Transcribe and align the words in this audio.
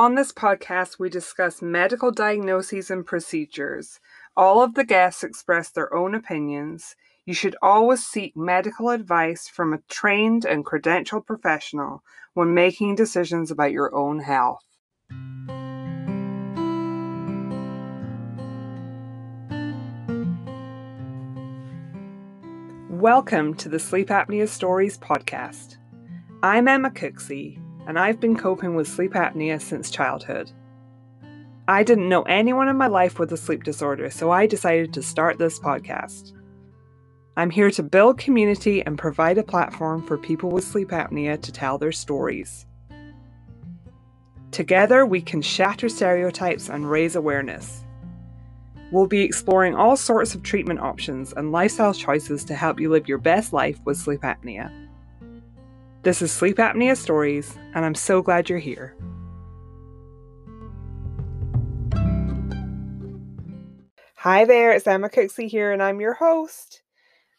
On 0.00 0.14
this 0.14 0.32
podcast, 0.32 0.98
we 0.98 1.10
discuss 1.10 1.60
medical 1.60 2.10
diagnoses 2.10 2.90
and 2.90 3.04
procedures. 3.04 4.00
All 4.34 4.62
of 4.62 4.72
the 4.72 4.82
guests 4.82 5.22
express 5.22 5.68
their 5.68 5.94
own 5.94 6.14
opinions. 6.14 6.96
You 7.26 7.34
should 7.34 7.54
always 7.60 8.02
seek 8.02 8.34
medical 8.34 8.88
advice 8.88 9.46
from 9.46 9.74
a 9.74 9.82
trained 9.90 10.46
and 10.46 10.64
credentialed 10.64 11.26
professional 11.26 12.02
when 12.32 12.54
making 12.54 12.94
decisions 12.94 13.50
about 13.50 13.72
your 13.72 13.94
own 13.94 14.20
health. 14.20 14.64
Welcome 22.88 23.52
to 23.56 23.68
the 23.68 23.78
Sleep 23.78 24.08
Apnea 24.08 24.48
Stories 24.48 24.96
podcast. 24.96 25.76
I'm 26.42 26.68
Emma 26.68 26.88
Cooksey, 26.88 27.60
and 27.86 27.98
I've 27.98 28.20
been 28.20 28.36
coping 28.36 28.74
with 28.74 28.88
sleep 28.88 29.12
apnea 29.12 29.60
since 29.60 29.90
childhood. 29.90 30.50
I 31.68 31.82
didn't 31.82 32.08
know 32.08 32.22
anyone 32.22 32.68
in 32.68 32.76
my 32.76 32.88
life 32.88 33.18
with 33.18 33.32
a 33.32 33.36
sleep 33.36 33.62
disorder, 33.62 34.10
so 34.10 34.30
I 34.30 34.46
decided 34.46 34.92
to 34.94 35.02
start 35.02 35.38
this 35.38 35.58
podcast. 35.58 36.32
I'm 37.36 37.50
here 37.50 37.70
to 37.70 37.82
build 37.82 38.18
community 38.18 38.84
and 38.84 38.98
provide 38.98 39.38
a 39.38 39.42
platform 39.42 40.04
for 40.04 40.18
people 40.18 40.50
with 40.50 40.64
sleep 40.64 40.88
apnea 40.88 41.40
to 41.40 41.52
tell 41.52 41.78
their 41.78 41.92
stories. 41.92 42.66
Together, 44.50 45.06
we 45.06 45.20
can 45.20 45.40
shatter 45.40 45.88
stereotypes 45.88 46.68
and 46.68 46.90
raise 46.90 47.14
awareness. 47.14 47.84
We'll 48.90 49.06
be 49.06 49.22
exploring 49.22 49.76
all 49.76 49.96
sorts 49.96 50.34
of 50.34 50.42
treatment 50.42 50.80
options 50.80 51.32
and 51.32 51.52
lifestyle 51.52 51.94
choices 51.94 52.44
to 52.46 52.54
help 52.56 52.80
you 52.80 52.90
live 52.90 53.06
your 53.06 53.18
best 53.18 53.52
life 53.52 53.78
with 53.84 53.96
sleep 53.96 54.22
apnea. 54.22 54.89
This 56.02 56.22
is 56.22 56.32
Sleep 56.32 56.56
Apnea 56.56 56.96
Stories, 56.96 57.58
and 57.74 57.84
I'm 57.84 57.94
so 57.94 58.22
glad 58.22 58.48
you're 58.48 58.58
here. 58.58 58.96
Hi 64.14 64.46
there, 64.46 64.72
it's 64.72 64.86
Emma 64.86 65.10
Cooksey 65.10 65.46
here, 65.46 65.72
and 65.72 65.82
I'm 65.82 66.00
your 66.00 66.14
host. 66.14 66.82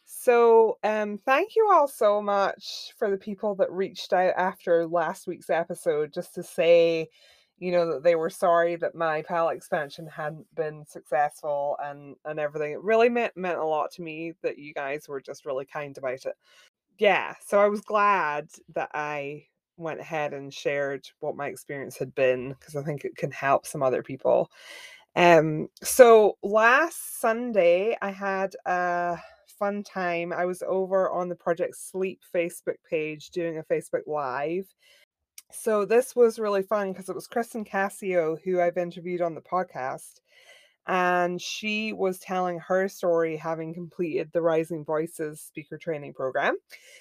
So, 0.05 0.77
um, 0.83 1.17
thank 1.25 1.55
you 1.55 1.72
all 1.72 1.88
so 1.88 2.22
much 2.22 2.94
for 3.00 3.09
the 3.09 3.17
people 3.17 3.55
that 3.55 3.72
reached 3.72 4.13
out 4.13 4.35
after 4.38 4.85
last 4.85 5.25
week's 5.25 5.50
episode 5.50 6.13
just 6.13 6.35
to 6.35 6.44
say, 6.44 7.09
you 7.57 7.72
know, 7.72 7.91
that 7.94 8.03
they 8.03 8.13
were 8.13 8.30
sorry 8.30 8.75
that 8.75 8.94
my 8.94 9.23
palate 9.23 9.57
expansion 9.57 10.05
hadn't 10.05 10.45
been 10.55 10.85
successful 10.85 11.78
and 11.83 12.16
and 12.25 12.39
everything. 12.39 12.73
It 12.73 12.83
really 12.83 13.09
meant 13.09 13.35
meant 13.35 13.57
a 13.57 13.66
lot 13.66 13.89
to 13.94 14.03
me 14.03 14.33
that 14.44 14.59
you 14.59 14.72
guys 14.72 15.07
were 15.07 15.22
just 15.22 15.47
really 15.47 15.66
kind 15.66 15.97
about 15.97 16.25
it 16.25 16.35
yeah, 17.02 17.33
so 17.44 17.59
I 17.59 17.67
was 17.67 17.81
glad 17.81 18.47
that 18.75 18.91
I 18.94 19.47
went 19.75 19.99
ahead 19.99 20.33
and 20.33 20.53
shared 20.53 21.03
what 21.19 21.35
my 21.35 21.47
experience 21.47 21.97
had 21.97 22.13
been 22.13 22.49
because 22.49 22.75
I 22.75 22.83
think 22.83 23.03
it 23.03 23.17
can 23.17 23.31
help 23.31 23.66
some 23.66 23.81
other 23.81 24.03
people. 24.03 24.52
Um, 25.16 25.67
so 25.81 26.38
last 26.44 27.19
Sunday 27.19 27.97
I 28.03 28.11
had 28.11 28.55
a 28.67 29.17
fun 29.47 29.81
time. 29.81 30.31
I 30.31 30.45
was 30.45 30.61
over 30.61 31.09
on 31.09 31.27
the 31.27 31.35
Project 31.35 31.75
Sleep 31.75 32.22
Facebook 32.35 32.77
page 32.88 33.31
doing 33.31 33.57
a 33.57 33.63
Facebook 33.63 34.05
Live. 34.05 34.67
So 35.52 35.85
this 35.85 36.16
was 36.16 36.38
really 36.38 36.61
fun 36.61 36.91
because 36.91 37.09
it 37.09 37.16
was 37.16 37.25
Kristen 37.25 37.66
Cassio 37.66 38.38
who 38.44 38.61
I've 38.61 38.77
interviewed 38.77 39.22
on 39.22 39.33
the 39.33 39.41
podcast 39.41 40.19
and 40.92 41.42
she 41.42 41.94
was 41.94 42.20
telling 42.20 42.59
her 42.59 42.89
story 42.89 43.38
having 43.38 43.73
completed 43.73 44.30
the 44.34 44.42
Rising 44.42 44.84
Voices 44.84 45.39
speaker 45.39 45.78
training 45.78 46.14
program. 46.14 46.58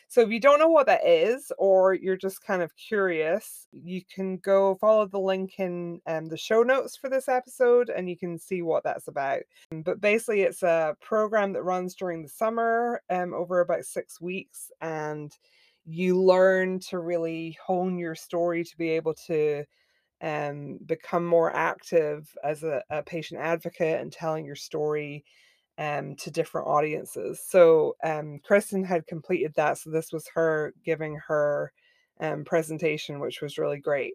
So 0.07 0.21
if 0.21 0.31
you 0.31 0.39
don't 0.39 0.61
know 0.61 0.69
what 0.69 0.87
that 0.87 1.05
is, 1.05 1.51
or 1.59 1.95
you're 1.95 2.17
just 2.17 2.41
kind 2.47 2.63
of 2.63 2.77
curious, 2.77 3.67
you 3.73 4.03
can 4.05 4.37
go 4.37 4.77
follow 4.77 5.07
the 5.07 5.19
link 5.19 5.59
in 5.59 6.01
um, 6.07 6.29
the 6.29 6.37
show 6.37 6.63
notes 6.63 6.97
for 6.97 7.11
this 7.11 7.29
episode 7.29 7.91
and 7.91 8.09
you 8.09 8.17
can 8.17 8.39
see 8.39 8.63
what 8.63 8.85
that's 8.85 9.09
about. 9.09 9.41
But 9.73 10.01
basically, 10.01 10.43
it's 10.43 10.63
a 10.63 10.95
program 11.01 11.53
that 11.55 11.65
runs 11.65 11.97
during 11.97 12.23
the 12.23 12.29
summer 12.29 13.03
um, 13.11 13.35
over 13.35 13.59
about 13.59 13.87
six 13.87 14.21
weeks, 14.21 14.71
and 14.81 15.37
you 15.85 16.23
learn 16.23 16.79
to 16.91 17.01
really 17.01 17.59
hone 17.65 17.99
your 17.99 18.15
story 18.15 18.63
to 18.63 18.77
be 18.77 18.91
able 18.91 19.15
to 19.27 19.65
um, 20.23 20.79
become 20.87 21.25
more 21.25 21.55
active 21.55 22.29
as 22.45 22.63
a, 22.63 22.83
a, 22.91 23.03
patient 23.03 23.41
advocate 23.41 24.01
and 24.01 24.13
telling 24.13 24.45
your 24.45 24.57
story 24.57 25.25
um, 25.79 26.15
to 26.17 26.31
different 26.31 26.67
audiences. 26.67 27.43
So 27.49 27.97
um, 28.05 28.39
Kristen 28.45 28.85
had 28.85 29.07
completed 29.07 29.55
that. 29.57 29.79
So 29.79 29.91
this 29.91 30.13
was 30.13 30.29
her 30.35 30.75
giving 30.85 31.19
her 31.27 31.73
um, 32.21 32.45
presentation, 32.45 33.19
which 33.19 33.41
was 33.41 33.57
really 33.57 33.79
great. 33.79 34.15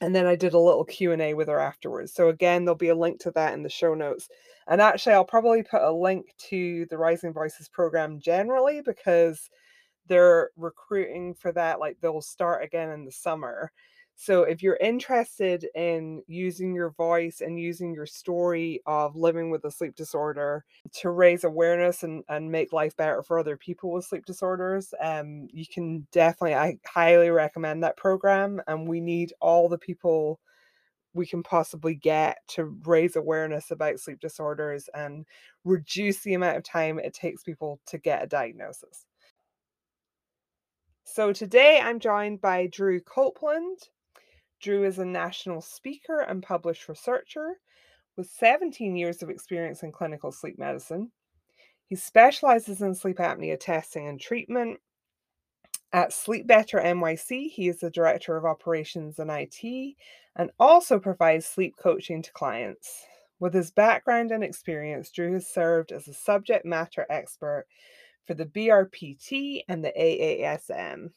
And 0.00 0.14
then 0.14 0.26
I 0.26 0.36
did 0.36 0.54
a 0.54 0.58
little 0.58 0.84
Q&A 0.84 1.34
with 1.34 1.48
her 1.48 1.58
afterwards. 1.58 2.14
So 2.14 2.28
again, 2.28 2.64
there'll 2.64 2.76
be 2.76 2.88
a 2.88 2.94
link 2.94 3.20
to 3.20 3.30
that 3.32 3.54
in 3.54 3.62
the 3.62 3.68
show 3.68 3.94
notes. 3.94 4.28
And 4.68 4.80
actually, 4.80 5.14
I'll 5.14 5.24
probably 5.24 5.62
put 5.62 5.82
a 5.82 5.92
link 5.92 6.26
to 6.48 6.86
the 6.90 6.98
Rising 6.98 7.32
Voices 7.32 7.68
program 7.68 8.20
generally 8.20 8.82
because 8.82 9.50
they're 10.06 10.50
recruiting 10.56 11.34
for 11.34 11.52
that. 11.52 11.80
Like 11.80 11.96
they'll 12.00 12.22
start 12.22 12.64
again 12.64 12.90
in 12.90 13.04
the 13.04 13.12
summer. 13.12 13.72
So 14.16 14.44
if 14.44 14.62
you're 14.62 14.78
interested 14.80 15.66
in 15.74 16.22
using 16.26 16.74
your 16.74 16.90
voice 16.90 17.40
and 17.40 17.58
using 17.58 17.92
your 17.92 18.06
story 18.06 18.80
of 18.86 19.16
living 19.16 19.50
with 19.50 19.64
a 19.64 19.70
sleep 19.70 19.96
disorder 19.96 20.64
to 21.00 21.10
raise 21.10 21.44
awareness 21.44 22.04
and, 22.04 22.22
and 22.28 22.50
make 22.50 22.72
life 22.72 22.96
better 22.96 23.22
for 23.22 23.38
other 23.38 23.56
people 23.56 23.90
with 23.90 24.04
sleep 24.04 24.24
disorders, 24.24 24.94
um, 25.00 25.48
you 25.52 25.66
can 25.66 26.06
definitely, 26.12 26.54
I 26.54 26.78
highly 26.86 27.30
recommend 27.30 27.82
that 27.82 27.96
program. 27.96 28.62
And 28.68 28.88
we 28.88 29.00
need 29.00 29.32
all 29.40 29.68
the 29.68 29.78
people 29.78 30.40
we 31.12 31.26
can 31.26 31.42
possibly 31.42 31.94
get 31.94 32.38
to 32.48 32.64
raise 32.84 33.16
awareness 33.16 33.70
about 33.70 34.00
sleep 34.00 34.20
disorders 34.20 34.88
and 34.94 35.26
reduce 35.64 36.22
the 36.22 36.34
amount 36.34 36.56
of 36.56 36.64
time 36.64 36.98
it 36.98 37.14
takes 37.14 37.42
people 37.42 37.80
to 37.86 37.98
get 37.98 38.22
a 38.22 38.26
diagnosis. 38.26 39.06
So 41.04 41.32
today 41.32 41.80
I'm 41.82 42.00
joined 42.00 42.40
by 42.40 42.66
Drew 42.66 43.00
Copeland. 43.00 43.78
Drew 44.64 44.84
is 44.84 44.98
a 44.98 45.04
national 45.04 45.60
speaker 45.60 46.20
and 46.20 46.42
published 46.42 46.88
researcher 46.88 47.60
with 48.16 48.30
17 48.30 48.96
years 48.96 49.22
of 49.22 49.28
experience 49.28 49.82
in 49.82 49.92
clinical 49.92 50.32
sleep 50.32 50.58
medicine. 50.58 51.12
He 51.84 51.96
specializes 51.96 52.80
in 52.80 52.94
sleep 52.94 53.18
apnea 53.18 53.60
testing 53.60 54.08
and 54.08 54.18
treatment. 54.18 54.80
At 55.92 56.14
Sleep 56.14 56.46
Better 56.46 56.78
NYC, 56.78 57.50
he 57.50 57.68
is 57.68 57.80
the 57.80 57.90
director 57.90 58.38
of 58.38 58.46
operations 58.46 59.18
and 59.18 59.30
IT 59.30 59.96
and 60.34 60.50
also 60.58 60.98
provides 60.98 61.44
sleep 61.44 61.74
coaching 61.76 62.22
to 62.22 62.32
clients. 62.32 63.04
With 63.40 63.52
his 63.52 63.70
background 63.70 64.30
and 64.30 64.42
experience, 64.42 65.10
Drew 65.10 65.34
has 65.34 65.46
served 65.46 65.92
as 65.92 66.08
a 66.08 66.14
subject 66.14 66.64
matter 66.64 67.04
expert 67.10 67.66
for 68.26 68.32
the 68.32 68.46
BRPT 68.46 69.60
and 69.68 69.84
the 69.84 69.92
AASM. 69.92 71.10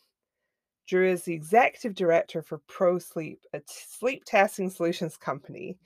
Drew 0.88 1.10
is 1.10 1.24
the 1.24 1.34
executive 1.34 1.94
director 1.96 2.42
for 2.42 2.60
ProSleep, 2.70 3.40
a 3.54 3.62
sleep 3.66 4.24
testing 4.24 4.70
solutions 4.70 5.18
company. 5.18 5.78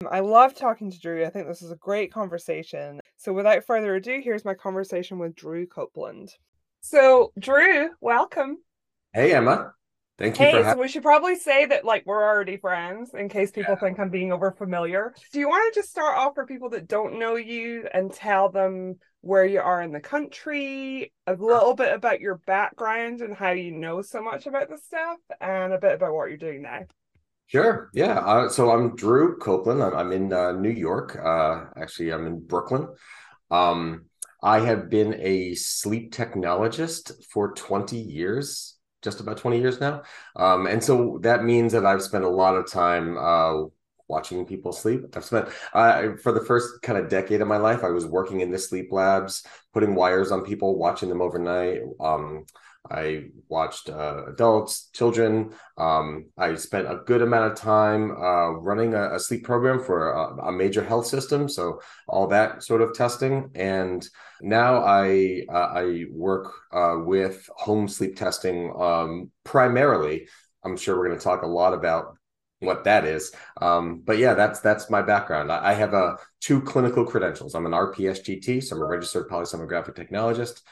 Um, 0.00 0.08
I 0.10 0.20
love 0.20 0.54
talking 0.54 0.90
to 0.90 0.98
Drew. 0.98 1.26
I 1.26 1.30
think 1.30 1.46
this 1.46 1.60
is 1.60 1.70
a 1.70 1.76
great 1.76 2.10
conversation. 2.10 3.00
So, 3.18 3.34
without 3.34 3.64
further 3.64 3.94
ado, 3.94 4.20
here's 4.22 4.44
my 4.44 4.54
conversation 4.54 5.18
with 5.18 5.34
Drew 5.34 5.66
Copeland. 5.66 6.34
So, 6.80 7.32
Drew, 7.38 7.90
welcome. 8.00 8.58
Hey, 9.12 9.34
Emma. 9.34 9.74
Thank 10.18 10.38
you 10.38 10.46
hey, 10.46 10.62
so 10.62 10.78
we 10.78 10.88
should 10.88 11.02
probably 11.02 11.36
say 11.36 11.66
that 11.66 11.84
like 11.84 12.04
we're 12.06 12.22
already 12.22 12.56
friends 12.56 13.10
in 13.12 13.28
case 13.28 13.50
people 13.50 13.74
yeah. 13.74 13.80
think 13.80 14.00
I'm 14.00 14.08
being 14.08 14.32
over 14.32 14.50
familiar. 14.50 15.14
Do 15.30 15.38
you 15.38 15.48
want 15.48 15.72
to 15.72 15.78
just 15.78 15.90
start 15.90 16.16
off 16.16 16.34
for 16.34 16.46
people 16.46 16.70
that 16.70 16.88
don't 16.88 17.18
know 17.18 17.36
you 17.36 17.86
and 17.92 18.10
tell 18.10 18.48
them 18.48 18.98
where 19.20 19.44
you 19.44 19.60
are 19.60 19.82
in 19.82 19.92
the 19.92 20.00
country, 20.00 21.12
a 21.26 21.34
little 21.34 21.74
bit 21.74 21.92
about 21.92 22.20
your 22.20 22.36
background 22.46 23.20
and 23.20 23.34
how 23.34 23.50
you 23.50 23.72
know 23.72 24.00
so 24.00 24.22
much 24.22 24.46
about 24.46 24.70
this 24.70 24.84
stuff, 24.84 25.18
and 25.40 25.74
a 25.74 25.78
bit 25.78 25.92
about 25.92 26.14
what 26.14 26.28
you're 26.28 26.38
doing 26.38 26.62
now? 26.62 26.84
Sure. 27.48 27.90
Yeah. 27.92 28.18
Uh, 28.20 28.48
so 28.48 28.70
I'm 28.70 28.96
Drew 28.96 29.36
Copeland. 29.36 29.82
I'm, 29.82 29.94
I'm 29.94 30.12
in 30.12 30.32
uh, 30.32 30.52
New 30.52 30.70
York. 30.70 31.18
Uh, 31.22 31.64
actually, 31.76 32.12
I'm 32.12 32.26
in 32.26 32.40
Brooklyn. 32.40 32.88
Um, 33.50 34.06
I 34.42 34.60
have 34.60 34.88
been 34.88 35.14
a 35.20 35.54
sleep 35.56 36.12
technologist 36.12 37.12
for 37.30 37.52
20 37.52 37.98
years 37.98 38.75
just 39.06 39.20
about 39.20 39.36
20 39.38 39.60
years 39.60 39.80
now. 39.80 40.02
Um, 40.34 40.66
and 40.66 40.82
so 40.82 41.18
that 41.22 41.44
means 41.44 41.72
that 41.72 41.86
I've 41.86 42.02
spent 42.02 42.24
a 42.24 42.28
lot 42.28 42.56
of 42.56 42.68
time 42.68 43.16
uh, 43.16 43.68
watching 44.08 44.44
people 44.44 44.72
sleep. 44.72 45.02
I've 45.14 45.24
spent 45.24 45.48
uh, 45.72 46.16
for 46.20 46.32
the 46.32 46.44
first 46.44 46.82
kind 46.82 46.98
of 46.98 47.08
decade 47.08 47.40
of 47.40 47.46
my 47.46 47.56
life, 47.56 47.84
I 47.84 47.90
was 47.90 48.04
working 48.04 48.40
in 48.40 48.50
the 48.50 48.58
sleep 48.58 48.88
labs, 48.90 49.46
putting 49.72 49.94
wires 49.94 50.32
on 50.32 50.42
people, 50.42 50.76
watching 50.76 51.08
them 51.08 51.22
overnight. 51.22 51.82
Um, 52.00 52.46
I 52.90 53.26
watched 53.48 53.88
uh, 53.88 54.24
adults, 54.26 54.88
children. 54.92 55.52
Um, 55.76 56.26
I 56.36 56.54
spent 56.54 56.86
a 56.86 57.00
good 57.06 57.22
amount 57.22 57.52
of 57.52 57.58
time 57.58 58.10
uh, 58.12 58.50
running 58.50 58.94
a, 58.94 59.14
a, 59.14 59.20
sleep 59.20 59.44
program 59.44 59.82
for 59.82 60.12
a, 60.12 60.48
a, 60.48 60.52
major 60.52 60.82
health 60.82 61.06
system, 61.06 61.48
so 61.48 61.80
all 62.08 62.26
that 62.28 62.62
sort 62.62 62.82
of 62.82 62.94
testing. 62.94 63.50
And 63.54 64.06
now 64.40 64.82
I 64.84 65.42
uh, 65.48 65.70
I 65.74 66.04
work 66.10 66.52
uh, 66.72 66.96
with 66.98 67.48
home 67.56 67.88
sleep 67.88 68.16
testing 68.16 68.72
um, 68.78 69.30
primarily. 69.44 70.28
I'm 70.64 70.76
sure 70.76 70.96
we're 70.96 71.06
going 71.06 71.18
to 71.18 71.24
talk 71.24 71.42
a 71.42 71.46
lot 71.46 71.74
about 71.74 72.16
what 72.60 72.84
that 72.84 73.04
is. 73.04 73.32
Um, 73.60 74.02
but 74.04 74.18
yeah, 74.18 74.34
that's 74.34 74.60
that's 74.60 74.90
my 74.90 75.02
background. 75.02 75.52
I, 75.52 75.70
I 75.70 75.72
have 75.74 75.92
a 75.92 75.96
uh, 75.96 76.16
two 76.40 76.60
clinical 76.60 77.04
credentials. 77.04 77.54
I'm 77.54 77.66
an 77.66 77.72
RPSGT, 77.72 78.62
so 78.62 78.76
I'm 78.76 78.82
a 78.82 78.86
registered 78.86 79.28
polysomnographic 79.28 79.94
technologist, 79.94 80.62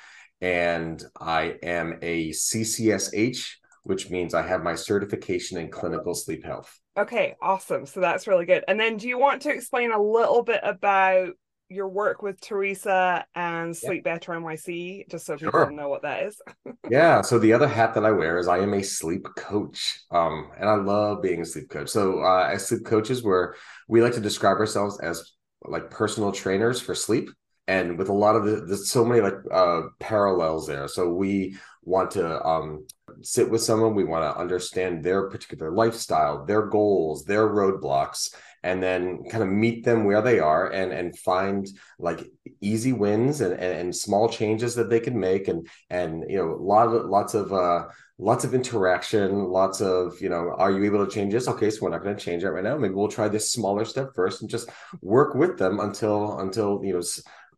and 0.40 1.02
I 1.20 1.56
am 1.62 1.98
a 2.02 2.30
CCSH, 2.30 3.52
which 3.84 4.10
means 4.10 4.34
I 4.34 4.42
have 4.42 4.62
my 4.62 4.74
certification 4.74 5.58
in 5.58 5.70
clinical 5.70 6.14
sleep 6.14 6.44
health. 6.44 6.78
Okay, 6.96 7.34
awesome. 7.42 7.86
So 7.86 8.00
that's 8.00 8.26
really 8.26 8.46
good. 8.46 8.64
And 8.68 8.78
then 8.78 8.96
do 8.96 9.08
you 9.08 9.18
want 9.18 9.42
to 9.42 9.50
explain 9.50 9.92
a 9.92 10.00
little 10.00 10.42
bit 10.42 10.60
about 10.62 11.30
your 11.68 11.88
work 11.88 12.22
with 12.22 12.40
Teresa 12.40 13.24
and 13.34 13.76
Sleep. 13.76 14.04
Better 14.04 14.32
NYC, 14.32 15.08
just 15.10 15.26
so 15.26 15.36
sure. 15.36 15.50
people 15.50 15.76
know 15.76 15.88
what 15.88 16.02
that 16.02 16.24
is. 16.24 16.40
yeah. 16.90 17.20
So 17.22 17.38
the 17.38 17.52
other 17.52 17.68
hat 17.68 17.94
that 17.94 18.04
I 18.04 18.10
wear 18.10 18.38
is 18.38 18.48
I 18.48 18.58
am 18.58 18.74
a 18.74 18.82
sleep 18.82 19.26
coach. 19.36 20.00
Um, 20.10 20.50
and 20.58 20.68
I 20.68 20.74
love 20.74 21.22
being 21.22 21.40
a 21.40 21.46
sleep 21.46 21.70
coach. 21.70 21.88
So 21.88 22.20
uh, 22.20 22.50
as 22.52 22.68
sleep 22.68 22.84
coaches, 22.84 23.22
where 23.22 23.54
we 23.88 24.02
like 24.02 24.14
to 24.14 24.20
describe 24.20 24.58
ourselves 24.58 25.00
as 25.00 25.32
like 25.62 25.90
personal 25.90 26.32
trainers 26.32 26.80
for 26.80 26.94
sleep. 26.94 27.30
And 27.66 27.98
with 27.98 28.08
a 28.08 28.12
lot 28.12 28.36
of 28.36 28.44
the, 28.44 28.56
there's 28.66 28.90
so 28.90 29.04
many 29.04 29.20
like 29.20 29.34
uh, 29.50 29.82
parallels 29.98 30.66
there. 30.66 30.86
So 30.88 31.08
we 31.08 31.56
want 31.82 32.10
to 32.12 32.44
um, 32.46 32.86
sit 33.22 33.50
with 33.50 33.62
someone, 33.62 33.94
we 33.94 34.04
want 34.04 34.22
to 34.22 34.40
understand 34.40 35.02
their 35.02 35.28
particular 35.30 35.70
lifestyle, 35.70 36.44
their 36.44 36.66
goals, 36.66 37.24
their 37.24 37.48
roadblocks, 37.48 38.34
and 38.62 38.82
then 38.82 39.22
kind 39.24 39.42
of 39.42 39.48
meet 39.50 39.84
them 39.84 40.04
where 40.04 40.22
they 40.22 40.38
are 40.38 40.70
and 40.70 40.90
and 40.90 41.18
find 41.18 41.68
like 41.98 42.24
easy 42.62 42.94
wins 42.94 43.42
and, 43.42 43.52
and, 43.52 43.78
and 43.78 43.96
small 43.96 44.26
changes 44.26 44.74
that 44.74 44.88
they 44.88 45.00
can 45.00 45.20
make. 45.20 45.48
And 45.48 45.68
and 45.90 46.24
you 46.28 46.38
know 46.38 46.56
lot 46.58 46.88
of 46.88 47.04
lots 47.04 47.34
of 47.34 47.52
uh 47.52 47.84
lots 48.16 48.44
of 48.44 48.54
interaction 48.54 49.44
lots 49.46 49.80
of 49.80 50.20
you 50.20 50.28
know 50.28 50.54
are 50.56 50.70
you 50.70 50.82
able 50.84 51.04
to 51.04 51.12
change 51.12 51.32
this? 51.34 51.46
Okay 51.46 51.68
so 51.68 51.80
we're 51.82 51.90
not 51.90 52.02
going 52.02 52.16
to 52.16 52.24
change 52.24 52.42
that 52.42 52.52
right 52.52 52.64
now. 52.64 52.78
Maybe 52.78 52.94
we'll 52.94 53.08
try 53.08 53.28
this 53.28 53.52
smaller 53.52 53.84
step 53.84 54.14
first 54.14 54.40
and 54.40 54.50
just 54.50 54.70
work 55.02 55.34
with 55.34 55.58
them 55.58 55.78
until 55.80 56.38
until 56.40 56.80
you 56.82 56.94
know 56.94 57.02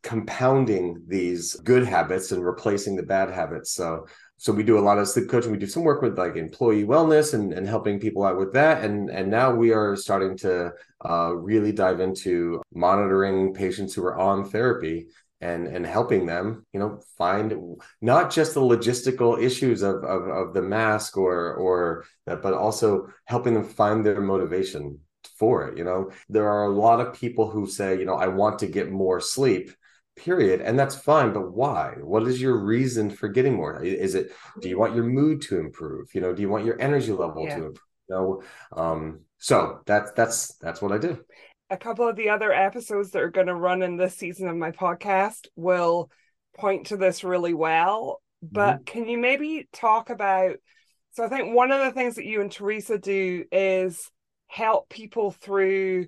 compounding 0.06 1.03
these 1.08 1.55
good 1.56 1.85
habits 1.85 2.31
and 2.31 2.44
replacing 2.44 2.94
the 2.94 3.03
bad 3.03 3.29
habits. 3.29 3.73
So 3.73 4.06
so 4.38 4.53
we 4.53 4.62
do 4.62 4.79
a 4.79 4.87
lot 4.88 4.99
of 4.99 5.08
sleep 5.08 5.29
coaching. 5.29 5.50
We 5.50 5.58
do 5.58 5.67
some 5.67 5.82
work 5.82 6.00
with 6.00 6.17
like 6.17 6.37
employee 6.37 6.85
wellness 6.85 7.35
and, 7.35 7.53
and 7.53 7.67
helping 7.67 7.99
people 7.99 8.23
out 8.23 8.38
with 8.38 8.53
that. 8.53 8.85
And 8.85 9.11
and 9.11 9.29
now 9.31 9.53
we 9.53 9.73
are 9.73 9.97
starting 9.97 10.37
to 10.38 10.73
uh, 11.05 11.32
really 11.35 11.73
dive 11.73 11.99
into 12.00 12.62
monitoring 12.73 13.53
patients 13.53 13.94
who 13.94 14.05
are 14.05 14.17
on 14.17 14.49
therapy 14.49 15.08
and 15.41 15.67
and 15.67 15.85
helping 15.85 16.25
them 16.25 16.64
you 16.73 16.81
know 16.81 16.99
find 17.19 17.52
not 18.00 18.31
just 18.31 18.55
the 18.55 18.61
logistical 18.61 19.43
issues 19.43 19.82
of 19.82 19.97
of, 19.97 20.29
of 20.29 20.55
the 20.55 20.62
mask 20.62 21.19
or 21.19 21.55
or 21.55 22.05
that 22.26 22.41
but 22.41 22.55
also 22.55 23.09
helping 23.26 23.52
them 23.52 23.69
find 23.69 24.05
their 24.05 24.20
motivation 24.20 24.99
for 25.38 25.69
it 25.69 25.76
you 25.76 25.85
know. 25.85 26.11
There 26.31 26.49
are 26.49 26.64
a 26.64 26.75
lot 26.75 27.00
of 27.00 27.12
people 27.12 27.50
who 27.50 27.67
say 27.67 27.99
you 27.99 28.06
know 28.06 28.14
i 28.14 28.29
want 28.29 28.61
to 28.61 28.67
get 28.67 28.91
more 28.91 29.20
sleep 29.20 29.70
period 30.17 30.61
and 30.61 30.79
that's 30.79 30.97
fine 30.97 31.33
but 31.33 31.53
why? 31.53 31.95
What 32.01 32.27
is 32.27 32.41
your 32.41 32.57
reason 32.57 33.11
for 33.11 33.29
getting 33.29 33.55
more? 33.55 33.83
Is 33.83 34.15
it 34.15 34.33
do 34.61 34.69
you 34.69 34.79
want 34.79 34.95
your 34.95 35.05
mood 35.05 35.43
to 35.43 35.59
improve? 35.59 36.15
You 36.15 36.21
know 36.21 36.33
do 36.33 36.43
you 36.43 36.49
want 36.49 36.65
your 36.65 36.81
energy 36.81 37.13
level 37.13 37.45
yeah. 37.45 37.57
to 37.57 37.65
improve? 37.67 37.81
You 38.09 38.15
know 38.15 38.43
um 38.73 39.21
so 39.39 39.81
that's 39.87 40.13
that's 40.13 40.57
that's 40.57 40.81
what 40.81 40.93
i 40.93 40.99
do. 40.99 41.19
A 41.69 41.77
couple 41.77 42.09
of 42.09 42.17
the 42.17 42.31
other 42.31 42.53
episodes 42.53 43.11
that 43.11 43.23
are 43.23 43.31
going 43.31 43.49
to 43.49 43.55
run 43.55 43.83
in 43.83 43.97
this 43.97 44.15
season 44.15 44.49
of 44.49 44.57
my 44.57 44.71
podcast 44.71 45.49
will 45.57 46.11
point 46.57 46.87
to 46.87 46.97
this 46.97 47.23
really 47.23 47.55
well 47.55 48.23
but 48.43 48.77
mm-hmm. 48.77 48.85
can 48.85 49.09
you 49.09 49.19
maybe 49.19 49.69
talk 49.73 50.11
about 50.11 50.57
so 51.12 51.25
i 51.25 51.29
think 51.29 51.55
one 51.55 51.71
of 51.71 51.85
the 51.85 51.93
things 51.93 52.17
that 52.17 52.27
you 52.27 52.41
and 52.41 52.51
teresa 52.51 52.99
do 52.99 53.45
is 53.53 54.11
help 54.47 54.89
people 54.89 55.31
through 55.31 56.07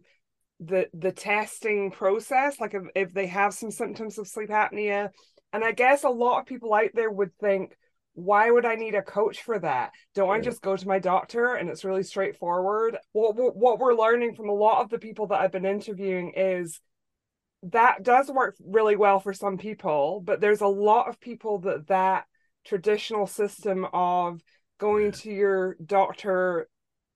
the 0.60 0.88
the 0.92 1.12
testing 1.12 1.90
process 1.90 2.58
like 2.60 2.74
if, 2.74 2.82
if 2.94 3.14
they 3.14 3.26
have 3.26 3.54
some 3.54 3.70
symptoms 3.70 4.18
of 4.18 4.26
sleep 4.26 4.50
apnea. 4.50 5.10
And 5.52 5.64
i 5.64 5.72
guess 5.72 6.04
a 6.04 6.10
lot 6.10 6.40
of 6.40 6.46
people 6.46 6.74
out 6.74 6.90
there 6.94 7.10
would 7.10 7.34
think 7.40 7.76
why 8.14 8.50
would 8.50 8.66
i 8.66 8.74
need 8.74 8.94
a 8.94 9.02
coach 9.02 9.42
for 9.42 9.58
that? 9.60 9.92
Don't 10.14 10.30
i 10.30 10.40
just 10.40 10.62
go 10.62 10.76
to 10.76 10.88
my 10.88 10.98
doctor 10.98 11.54
and 11.54 11.68
it's 11.68 11.84
really 11.84 12.02
straightforward? 12.02 12.98
What, 13.12 13.36
what 13.36 13.56
what 13.56 13.78
we're 13.78 13.94
learning 13.94 14.34
from 14.34 14.48
a 14.48 14.54
lot 14.54 14.82
of 14.82 14.90
the 14.90 14.98
people 14.98 15.28
that 15.28 15.40
i've 15.40 15.52
been 15.52 15.64
interviewing 15.64 16.32
is 16.36 16.80
that 17.64 18.02
does 18.02 18.28
work 18.28 18.56
really 18.64 18.96
well 18.96 19.18
for 19.20 19.32
some 19.32 19.58
people 19.58 20.22
but 20.24 20.40
there's 20.40 20.60
a 20.60 20.66
lot 20.66 21.08
of 21.08 21.20
people 21.20 21.58
that 21.58 21.88
that 21.88 22.24
traditional 22.64 23.26
system 23.26 23.86
of 23.92 24.40
going 24.78 25.12
to 25.12 25.30
your 25.30 25.76
doctor 25.84 26.68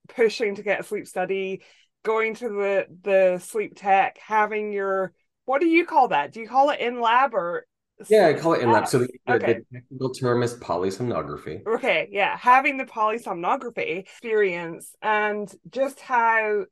pushing 0.08 0.56
to 0.56 0.62
get 0.62 0.80
a 0.80 0.82
sleep 0.82 1.06
study 1.06 1.62
going 2.02 2.34
to 2.36 2.48
the 2.48 2.86
the 3.02 3.38
sleep 3.38 3.74
tech, 3.76 4.18
having 4.18 4.72
your 4.72 5.12
what 5.44 5.60
do 5.60 5.66
you 5.66 5.86
call 5.86 6.08
that? 6.08 6.32
Do 6.32 6.40
you 6.40 6.48
call 6.48 6.70
it 6.70 6.80
in 6.80 7.00
lab 7.00 7.34
or 7.34 7.66
yeah, 8.08 8.28
I 8.28 8.34
call 8.34 8.54
it 8.54 8.62
in 8.62 8.70
lab. 8.70 8.88
So 8.88 9.00
the, 9.00 9.08
okay. 9.28 9.60
the, 9.70 9.78
technical 9.80 10.10
term 10.10 10.42
is 10.42 10.54
polysomnography. 10.54 11.64
Okay, 11.66 12.08
yeah, 12.10 12.36
having 12.36 12.76
the 12.76 12.84
polysomnography 12.84 13.98
experience 13.98 14.94
and 15.02 15.52
just 15.70 16.00
how 16.00 16.64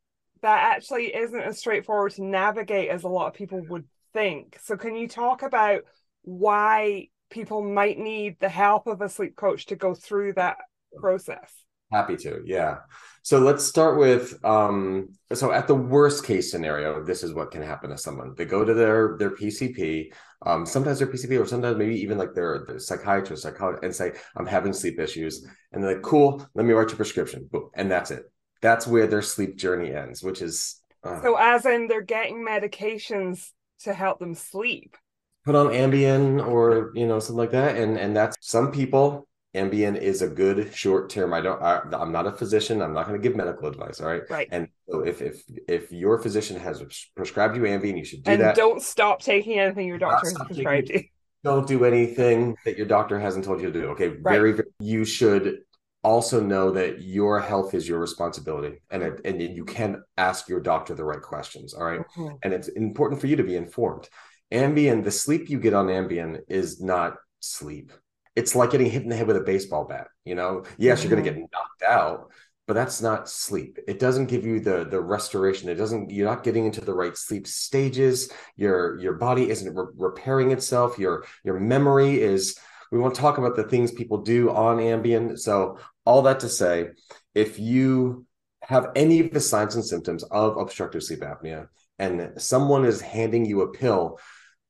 that 0.42 0.74
actually 0.74 1.14
isn't 1.14 1.40
as 1.40 1.58
straightforward 1.58 2.12
to 2.12 2.24
navigate 2.24 2.88
as 2.88 3.04
a 3.04 3.08
lot 3.08 3.28
of 3.28 3.34
people 3.34 3.62
would 3.68 3.84
think. 4.12 4.58
So, 4.62 4.76
can 4.76 4.96
you 4.96 5.08
talk 5.08 5.42
about 5.42 5.82
why 6.22 7.08
people 7.30 7.62
might 7.62 7.98
need 7.98 8.36
the 8.40 8.48
help 8.48 8.86
of 8.86 9.00
a 9.00 9.08
sleep 9.08 9.36
coach 9.36 9.66
to 9.66 9.76
go 9.76 9.94
through 9.94 10.34
that 10.34 10.56
process? 10.98 11.52
Happy 11.90 12.16
to, 12.19 12.42
yeah. 12.44 12.78
So 13.22 13.38
let's 13.38 13.64
start 13.64 13.98
with 13.98 14.42
um, 14.44 15.08
so 15.32 15.52
at 15.52 15.66
the 15.66 15.75
worst 15.75 16.25
case 16.25 16.50
scenario, 16.50 17.04
this 17.04 17.22
is 17.22 17.34
what 17.34 17.50
can 17.50 17.62
happen 17.62 17.90
to 17.90 17.98
someone. 17.98 18.34
They 18.37 18.46
go 18.46 18.64
to 18.64 18.72
their 18.72 19.16
their 19.19 19.31
PCP, 19.31 20.12
um, 20.46 20.64
sometimes 20.64 20.98
their 20.98 21.08
PCP 21.08 21.38
or 21.38 21.46
sometimes 21.46 21.76
maybe 21.76 22.00
even 22.00 22.16
like 22.16 22.34
their, 22.34 22.64
their 22.66 22.78
psychiatrist, 22.78 23.42
psychologist, 23.42 23.84
and 23.84 23.94
say, 23.94 24.12
I'm 24.37 24.46
having 24.46 24.72
sleep 24.72 24.98
issues. 24.98 25.46
And 25.72 25.82
they're 25.82 25.94
like, 25.94 26.02
cool, 26.02 26.46
let 26.54 26.64
me 26.64 26.72
write 26.72 26.88
you 26.88 26.94
a 26.94 26.96
prescription. 26.96 27.48
Boom. 27.50 27.70
And 27.75 27.90
that's 27.90 28.10
it. 28.10 28.22
That's 28.62 28.87
where 28.87 29.06
their 29.06 29.22
sleep 29.22 29.56
journey 29.56 29.92
ends, 29.92 30.22
which 30.22 30.40
is 30.40 30.81
uh, 31.02 31.20
so 31.22 31.37
as 31.37 31.64
in 31.66 31.88
they're 31.88 32.02
getting 32.02 32.46
medications 32.46 33.50
to 33.81 33.92
help 33.92 34.19
them 34.19 34.34
sleep. 34.34 34.96
Put 35.44 35.54
on 35.54 35.69
Ambien 35.69 36.46
or 36.46 36.92
you 36.94 37.06
know, 37.06 37.19
something 37.19 37.38
like 37.38 37.52
that. 37.52 37.76
And 37.76 37.98
and 37.98 38.16
that's 38.16 38.37
some 38.40 38.72
people 38.72 39.26
Ambien 39.55 39.97
is 39.97 40.23
a 40.23 40.29
good 40.29 40.73
short 40.75 41.11
term. 41.11 41.35
I 41.35 41.41
don't. 41.41 41.61
I, 41.61 41.81
am 41.93 42.12
not 42.12 42.26
a 42.26 42.32
physician. 42.32 42.81
I'm 42.81 42.93
not 42.93 43.08
going 43.08 43.20
to 43.20 43.29
give 43.29 43.37
medical 43.37 43.67
advice. 43.67 44.00
All 44.00 44.06
right. 44.06 44.23
Right. 44.31 44.49
And 44.52 44.69
so 44.88 45.00
if 45.00 45.20
if 45.20 45.43
if 45.69 45.91
your 45.91 46.19
physician 46.19 46.58
has 46.61 46.82
prescribed 47.16 47.57
you 47.57 47.62
Ambien, 47.62 47.99
you 47.99 48.04
should 48.04 48.23
do 48.23 48.30
that. 48.30 48.35
and 48.35 48.42
that. 48.42 48.57
don't 48.57 48.80
stop 48.80 49.21
taking 49.23 49.59
anything 49.59 49.88
your 49.88 49.99
doctor 49.99 50.28
has 50.28 50.38
prescribed 50.47 50.90
you. 50.90 51.02
Don't 51.42 51.66
do 51.66 51.87
anything 51.87 52.54
that 52.66 52.76
your 52.76 52.85
doctor 52.85 53.19
hasn't 53.19 53.47
told 53.47 53.62
you 53.62 53.73
to 53.73 53.80
do. 53.80 53.87
Okay. 53.92 54.09
Right. 54.09 54.35
Very, 54.35 54.52
very. 54.52 54.69
You 54.78 55.07
should 55.07 55.61
also 56.04 56.38
know 56.38 56.71
that 56.73 57.00
your 57.00 57.40
health 57.40 57.73
is 57.73 57.88
your 57.88 57.99
responsibility, 57.99 58.83
and 58.90 59.02
it, 59.02 59.21
and 59.25 59.40
you 59.40 59.64
can 59.64 60.02
ask 60.19 60.50
your 60.50 60.61
doctor 60.61 60.95
the 60.95 61.02
right 61.02 61.23
questions. 61.23 61.73
All 61.73 61.85
right? 61.85 62.00
mm-hmm. 62.00 62.37
And 62.42 62.52
it's 62.52 62.69
important 62.69 63.23
for 63.23 63.26
you 63.26 63.37
to 63.37 63.42
be 63.42 63.57
informed. 63.57 64.11
Ambien, 64.52 65.02
the 65.02 65.11
sleep 65.11 65.49
you 65.49 65.59
get 65.59 65.73
on 65.73 65.87
Ambien 65.87 66.40
is 66.47 66.80
not 66.80 67.16
sleep 67.40 67.90
it's 68.37 68.54
like 68.54 68.70
getting 68.70 68.90
hit 68.90 69.02
in 69.02 69.08
the 69.08 69.16
head 69.16 69.26
with 69.26 69.37
a 69.37 69.40
baseball 69.42 69.84
bat. 69.84 70.08
You 70.25 70.34
know, 70.34 70.64
yes, 70.78 71.00
mm-hmm. 71.00 71.08
you're 71.08 71.20
going 71.20 71.25
to 71.25 71.40
get 71.40 71.50
knocked 71.52 71.82
out, 71.87 72.30
but 72.66 72.75
that's 72.75 73.02
not 73.02 73.28
sleep. 73.28 73.78
It 73.88 73.99
doesn't 73.99 74.26
give 74.26 74.44
you 74.44 74.60
the 74.60 74.84
the 74.84 75.00
restoration. 75.00 75.68
It 75.68 75.75
doesn't. 75.75 76.10
You're 76.10 76.28
not 76.28 76.44
getting 76.44 76.66
into 76.66 76.80
the 76.80 76.94
right 76.94 77.16
sleep 77.16 77.46
stages. 77.46 78.30
Your 78.56 78.99
your 79.00 79.14
body 79.14 79.50
isn't 79.50 79.75
re- 79.75 79.92
repairing 79.96 80.52
itself. 80.52 80.99
Your 80.99 81.25
your 81.44 81.58
memory 81.58 82.20
is. 82.20 82.58
We 82.92 82.99
want 82.99 83.14
to 83.14 83.20
talk 83.20 83.38
about 83.38 83.54
the 83.54 83.62
things 83.62 83.92
people 83.92 84.22
do 84.22 84.50
on 84.50 84.78
Ambien. 84.78 85.38
So 85.38 85.78
all 86.04 86.22
that 86.22 86.40
to 86.40 86.49
say, 86.49 86.88
if 87.37 87.58
you 87.60 88.26
have 88.62 88.88
any 88.96 89.20
of 89.20 89.30
the 89.30 89.40
signs 89.40 89.76
and 89.76 89.84
symptoms 89.84 90.25
of 90.25 90.56
obstructive 90.56 91.04
sleep 91.04 91.20
apnea, 91.20 91.68
and 92.00 92.32
someone 92.38 92.84
is 92.84 93.00
handing 93.00 93.44
you 93.44 93.62
a 93.62 93.70
pill 93.70 94.18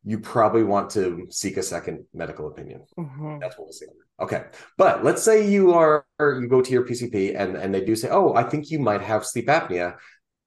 you 0.04 0.18
probably 0.18 0.62
want 0.62 0.90
to 0.90 1.26
seek 1.30 1.56
a 1.56 1.62
second 1.62 2.04
medical 2.14 2.48
opinion. 2.48 2.84
Mm-hmm. 2.98 3.38
That's 3.38 3.58
what 3.58 3.66
we'll 3.66 3.72
see. 3.72 3.86
Okay. 4.18 4.44
But 4.78 5.04
let's 5.04 5.22
say 5.22 5.48
you 5.48 5.74
are 5.74 6.06
you 6.20 6.48
go 6.48 6.62
to 6.62 6.70
your 6.70 6.86
PCP 6.86 7.38
and, 7.38 7.56
and 7.56 7.74
they 7.74 7.84
do 7.84 7.94
say, 7.94 8.08
Oh, 8.10 8.34
I 8.34 8.44
think 8.44 8.70
you 8.70 8.78
might 8.78 9.02
have 9.02 9.26
sleep 9.26 9.48
apnea. 9.48 9.96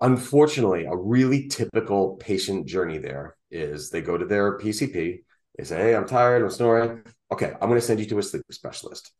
Unfortunately, 0.01 0.85
a 0.85 0.95
really 0.95 1.47
typical 1.47 2.15
patient 2.17 2.67
journey 2.67 2.97
there 2.97 3.35
is 3.51 3.89
they 3.89 4.01
go 4.01 4.17
to 4.17 4.25
their 4.25 4.57
PCP, 4.57 5.23
they 5.57 5.63
say, 5.63 5.77
Hey, 5.77 5.95
I'm 5.95 6.07
tired, 6.07 6.41
I'm 6.41 6.49
snoring. 6.49 7.03
Okay, 7.31 7.53
I'm 7.53 7.69
going 7.69 7.79
to 7.79 7.85
send 7.85 7.99
you 7.99 8.05
to 8.07 8.19
a 8.19 8.23
sleep 8.23 8.43
specialist. 8.51 9.11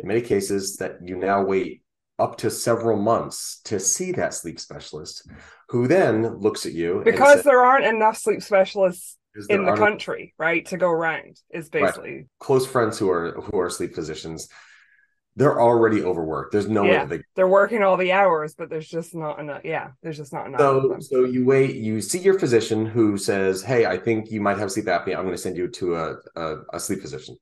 In 0.00 0.08
many 0.08 0.22
cases, 0.22 0.76
that 0.78 0.96
you 1.04 1.16
now 1.16 1.44
wait 1.44 1.82
up 2.18 2.36
to 2.38 2.50
several 2.50 2.96
months 2.96 3.60
to 3.64 3.80
see 3.80 4.12
that 4.12 4.34
sleep 4.34 4.60
specialist 4.60 5.28
who 5.68 5.88
then 5.88 6.38
looks 6.38 6.64
at 6.64 6.72
you 6.72 7.02
because 7.04 7.36
says, 7.36 7.44
there 7.44 7.60
aren't 7.60 7.84
enough 7.84 8.16
sleep 8.16 8.40
specialists 8.40 9.16
in 9.48 9.64
the 9.64 9.74
country, 9.74 10.34
right, 10.38 10.64
to 10.66 10.76
go 10.76 10.90
around 10.90 11.40
is 11.50 11.68
basically 11.68 12.14
right. 12.14 12.26
close 12.38 12.66
friends 12.66 12.98
who 12.98 13.10
are 13.10 13.32
who 13.32 13.58
are 13.58 13.70
sleep 13.70 13.94
physicians. 13.94 14.48
they're 15.36 15.60
already 15.60 16.02
overworked. 16.02 16.52
There's 16.52 16.68
no 16.68 16.84
yeah, 16.84 17.02
way 17.02 17.16
they 17.16 17.22
they're 17.34 17.48
working 17.48 17.82
all 17.82 17.96
the 17.96 18.12
hours, 18.12 18.54
but 18.54 18.70
there's 18.70 18.88
just 18.88 19.14
not 19.14 19.40
enough. 19.40 19.62
Yeah, 19.64 19.88
there's 20.02 20.16
just 20.16 20.32
not 20.32 20.46
enough. 20.46 20.60
So, 20.60 20.96
so 21.00 21.24
you 21.24 21.44
wait, 21.44 21.74
you 21.76 22.00
see 22.00 22.18
your 22.18 22.38
physician 22.38 22.86
who 22.86 23.18
says, 23.18 23.62
"Hey, 23.62 23.86
I 23.86 23.98
think 23.98 24.30
you 24.30 24.40
might 24.40 24.58
have 24.58 24.70
sleep 24.70 24.86
apnea. 24.86 25.16
I'm 25.16 25.24
going 25.24 25.30
to 25.30 25.38
send 25.38 25.56
you 25.56 25.68
to 25.68 25.96
a, 25.96 26.16
a, 26.36 26.56
a 26.74 26.80
sleep 26.80 27.00
physician." 27.00 27.36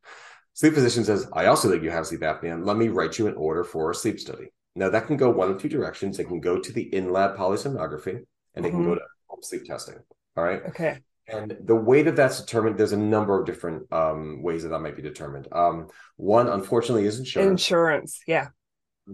Sleep 0.55 0.75
physician 0.75 1.05
says, 1.05 1.29
"I 1.35 1.47
also 1.47 1.71
think 1.71 1.83
you 1.83 1.91
have 1.91 2.07
sleep 2.07 2.23
apnea. 2.23 2.65
Let 2.65 2.77
me 2.77 2.89
write 2.89 3.19
you 3.19 3.27
an 3.27 3.35
order 3.35 3.65
for 3.65 3.91
a 3.91 3.95
sleep 3.95 4.19
study." 4.19 4.53
Now 4.75 4.89
that 4.89 5.07
can 5.07 5.19
go 5.19 5.31
one 5.31 5.51
of 5.51 5.61
two 5.61 5.69
directions. 5.69 6.19
It 6.19 6.25
can 6.25 6.41
go 6.41 6.59
to 6.59 6.73
the 6.73 6.95
in-lab 6.95 7.37
polysomnography, 7.37 8.25
and 8.55 8.65
it 8.65 8.71
mm-hmm. 8.71 8.79
can 8.79 8.85
go 8.85 8.91
mm-hmm. 8.93 8.99
to 8.99 9.05
home 9.29 9.43
sleep 9.43 9.65
testing. 9.67 9.97
All 10.35 10.45
right. 10.45 10.63
Okay. 10.69 11.01
And 11.33 11.57
the 11.65 11.75
way 11.75 12.03
that 12.03 12.17
that's 12.17 12.41
determined, 12.41 12.79
there's 12.79 12.93
a 12.93 12.97
number 12.97 13.39
of 13.39 13.47
different 13.47 13.91
um, 13.93 14.43
ways 14.43 14.63
that 14.63 14.69
that 14.71 14.81
might 14.81 14.97
be 14.97 15.03
determined. 15.03 15.49
Um, 15.51 15.89
one, 16.17 16.49
unfortunately, 16.49 17.07
is 17.07 17.19
insurance. 17.19 17.51
Insurance, 17.51 18.21
yeah. 18.27 18.49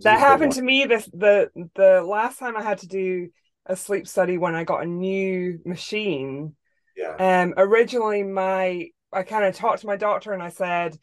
That 0.03 0.19
happened 0.19 0.53
to 0.53 0.63
me 0.63 0.85
this 0.85 1.09
the 1.13 1.51
the 1.75 2.03
last 2.03 2.39
time 2.39 2.57
I 2.57 2.63
had 2.63 2.79
to 2.79 2.87
do 2.87 3.29
a 3.65 3.75
sleep 3.75 4.07
study 4.07 4.37
when 4.37 4.55
I 4.55 4.65
got 4.65 4.83
a 4.83 4.87
new 4.87 5.61
machine. 5.65 6.55
Yeah. 6.97 7.15
Um. 7.19 7.55
Originally, 7.57 8.23
my 8.23 8.89
I 9.13 9.23
kind 9.23 9.45
of 9.45 9.55
talked 9.55 9.81
to 9.81 9.87
my 9.87 9.97
doctor 9.97 10.33
and 10.33 10.43
I 10.43 10.51
said, 10.51 10.99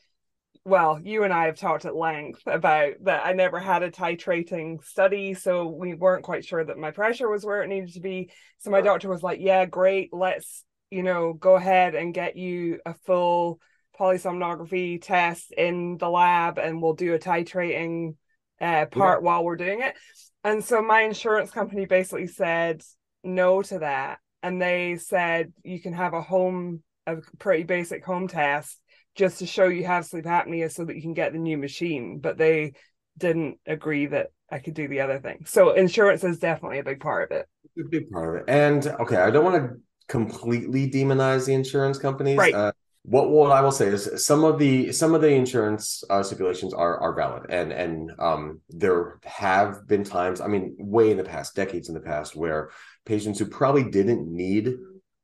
well, 0.65 0.99
you 1.01 1.23
and 1.23 1.33
I 1.33 1.45
have 1.45 1.57
talked 1.57 1.85
at 1.85 1.95
length 1.95 2.41
about 2.45 2.93
that 3.03 3.25
I 3.25 3.33
never 3.33 3.59
had 3.59 3.83
a 3.83 3.91
titrating 3.91 4.83
study, 4.83 5.33
so 5.33 5.67
we 5.67 5.93
weren't 5.93 6.23
quite 6.23 6.45
sure 6.45 6.63
that 6.63 6.77
my 6.77 6.91
pressure 6.91 7.29
was 7.29 7.45
where 7.45 7.63
it 7.63 7.67
needed 7.67 7.93
to 7.93 7.99
be. 7.99 8.31
So 8.59 8.71
my 8.71 8.81
doctor 8.81 9.09
was 9.09 9.23
like, 9.23 9.39
"Yeah, 9.41 9.65
great. 9.65 10.09
Let's 10.11 10.63
you 10.89 11.03
know, 11.03 11.33
go 11.33 11.55
ahead 11.55 11.95
and 11.95 12.13
get 12.13 12.35
you 12.35 12.79
a 12.85 12.93
full 12.93 13.59
polysomnography 13.99 15.01
test 15.01 15.51
in 15.51 15.97
the 15.97 16.09
lab 16.09 16.57
and 16.57 16.81
we'll 16.81 16.93
do 16.93 17.13
a 17.13 17.19
titrating 17.19 18.15
uh, 18.61 18.85
part 18.85 19.21
yeah. 19.21 19.25
while 19.25 19.43
we're 19.43 19.55
doing 19.55 19.81
it. 19.81 19.95
And 20.43 20.63
so 20.63 20.81
my 20.81 21.01
insurance 21.01 21.51
company 21.51 21.85
basically 21.85 22.27
said 22.27 22.83
no 23.23 23.61
to 23.63 23.79
that. 23.79 24.19
And 24.43 24.61
they 24.61 24.97
said 24.97 25.53
you 25.63 25.81
can 25.81 25.93
have 25.93 26.13
a 26.13 26.21
home, 26.21 26.83
a 27.07 27.17
pretty 27.39 27.63
basic 27.63 28.05
home 28.05 28.27
test 28.27 28.79
just 29.15 29.39
to 29.39 29.45
show 29.45 29.67
you 29.67 29.85
have 29.85 30.05
sleep 30.05 30.25
apnea 30.25 30.71
so 30.71 30.85
that 30.85 30.95
you 30.95 31.01
can 31.01 31.13
get 31.13 31.33
the 31.33 31.39
new 31.39 31.57
machine. 31.57 32.19
But 32.19 32.37
they 32.37 32.73
didn't 33.17 33.57
agree 33.65 34.05
that 34.07 34.27
I 34.51 34.59
could 34.59 34.75
do 34.75 34.87
the 34.87 35.01
other 35.01 35.19
thing. 35.19 35.45
So 35.45 35.71
insurance 35.71 36.23
is 36.23 36.37
definitely 36.37 36.79
a 36.79 36.83
big 36.83 36.99
part 36.99 37.31
of 37.31 37.37
it. 37.37 37.47
A 37.79 37.89
big 37.89 38.11
part 38.11 38.35
of 38.35 38.41
it. 38.41 38.49
And 38.49 38.85
okay, 39.01 39.17
I 39.17 39.31
don't 39.31 39.43
want 39.43 39.55
to 39.55 39.77
completely 40.15 40.89
demonize 40.89 41.45
the 41.45 41.53
insurance 41.53 41.97
companies. 41.97 42.37
Right. 42.37 42.53
Uh, 42.53 42.71
what 43.03 43.29
what 43.29 43.51
I 43.51 43.61
will 43.61 43.71
say 43.71 43.87
is 43.87 44.25
some 44.25 44.43
of 44.43 44.57
the 44.57 44.91
some 44.91 45.13
of 45.13 45.21
the 45.21 45.29
insurance 45.29 46.03
uh, 46.09 46.23
stipulations 46.23 46.73
are 46.73 46.97
are 46.99 47.13
valid, 47.13 47.43
and 47.49 47.71
and 47.71 48.11
um, 48.19 48.61
there 48.69 49.19
have 49.23 49.87
been 49.87 50.03
times, 50.03 50.41
I 50.41 50.47
mean, 50.47 50.75
way 50.79 51.11
in 51.11 51.17
the 51.17 51.23
past, 51.23 51.55
decades 51.55 51.87
in 51.87 51.93
the 51.93 52.01
past, 52.01 52.35
where 52.35 52.71
patients 53.05 53.37
who 53.37 53.45
probably 53.45 53.83
didn't 53.83 54.27
need 54.27 54.73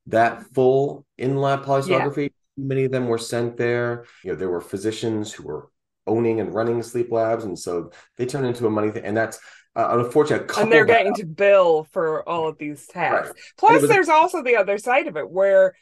that 0.08 0.44
full 0.54 1.06
in 1.18 1.38
lab 1.38 1.66
polysomnography, 1.66 2.30
yeah. 2.30 2.64
many 2.72 2.84
of 2.86 2.92
them 2.92 3.08
were 3.08 3.18
sent 3.18 3.58
there. 3.58 4.06
You 4.24 4.32
know, 4.32 4.38
there 4.38 4.50
were 4.50 4.62
physicians 4.62 5.34
who 5.34 5.44
were 5.44 5.70
owning 6.06 6.40
and 6.40 6.54
running 6.54 6.84
sleep 6.84 7.12
labs, 7.12 7.46
and 7.46 7.58
so 7.58 7.92
they 8.18 8.28
turn 8.28 8.46
into 8.46 8.68
a 8.68 8.70
money 8.70 8.92
thing, 8.92 9.06
and 9.06 9.18
that's 9.18 9.40
uh, 9.76 10.00
unfortunately, 10.00 10.62
and 10.62 10.72
they're 10.72 10.86
getting 10.86 11.16
to 11.16 11.26
bill 11.26 11.86
for 11.92 12.28
all 12.28 12.48
of 12.48 12.58
these 12.58 12.86
tests. 12.88 13.30
Right. 13.30 13.42
Plus, 13.58 13.88
there's 13.88 14.10
also 14.10 14.44
the 14.44 14.58
other 14.58 14.78
side 14.78 15.08
of 15.08 15.18
it 15.18 15.30
where 15.30 15.74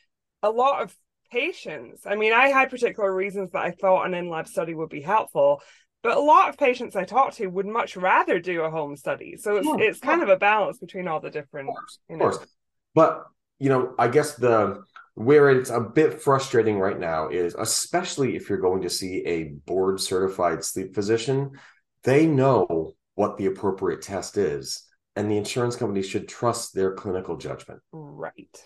a 0.43 0.49
lot 0.49 0.83
of 0.83 0.95
patients. 1.31 2.05
I 2.05 2.15
mean, 2.15 2.33
I 2.33 2.47
had 2.47 2.69
particular 2.69 3.13
reasons 3.13 3.51
that 3.51 3.63
I 3.63 3.71
thought 3.71 4.05
an 4.05 4.13
in-lab 4.13 4.47
study 4.47 4.73
would 4.73 4.89
be 4.89 5.01
helpful, 5.01 5.61
but 6.03 6.17
a 6.17 6.21
lot 6.21 6.49
of 6.49 6.57
patients 6.57 6.95
I 6.95 7.03
talked 7.03 7.37
to 7.37 7.47
would 7.47 7.65
much 7.65 7.97
rather 7.97 8.39
do 8.39 8.61
a 8.61 8.69
home 8.69 8.95
study. 8.95 9.35
So 9.37 9.57
it's 9.57 9.65
sure, 9.65 9.81
it's 9.81 9.99
kind 9.99 10.21
of 10.21 10.29
a 10.29 10.37
balance 10.37 10.77
between 10.77 11.07
all 11.07 11.19
the 11.19 11.31
different. 11.31 11.69
Of 11.69 11.75
course, 11.75 11.99
you 12.09 12.17
know. 12.17 12.25
of 12.27 12.35
course. 12.35 12.47
but 12.93 13.25
you 13.59 13.69
know, 13.69 13.93
I 13.97 14.07
guess 14.07 14.35
the 14.35 14.83
where 15.15 15.49
it's 15.49 15.69
a 15.69 15.81
bit 15.81 16.21
frustrating 16.21 16.79
right 16.79 16.97
now 16.97 17.27
is 17.27 17.55
especially 17.57 18.37
if 18.37 18.47
you're 18.47 18.59
going 18.59 18.83
to 18.83 18.89
see 18.89 19.25
a 19.25 19.43
board 19.65 19.99
certified 19.99 20.63
sleep 20.63 20.95
physician, 20.95 21.51
they 22.03 22.25
know 22.25 22.93
what 23.19 23.35
the 23.35 23.47
appropriate 23.47 24.01
test 24.01 24.37
is 24.37 24.85
and 25.17 25.29
the 25.29 25.35
insurance 25.35 25.75
company 25.75 26.01
should 26.01 26.25
trust 26.25 26.73
their 26.73 26.93
clinical 26.93 27.35
judgment. 27.35 27.81
Right. 27.91 28.57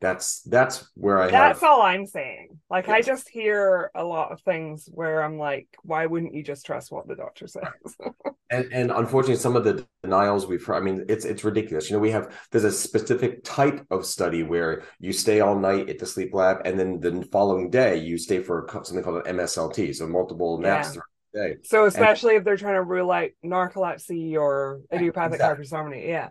That's 0.00 0.42
that's 0.42 0.88
where 0.94 1.20
i 1.20 1.28
that's 1.28 1.60
have... 1.60 1.68
all 1.68 1.82
i'm 1.82 2.06
saying. 2.06 2.60
Like 2.70 2.88
i 2.88 3.00
just 3.00 3.28
hear 3.28 3.90
a 3.96 4.04
lot 4.04 4.30
of 4.30 4.40
things 4.42 4.88
where 4.92 5.24
i'm 5.24 5.38
like 5.38 5.66
why 5.82 6.06
wouldn't 6.06 6.34
you 6.34 6.44
just 6.44 6.64
trust 6.64 6.92
what 6.92 7.08
the 7.08 7.16
doctor 7.16 7.48
says? 7.48 7.64
And 8.48 8.72
and 8.72 8.92
unfortunately 8.92 9.42
some 9.42 9.56
of 9.56 9.64
the 9.64 9.84
denials 10.04 10.46
we've 10.46 10.64
heard 10.64 10.76
i 10.76 10.80
mean 10.80 11.04
it's 11.08 11.24
it's 11.24 11.42
ridiculous. 11.42 11.90
You 11.90 11.96
know 11.96 12.00
we 12.00 12.12
have 12.12 12.32
there's 12.52 12.62
a 12.62 12.70
specific 12.70 13.42
type 13.42 13.84
of 13.90 14.06
study 14.06 14.44
where 14.44 14.84
you 15.00 15.12
stay 15.12 15.40
all 15.40 15.58
night 15.58 15.90
at 15.90 15.98
the 15.98 16.06
sleep 16.06 16.32
lab 16.32 16.58
and 16.64 16.78
then 16.78 17.00
the 17.00 17.26
following 17.32 17.70
day 17.70 17.96
you 17.96 18.18
stay 18.18 18.38
for 18.40 18.68
something 18.84 19.02
called 19.02 19.26
an 19.26 19.36
mslt 19.38 19.96
so 19.96 20.06
multiple 20.06 20.58
naps 20.58 20.94
yeah 20.94 21.00
day. 21.36 21.56
So 21.64 21.84
especially 21.84 22.34
and, 22.34 22.38
if 22.38 22.44
they're 22.44 22.56
trying 22.56 22.74
to 22.74 22.82
rule 22.82 23.10
out 23.10 23.30
narcolepsy 23.44 24.34
or 24.36 24.80
idiopathic 24.92 25.34
exactly. 25.34 25.66
hypersomnia, 25.66 26.06
yeah. 26.06 26.28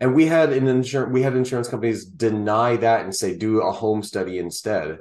And 0.00 0.14
we 0.14 0.26
had 0.26 0.52
an 0.52 0.66
insurance 0.66 1.12
we 1.12 1.22
had 1.22 1.36
insurance 1.36 1.68
companies 1.68 2.04
deny 2.04 2.76
that 2.76 3.02
and 3.02 3.14
say 3.14 3.36
do 3.36 3.60
a 3.60 3.70
home 3.70 4.02
study 4.02 4.38
instead. 4.38 4.98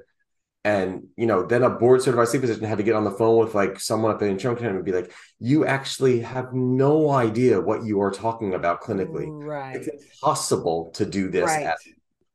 And 0.63 1.07
you 1.17 1.25
know, 1.25 1.43
then 1.43 1.63
a 1.63 1.71
board 1.71 2.03
certified 2.03 2.27
sleep 2.27 2.41
physician 2.41 2.65
had 2.65 2.77
to 2.77 2.83
get 2.83 2.95
on 2.95 3.03
the 3.03 3.11
phone 3.11 3.39
with 3.39 3.55
like 3.55 3.79
someone 3.79 4.11
at 4.11 4.19
the 4.19 4.27
insurance 4.27 4.59
company 4.59 4.77
and 4.77 4.85
be 4.85 4.91
like, 4.91 5.11
"You 5.39 5.65
actually 5.65 6.19
have 6.19 6.53
no 6.53 7.09
idea 7.09 7.59
what 7.59 7.83
you 7.83 7.99
are 8.01 8.11
talking 8.11 8.53
about 8.53 8.83
clinically. 8.83 9.25
Right? 9.27 9.77
It's 9.77 9.87
impossible 9.87 10.91
to 10.93 11.05
do 11.05 11.29
this 11.29 11.45
right. 11.45 11.65
at 11.65 11.79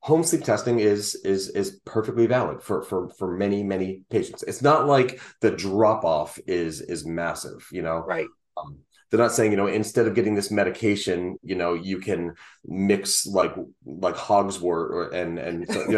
home 0.07 0.23
sleep 0.23 0.45
testing 0.45 0.79
is 0.79 1.17
is 1.25 1.49
is 1.49 1.81
perfectly 1.85 2.29
valid 2.29 2.63
for 2.63 2.81
for 2.83 3.09
for 3.09 3.37
many 3.37 3.65
many 3.65 4.03
patients. 4.09 4.45
It's 4.45 4.63
not 4.63 4.87
like 4.87 5.21
the 5.41 5.51
drop 5.51 6.05
off 6.05 6.39
is 6.47 6.81
is 6.81 7.05
massive 7.05 7.67
you 7.73 7.83
know? 7.83 8.05
Right. 8.07 8.29
Um, 8.57 8.79
they're 9.11 9.19
not 9.19 9.33
saying 9.33 9.51
you 9.51 9.57
know 9.57 9.67
instead 9.67 10.07
of 10.07 10.15
getting 10.15 10.37
this 10.37 10.53
medication 10.53 11.39
you 11.43 11.57
know 11.57 11.75
you 11.75 11.99
can 11.99 12.35
mix 12.65 13.27
like 13.27 13.53
like 13.85 14.15
hogswort 14.15 14.91
or 14.91 15.11
and 15.11 15.41
and 15.41 15.69
so, 15.69 15.81
you 15.89 15.95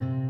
know 0.00 0.28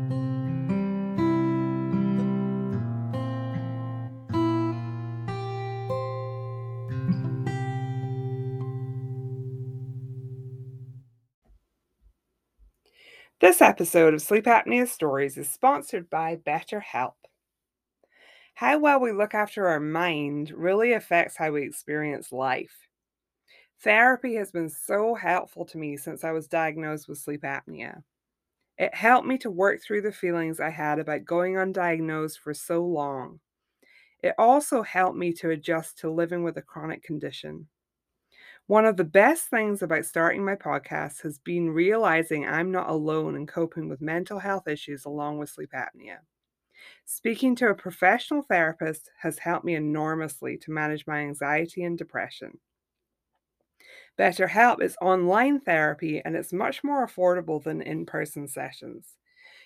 This 13.41 13.59
episode 13.59 14.13
of 14.13 14.21
Sleep 14.21 14.45
Apnea 14.45 14.87
Stories 14.87 15.35
is 15.35 15.49
sponsored 15.49 16.11
by 16.11 16.35
BetterHelp. 16.35 17.15
How 18.53 18.77
well 18.77 18.99
we 18.99 19.11
look 19.11 19.33
after 19.33 19.67
our 19.67 19.79
mind 19.79 20.51
really 20.51 20.93
affects 20.93 21.37
how 21.37 21.49
we 21.49 21.63
experience 21.63 22.31
life. 22.31 22.87
Therapy 23.83 24.35
has 24.35 24.51
been 24.51 24.69
so 24.69 25.15
helpful 25.15 25.65
to 25.65 25.79
me 25.79 25.97
since 25.97 26.23
I 26.23 26.33
was 26.33 26.47
diagnosed 26.47 27.09
with 27.09 27.17
sleep 27.17 27.41
apnea. 27.41 28.03
It 28.77 28.93
helped 28.93 29.25
me 29.25 29.39
to 29.39 29.49
work 29.49 29.81
through 29.81 30.03
the 30.03 30.11
feelings 30.11 30.59
I 30.59 30.69
had 30.69 30.99
about 30.99 31.25
going 31.25 31.55
undiagnosed 31.55 32.37
for 32.37 32.53
so 32.53 32.85
long. 32.85 33.39
It 34.21 34.35
also 34.37 34.83
helped 34.83 35.17
me 35.17 35.33
to 35.33 35.49
adjust 35.49 35.97
to 35.97 36.11
living 36.11 36.43
with 36.43 36.57
a 36.57 36.61
chronic 36.61 37.01
condition. 37.01 37.65
One 38.71 38.85
of 38.85 38.95
the 38.95 39.03
best 39.03 39.49
things 39.49 39.81
about 39.81 40.05
starting 40.05 40.45
my 40.45 40.55
podcast 40.55 41.23
has 41.23 41.37
been 41.39 41.71
realizing 41.71 42.47
I'm 42.47 42.71
not 42.71 42.89
alone 42.89 43.35
in 43.35 43.45
coping 43.45 43.89
with 43.89 43.99
mental 43.99 44.39
health 44.39 44.65
issues 44.65 45.03
along 45.03 45.39
with 45.39 45.49
sleep 45.49 45.71
apnea. 45.75 46.19
Speaking 47.03 47.53
to 47.57 47.67
a 47.67 47.75
professional 47.75 48.43
therapist 48.43 49.11
has 49.23 49.39
helped 49.39 49.65
me 49.65 49.75
enormously 49.75 50.55
to 50.59 50.71
manage 50.71 51.05
my 51.05 51.19
anxiety 51.19 51.83
and 51.83 51.97
depression. 51.97 52.59
BetterHelp 54.17 54.81
is 54.81 54.95
online 55.01 55.59
therapy 55.59 56.21
and 56.23 56.37
it's 56.37 56.53
much 56.53 56.81
more 56.81 57.05
affordable 57.05 57.61
than 57.61 57.81
in 57.81 58.05
person 58.05 58.47
sessions. 58.47 59.17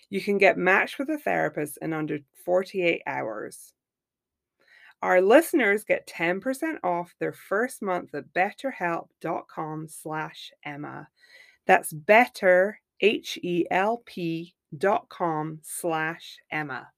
You 0.10 0.20
can 0.20 0.40
get 0.40 0.58
matched 0.58 0.98
with 0.98 1.12
a 1.12 1.20
therapist 1.20 1.78
in 1.80 1.94
under 1.94 2.22
48 2.44 3.04
hours. 3.06 3.72
Our 5.02 5.22
listeners 5.22 5.84
get 5.84 6.08
10% 6.08 6.78
off 6.84 7.14
their 7.20 7.34
first 7.34 7.82
month 7.82 8.16
at 8.16 8.34
betterhelp.com 8.34 9.88
slash 9.88 10.52
Emma. 10.64 11.08
That's 11.68 11.94
better, 11.94 12.80
H-E-L-P 13.02 14.56
dot 14.78 15.10
com 15.10 15.60
slash 15.62 16.38
Emma. 16.52 16.90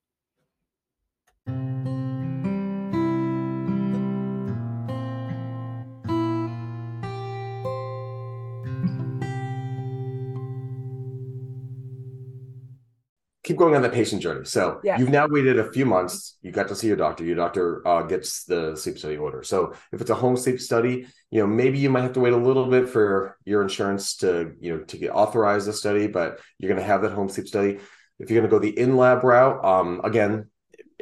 Keep 13.47 13.57
going 13.61 13.75
on 13.75 13.81
that 13.83 13.93
patient 14.01 14.21
journey. 14.25 14.45
So 14.45 14.63
Yeah. 14.83 14.97
you've 14.99 15.15
now 15.19 15.25
waited 15.35 15.57
a 15.65 15.71
few 15.75 15.85
months. 15.95 16.15
You 16.43 16.51
got 16.59 16.67
to 16.71 16.75
see 16.79 16.87
your 16.91 16.97
doctor. 17.05 17.23
Your 17.29 17.35
doctor 17.43 17.65
uh, 17.91 18.01
gets 18.13 18.29
the 18.51 18.61
sleep 18.81 18.97
study 19.01 19.17
order. 19.25 19.41
So 19.51 19.57
if 19.93 19.97
it's 20.01 20.09
a 20.15 20.21
home 20.23 20.37
sleep 20.43 20.59
study, 20.69 20.95
you 21.33 21.39
know 21.41 21.47
maybe 21.61 21.77
you 21.83 21.89
might 21.93 22.05
have 22.07 22.17
to 22.17 22.23
wait 22.25 22.33
a 22.39 22.43
little 22.49 22.67
bit 22.75 22.85
for 22.95 23.07
your 23.51 23.61
insurance 23.67 24.03
to 24.21 24.29
you 24.63 24.69
know 24.71 24.79
to 24.91 24.95
get 25.03 25.11
authorized 25.23 25.65
the 25.67 25.73
study, 25.83 26.05
but 26.19 26.29
you're 26.57 26.71
going 26.73 26.83
to 26.85 26.91
have 26.93 27.01
that 27.03 27.13
home 27.19 27.29
sleep 27.29 27.47
study. 27.53 27.71
If 28.19 28.25
you're 28.29 28.39
going 28.41 28.49
to 28.49 28.55
go 28.55 28.59
the 28.59 28.77
in 28.83 28.91
lab 29.03 29.23
route, 29.23 29.59
um, 29.73 29.89
again, 30.11 30.33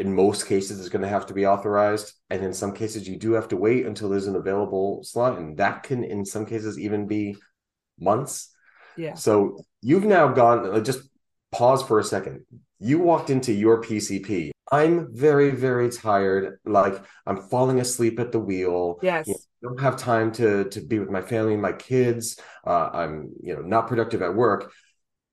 in 0.03 0.13
most 0.13 0.41
cases, 0.53 0.73
it's 0.79 0.89
going 0.95 1.01
to 1.07 1.15
have 1.17 1.25
to 1.27 1.33
be 1.39 1.45
authorized, 1.53 2.07
and 2.31 2.39
in 2.47 2.53
some 2.61 2.73
cases, 2.81 3.07
you 3.09 3.15
do 3.25 3.31
have 3.37 3.47
to 3.53 3.57
wait 3.67 3.85
until 3.89 4.09
there's 4.09 4.27
an 4.27 4.35
available 4.43 4.87
slot, 5.03 5.37
and 5.39 5.57
that 5.61 5.75
can, 5.87 6.03
in 6.03 6.25
some 6.33 6.45
cases, 6.45 6.77
even 6.77 7.07
be 7.07 7.23
months. 8.09 8.35
Yeah. 8.97 9.15
So 9.15 9.33
you've 9.81 10.03
now 10.17 10.25
gone. 10.41 10.59
uh, 10.75 10.81
Just 10.89 11.01
pause 11.57 11.81
for 11.83 11.99
a 11.99 12.03
second. 12.03 12.45
You 12.79 12.99
walked 12.99 13.29
into 13.29 13.53
your 13.53 13.81
PCP. 13.81 14.51
I'm 14.71 15.13
very, 15.15 15.51
very 15.51 15.89
tired. 15.89 16.59
Like 16.65 16.95
I'm 17.25 17.37
falling 17.51 17.79
asleep 17.79 18.19
at 18.19 18.31
the 18.31 18.39
wheel. 18.39 18.99
Yes. 19.01 19.27
You 19.27 19.35
know, 19.35 19.69
don't 19.69 19.81
have 19.81 19.97
time 19.97 20.31
to 20.33 20.65
to 20.73 20.81
be 20.81 20.99
with 20.99 21.09
my 21.09 21.21
family 21.21 21.53
and 21.53 21.61
my 21.61 21.71
kids. 21.71 22.39
Uh, 22.65 22.89
I'm 23.01 23.13
you 23.41 23.55
know 23.55 23.61
not 23.61 23.87
productive 23.87 24.21
at 24.21 24.35
work, 24.35 24.71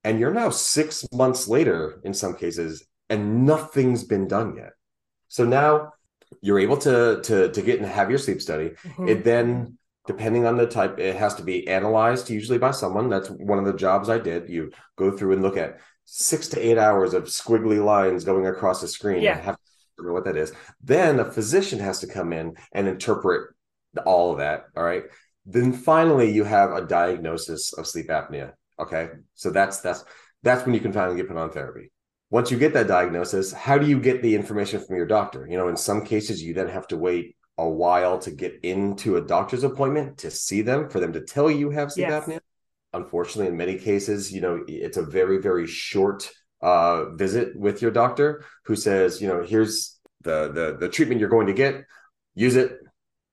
and 0.03 0.19
you're 0.19 0.33
now 0.33 0.49
six 0.49 1.05
months 1.11 1.47
later 1.47 1.99
in 2.03 2.13
some 2.13 2.35
cases, 2.35 2.85
and 3.09 3.45
nothing's 3.45 4.03
been 4.03 4.27
done 4.27 4.55
yet. 4.55 4.73
So 5.27 5.43
now 5.45 5.93
you're 6.41 6.59
able 6.59 6.77
to 6.77 7.21
to 7.23 7.51
to 7.51 7.61
get 7.61 7.79
and 7.79 7.87
have 7.87 8.09
your 8.09 8.19
sleep 8.19 8.41
study. 8.41 8.71
Mhm. 8.85 9.09
It 9.09 9.23
then, 9.23 9.77
depending 10.07 10.45
on 10.45 10.57
the 10.57 10.67
type, 10.67 10.99
it 10.99 11.15
has 11.15 11.35
to 11.35 11.43
be 11.43 11.67
analyzed 11.67 12.29
usually 12.29 12.59
by 12.59 12.71
someone. 12.71 13.09
That's 13.09 13.29
one 13.29 13.59
of 13.59 13.65
the 13.65 13.73
jobs 13.85 14.09
I 14.09 14.19
did. 14.19 14.49
You 14.49 14.71
go 14.95 15.11
through 15.11 15.33
and 15.33 15.41
look 15.41 15.57
at 15.57 15.79
six 16.05 16.47
to 16.49 16.59
eight 16.59 16.77
hours 16.77 17.13
of 17.13 17.23
squiggly 17.25 17.83
lines 17.83 18.23
going 18.23 18.47
across 18.47 18.81
the 18.81 18.87
screen 18.87 19.21
Yeah. 19.21 19.33
and 19.35 19.41
have 19.45 19.55
to 19.55 19.61
remember 19.97 20.13
what 20.13 20.25
that 20.25 20.37
is. 20.37 20.51
Then 20.83 21.19
a 21.19 21.25
physician 21.31 21.79
has 21.79 21.99
to 22.01 22.07
come 22.07 22.33
in 22.33 22.55
and 22.73 22.87
interpret 22.87 23.51
all 24.05 24.31
of 24.31 24.39
that. 24.39 24.65
All 24.75 24.83
right. 24.83 25.03
Then 25.45 25.73
finally 25.73 26.31
you 26.31 26.43
have 26.43 26.71
a 26.71 26.85
diagnosis 26.85 27.73
of 27.73 27.87
sleep 27.87 28.07
apnea. 28.07 28.53
Okay. 28.79 29.09
So 29.35 29.49
that's 29.51 29.81
that's 29.81 30.03
that's 30.41 30.65
when 30.65 30.73
you 30.73 30.81
can 30.81 30.93
finally 30.93 31.15
get 31.17 31.27
put 31.27 31.37
on 31.37 31.51
therapy. 31.51 31.91
Once 32.29 32.49
you 32.49 32.57
get 32.57 32.73
that 32.73 32.87
diagnosis, 32.87 33.53
how 33.53 33.77
do 33.77 33.85
you 33.87 33.99
get 33.99 34.21
the 34.23 34.33
information 34.35 34.83
from 34.83 34.95
your 34.95 35.05
doctor? 35.05 35.47
You 35.49 35.57
know, 35.57 35.67
in 35.67 35.77
some 35.77 36.03
cases 36.03 36.41
you 36.41 36.53
then 36.53 36.67
have 36.69 36.87
to 36.87 36.97
wait 36.97 37.35
a 37.59 37.69
while 37.69 38.17
to 38.17 38.31
get 38.31 38.59
into 38.63 39.17
a 39.17 39.21
doctor's 39.21 39.63
appointment 39.63 40.17
to 40.17 40.31
see 40.31 40.63
them 40.63 40.89
for 40.89 40.99
them 40.99 41.13
to 41.13 41.21
tell 41.21 41.51
you 41.51 41.57
you 41.59 41.69
have 41.69 41.91
sleep 41.91 42.07
Yes. 42.07 42.23
apnea 42.25 42.39
unfortunately 42.93 43.47
in 43.47 43.57
many 43.57 43.77
cases 43.77 44.31
you 44.31 44.41
know 44.41 44.63
it's 44.67 44.97
a 44.97 45.03
very 45.03 45.37
very 45.37 45.67
short 45.67 46.29
uh 46.61 47.09
visit 47.15 47.55
with 47.55 47.81
your 47.81 47.91
doctor 47.91 48.45
who 48.65 48.75
says 48.75 49.21
you 49.21 49.27
know 49.27 49.41
here's 49.43 49.99
the 50.21 50.51
the 50.51 50.77
the 50.79 50.89
treatment 50.89 51.19
you're 51.19 51.29
going 51.29 51.47
to 51.47 51.53
get 51.53 51.83
use 52.35 52.55
it 52.55 52.77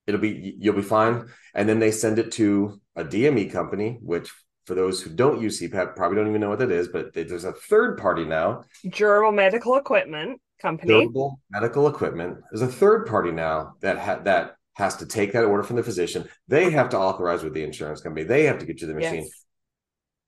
it'll 0.07 0.21
be 0.21 0.55
you'll 0.59 0.75
be 0.75 0.83
fine 0.83 1.27
and 1.55 1.69
then 1.69 1.79
they 1.79 1.91
send 1.91 2.19
it 2.19 2.33
to 2.33 2.81
a 2.97 3.05
DME 3.05 3.53
company 3.53 3.99
which 4.03 4.31
for 4.67 4.75
those 4.75 5.01
who 5.03 5.11
don't 5.11 5.41
use 5.41 5.61
CPAP 5.61 5.97
probably 5.97 6.17
don't 6.17 6.29
even 6.29 6.41
know 6.41 6.49
what 6.49 6.59
that 6.59 6.71
is 6.71 6.89
but 6.89 7.13
there's 7.15 7.45
a 7.45 7.53
third 7.53 7.99
party 7.99 8.25
now 8.25 8.65
Durable 8.89 9.33
medical 9.33 9.77
equipment 9.77 10.41
company. 10.61 10.93
durable 10.93 11.41
medical 11.51 11.89
equipment. 11.89 12.39
There's 12.51 12.63
a 12.63 12.73
third 12.73 13.07
party 13.07 13.33
now 13.33 13.75
that 13.81 13.99
ha- 13.99 14.21
that 14.25 14.57
has 14.75 14.97
to 14.97 15.07
take 15.07 15.33
that 15.33 15.45
order 15.45 15.63
from 15.63 15.77
the 15.77 15.83
physician. 15.83 16.29
They 16.49 16.71
have 16.71 16.91
to 16.91 16.99
authorize 16.99 17.43
with 17.43 17.55
the 17.55 17.65
insurance 17.65 18.01
company. 18.01 18.25
They 18.25 18.45
have 18.45 18.59
to 18.59 18.67
get 18.67 18.81
you 18.81 18.87
the 18.87 18.95
machine. 18.95 19.23
Yes. 19.23 19.45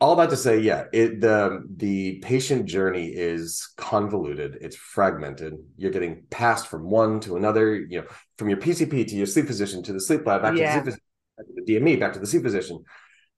All 0.03 0.17
that 0.17 0.31
to 0.31 0.37
say, 0.37 0.59
yeah, 0.59 0.85
it 0.93 1.21
the 1.21 1.63
the 1.77 2.19
patient 2.19 2.67
journey 2.67 3.07
is 3.07 3.73
convoluted. 3.77 4.59
It's 4.61 4.75
fragmented. 4.75 5.55
You're 5.77 5.93
getting 5.93 6.25
passed 6.29 6.67
from 6.67 6.91
one 6.91 7.21
to 7.21 7.37
another. 7.37 7.77
You 7.77 8.01
know, 8.01 8.07
from 8.37 8.49
your 8.49 8.59
PCP 8.59 9.07
to 9.07 9.15
your 9.15 9.27
sleep 9.27 9.47
physician 9.47 9.81
to 9.85 9.93
the 9.93 10.01
sleep 10.01 10.27
lab, 10.27 10.43
back 10.43 10.57
Yeah. 10.57 10.59
to 10.59 10.67
the 10.67 10.73
sleep 10.73 10.85
physician, 10.87 11.07
back 11.37 11.47
to 11.47 11.53
the 11.55 11.63
DME, 11.73 12.01
back 12.01 12.13
to 12.15 12.19
the 12.19 12.27
sleep 12.27 12.43
physician. 12.43 12.83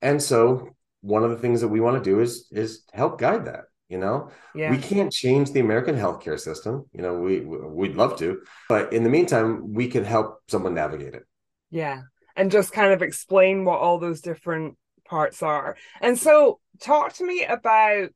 And 0.01 0.23
so, 0.23 0.71
one 1.03 1.23
of 1.23 1.31
the 1.31 1.37
things 1.37 1.61
that 1.61 1.69
we 1.69 1.81
want 1.81 2.03
to 2.03 2.11
do 2.11 2.21
is 2.21 2.49
is 2.51 2.85
help 2.95 3.19
guide 3.19 3.45
that. 3.45 3.65
You 3.91 3.99
know, 3.99 4.31
Yeah. 4.55 4.71
we 4.71 4.79
can't 4.79 5.13
change 5.13 5.53
the 5.53 5.61
American 5.61 5.97
healthcare 5.97 6.41
system. 6.41 6.85
You 6.95 7.03
know, 7.03 7.15
we 7.19 7.41
we'd 7.79 7.95
love 7.95 8.19
to, 8.21 8.41
but 8.71 8.95
in 8.95 9.03
the 9.05 9.11
meantime, 9.11 9.75
we 9.75 9.89
can 9.89 10.05
help 10.05 10.29
someone 10.49 10.73
navigate 10.73 11.15
it. 11.15 11.25
Yeah. 11.71 11.99
And 12.37 12.51
just 12.51 12.73
kind 12.73 12.93
of 12.95 13.03
explain 13.03 13.67
what 13.67 13.81
all 13.81 13.99
those 13.99 14.23
different 14.23 14.79
parts 15.05 15.43
are. 15.43 15.77
And 16.01 16.19
so 16.19 16.61
talk 16.81 17.15
to 17.15 17.27
me 17.27 17.45
about 17.45 18.11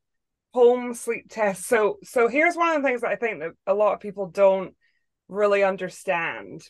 home 0.55 0.94
sleep 0.94 1.27
tests. 1.31 1.66
So 1.66 1.98
so 2.05 2.29
here's 2.29 2.57
one 2.57 2.77
of 2.77 2.83
the 2.83 2.88
things 2.88 3.03
that 3.03 3.11
I 3.11 3.16
think 3.16 3.40
that 3.40 3.53
a 3.66 3.74
lot 3.74 3.94
of 3.94 4.01
people 4.01 4.29
don't 4.29 4.74
really 5.29 5.64
understand. 5.64 6.62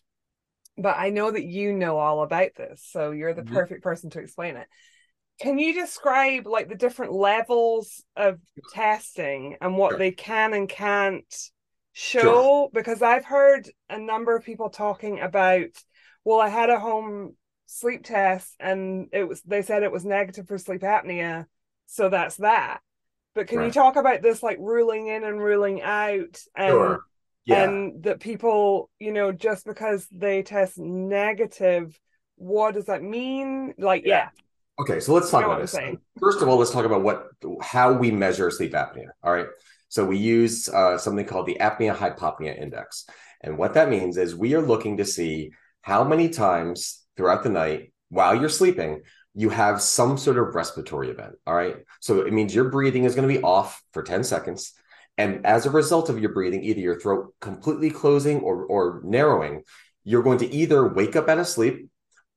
But 0.76 0.96
I 0.96 1.10
know 1.10 1.30
that 1.30 1.44
you 1.44 1.72
know 1.72 1.98
all 1.98 2.22
about 2.22 2.50
this, 2.56 2.84
so 2.88 3.10
you're 3.10 3.34
the 3.34 3.42
Mhm. 3.42 3.44
perfect 3.44 3.82
person 3.82 4.10
to 4.10 4.20
explain 4.20 4.56
it. 4.56 4.68
Can 5.40 5.58
you 5.58 5.74
describe 5.74 6.46
like 6.46 6.68
the 6.68 6.76
different 6.76 7.12
levels 7.12 8.04
of 8.16 8.40
testing 8.68 9.56
and 9.60 9.76
what 9.78 9.96
Sure. 9.96 9.98
they 9.98 10.12
can 10.12 10.54
and 10.54 10.68
can't 10.68 11.34
show? 11.92 12.70
Because 12.74 13.02
I've 13.02 13.24
heard 13.24 13.70
a 13.90 13.98
number 13.98 14.36
of 14.36 14.44
people 14.44 14.70
talking 14.70 15.20
about, 15.20 15.70
well, 16.24 16.40
I 16.40 16.48
had 16.48 16.70
a 16.70 16.80
home 16.80 17.36
sleep 17.70 18.02
test 18.02 18.54
and 18.58 19.08
it 19.12 19.28
was 19.28 19.42
they 19.42 19.62
said 19.62 19.82
it 19.82 19.92
was 19.92 20.04
negative 20.04 20.48
for 20.48 20.58
sleep 20.58 20.80
apnea, 20.80 21.46
so 21.86 22.08
that's 22.08 22.36
that. 22.36 22.80
But 23.34 23.46
can 23.46 23.62
you 23.62 23.70
talk 23.70 23.96
about 23.96 24.22
this 24.22 24.42
like 24.42 24.56
ruling 24.58 25.06
in 25.06 25.22
and 25.22 25.40
ruling 25.40 25.80
out 25.82 26.40
and 26.56 26.72
Sure. 26.72 27.00
Yeah. 27.44 27.64
and 27.64 28.02
that 28.02 28.20
people, 28.20 28.90
you 28.98 29.12
know, 29.12 29.32
just 29.32 29.64
because 29.64 30.06
they 30.10 30.42
test 30.42 30.76
negative, 30.78 31.98
what 32.36 32.74
does 32.74 32.86
that 32.86 33.02
mean? 33.02 33.74
Like, 33.78 34.02
yeah, 34.04 34.30
Okay, 34.80 35.00
so 35.00 35.12
let's 35.12 35.30
talk 35.30 35.44
about 35.44 35.60
this. 35.60 35.76
First 36.20 36.40
of 36.40 36.48
all, 36.48 36.56
let's 36.56 36.70
talk 36.70 36.84
about 36.84 37.02
what 37.02 37.26
how 37.60 37.92
we 37.92 38.10
measure 38.10 38.50
sleep 38.50 38.72
apnea. 38.72 39.08
All 39.24 39.32
right. 39.32 39.48
So 39.88 40.04
we 40.04 40.18
use 40.18 40.68
uh, 40.68 40.98
something 40.98 41.26
called 41.26 41.46
the 41.46 41.56
apnea 41.60 41.96
hypopnea 41.96 42.60
index. 42.60 43.06
And 43.40 43.58
what 43.58 43.74
that 43.74 43.88
means 43.88 44.16
is 44.16 44.36
we 44.36 44.54
are 44.54 44.62
looking 44.62 44.98
to 44.98 45.04
see 45.04 45.50
how 45.82 46.04
many 46.04 46.28
times 46.28 46.97
throughout 47.18 47.42
the 47.42 47.50
night 47.50 47.92
while 48.08 48.34
you're 48.34 48.48
sleeping 48.48 49.02
you 49.34 49.50
have 49.50 49.80
some 49.80 50.18
sort 50.18 50.36
of 50.36 50.54
respiratory 50.56 51.10
event. 51.10 51.34
All 51.46 51.54
right. 51.54 51.76
So 52.00 52.22
it 52.22 52.32
means 52.32 52.52
your 52.52 52.70
breathing 52.70 53.04
is 53.04 53.14
going 53.14 53.28
to 53.28 53.32
be 53.32 53.40
off 53.40 53.80
for 53.92 54.02
10 54.02 54.24
seconds. 54.24 54.72
And 55.16 55.46
as 55.46 55.64
a 55.64 55.70
result 55.70 56.08
of 56.08 56.18
your 56.18 56.32
breathing, 56.32 56.64
either 56.64 56.80
your 56.80 56.98
throat 56.98 57.34
completely 57.40 57.90
closing 57.90 58.40
or, 58.40 58.64
or 58.64 59.00
narrowing, 59.04 59.62
you're 60.02 60.24
going 60.24 60.38
to 60.38 60.52
either 60.52 60.88
wake 60.88 61.14
up 61.14 61.28
out 61.28 61.38
of 61.38 61.46
sleep 61.46 61.88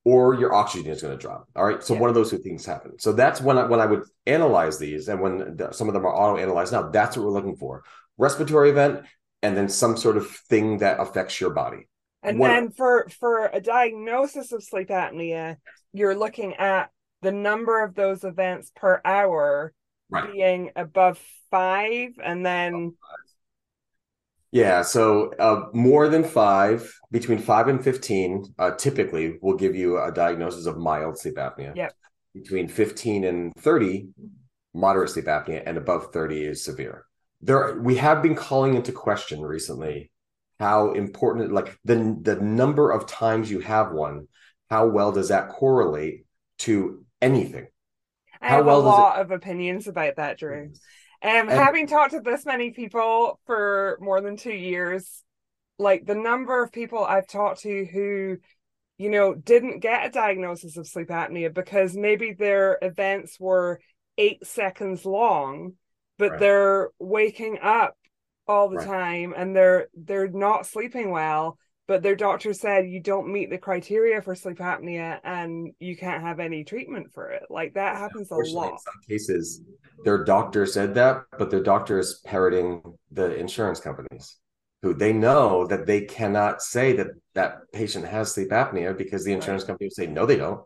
or 0.03 0.35
your 0.35 0.53
oxygen 0.53 0.91
is 0.91 1.01
going 1.01 1.17
to 1.17 1.19
drop. 1.19 1.47
All 1.55 1.65
right. 1.65 1.81
So 1.81 1.95
Yeah. 1.95 2.01
one 2.01 2.09
of 2.09 2.15
those 2.15 2.29
two 2.29 2.37
things 2.37 2.67
happen. 2.67 2.99
So 2.99 3.13
that's 3.13 3.41
when 3.41 3.57
I, 3.57 3.63
when 3.65 3.79
I 3.79 3.87
would 3.87 4.03
analyze 4.27 4.77
these, 4.77 5.07
and 5.07 5.21
when 5.21 5.57
the, 5.57 5.71
some 5.71 5.87
of 5.87 5.95
them 5.95 6.05
are 6.05 6.15
auto 6.15 6.37
analyzed 6.37 6.71
now, 6.71 6.89
that's 6.89 7.17
what 7.17 7.25
we're 7.25 7.31
looking 7.31 7.55
for: 7.55 7.83
respiratory 8.19 8.69
event, 8.69 9.05
and 9.41 9.57
then 9.57 9.69
some 9.69 9.97
sort 9.97 10.17
of 10.17 10.27
thing 10.27 10.79
that 10.79 10.99
affects 10.99 11.39
your 11.41 11.51
body. 11.51 11.87
And 12.23 12.39
What- 12.39 12.47
then 12.49 12.71
for 12.71 13.09
for 13.09 13.47
a 13.47 13.59
diagnosis 13.59 14.51
of 14.51 14.63
sleep 14.63 14.89
apnea, 14.89 15.57
you're 15.93 16.15
looking 16.15 16.55
at 16.55 16.91
the 17.21 17.31
number 17.31 17.83
of 17.83 17.95
those 17.95 18.23
events 18.23 18.71
per 18.75 19.01
hour 19.05 19.73
Right. 20.09 20.31
being 20.31 20.71
above 20.75 21.19
five, 21.49 22.11
and 22.23 22.45
then 22.45 22.97
Yeah. 24.51 24.81
So 24.81 25.31
uh, 25.39 25.69
more 25.73 26.09
than 26.09 26.23
five, 26.25 26.93
between 27.09 27.39
five 27.39 27.69
and 27.69 27.81
fifteen, 27.81 28.53
uh, 28.59 28.71
typically 28.71 29.39
will 29.41 29.55
give 29.55 29.75
you 29.75 29.97
a 29.97 30.11
diagnosis 30.11 30.65
of 30.65 30.77
mild 30.77 31.17
sleep 31.17 31.35
apnea. 31.35 31.73
Yep. 31.75 31.93
Between 32.33 32.67
fifteen 32.67 33.23
and 33.23 33.55
thirty, 33.55 34.09
moderate 34.73 35.09
sleep 35.09 35.25
apnea, 35.25 35.63
and 35.65 35.77
above 35.77 36.11
thirty 36.11 36.43
is 36.45 36.63
severe. 36.65 37.05
There, 37.41 37.79
we 37.79 37.95
have 37.95 38.21
been 38.21 38.35
calling 38.35 38.75
into 38.75 38.91
question 38.91 39.41
recently 39.41 40.10
how 40.61 40.91
important, 40.91 41.51
like 41.51 41.77
the 41.83 42.15
the 42.21 42.35
number 42.35 42.91
of 42.91 43.07
times 43.07 43.49
you 43.49 43.59
have 43.61 43.91
one, 43.91 44.27
how 44.69 44.87
well 44.87 45.11
does 45.11 45.29
that 45.29 45.49
correlate 45.49 46.25
to 46.59 47.03
anything? 47.21 47.67
I 48.39 48.49
How 48.49 48.57
have 48.57 48.65
well 48.67 48.79
a 48.81 48.83
does 48.83 48.93
it- 48.93 49.01
lot 49.01 49.21
of 49.21 49.31
opinions 49.31 49.87
about 49.87 50.15
that, 50.17 50.37
Drew. 50.37 50.65
Um, 50.65 50.71
And- 51.23 51.49
having 51.49 51.87
talked 51.87 52.11
to 52.11 52.19
this 52.21 52.45
many 52.45 52.71
people 52.71 53.39
for 53.47 53.97
more 54.01 54.21
than 54.21 54.37
two 54.37 54.53
years, 54.53 55.23
like 55.79 56.05
the 56.05 56.15
number 56.15 56.61
of 56.63 56.71
people 56.71 57.03
I've 57.03 57.27
talked 57.27 57.61
to 57.61 57.85
who, 57.85 58.37
you 58.97 59.09
know, 59.09 59.33
didn't 59.33 59.79
get 59.79 60.05
a 60.05 60.09
diagnosis 60.11 60.77
of 60.77 60.87
sleep 60.87 61.09
apnea 61.09 61.51
because 61.51 61.95
maybe 61.97 62.33
their 62.33 62.77
events 62.83 63.39
were 63.39 63.79
eight 64.17 64.45
seconds 64.45 65.05
long, 65.05 65.73
but 66.19 66.31
Right. 66.31 66.39
they're 66.39 66.89
waking 66.99 67.57
up 67.59 67.95
all 68.51 68.69
the 68.69 68.77
Right. 68.77 68.87
time 68.87 69.33
and 69.35 69.55
they're 69.55 69.87
they're 69.93 70.27
not 70.27 70.65
sleeping 70.65 71.11
well 71.11 71.57
but 71.87 72.03
their 72.03 72.15
doctor 72.15 72.53
said 72.53 72.87
you 72.87 73.01
don't 73.01 73.31
meet 73.31 73.49
the 73.49 73.57
criteria 73.57 74.21
for 74.21 74.33
sleep 74.33 74.59
apnea 74.59 75.19
and 75.25 75.73
you 75.79 75.97
can't 75.97 76.23
have 76.23 76.39
any 76.39 76.63
treatment 76.63 77.11
for 77.13 77.31
it. 77.31 77.43
Like 77.49 77.73
that 77.73 77.97
happens 77.97 78.31
a 78.31 78.35
lot. 78.35 78.71
In 78.71 78.77
some 78.77 79.01
cases, 79.09 79.61
their 80.05 80.23
doctor 80.23 80.65
said 80.65 80.95
that, 80.95 81.23
but 81.37 81.51
their 81.51 81.61
doctor 81.61 81.99
is 81.99 82.21
parroting 82.25 82.81
the 83.11 83.35
insurance 83.35 83.81
companies 83.81 84.37
who 84.81 84.93
they 84.93 85.11
know 85.11 85.67
that 85.67 85.85
they 85.85 86.01
cannot 86.01 86.61
say 86.61 86.93
that 86.93 87.07
that 87.33 87.59
patient 87.73 88.05
has 88.05 88.33
sleep 88.33 88.51
apnea 88.51 88.97
because 88.97 89.25
the 89.25 89.33
insurance 89.33 89.63
right. 89.63 89.67
company 89.67 89.87
will 89.87 89.91
say 89.91 90.07
no 90.07 90.25
they 90.25 90.37
don't 90.37 90.61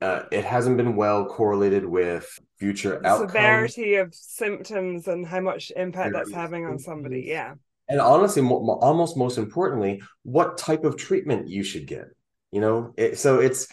uh, 0.00 0.22
it 0.30 0.44
hasn't 0.44 0.76
been 0.76 0.94
well 0.96 1.26
correlated 1.26 1.84
with 1.84 2.38
future 2.58 3.04
outcomes. 3.04 3.32
severity 3.32 3.94
of 3.96 4.14
symptoms 4.14 5.08
and 5.08 5.26
how 5.26 5.40
much 5.40 5.72
impact 5.74 6.12
that's 6.12 6.32
having 6.32 6.66
on 6.66 6.78
somebody 6.78 7.24
yeah. 7.26 7.54
And 7.88 8.00
honestly 8.00 8.42
almost 8.42 9.16
most 9.16 9.38
importantly 9.38 10.02
what 10.22 10.58
type 10.58 10.84
of 10.84 10.96
treatment 10.96 11.48
you 11.48 11.62
should 11.62 11.86
get 11.86 12.08
you 12.50 12.60
know? 12.60 12.94
It, 12.96 13.18
so 13.18 13.40
it's 13.40 13.68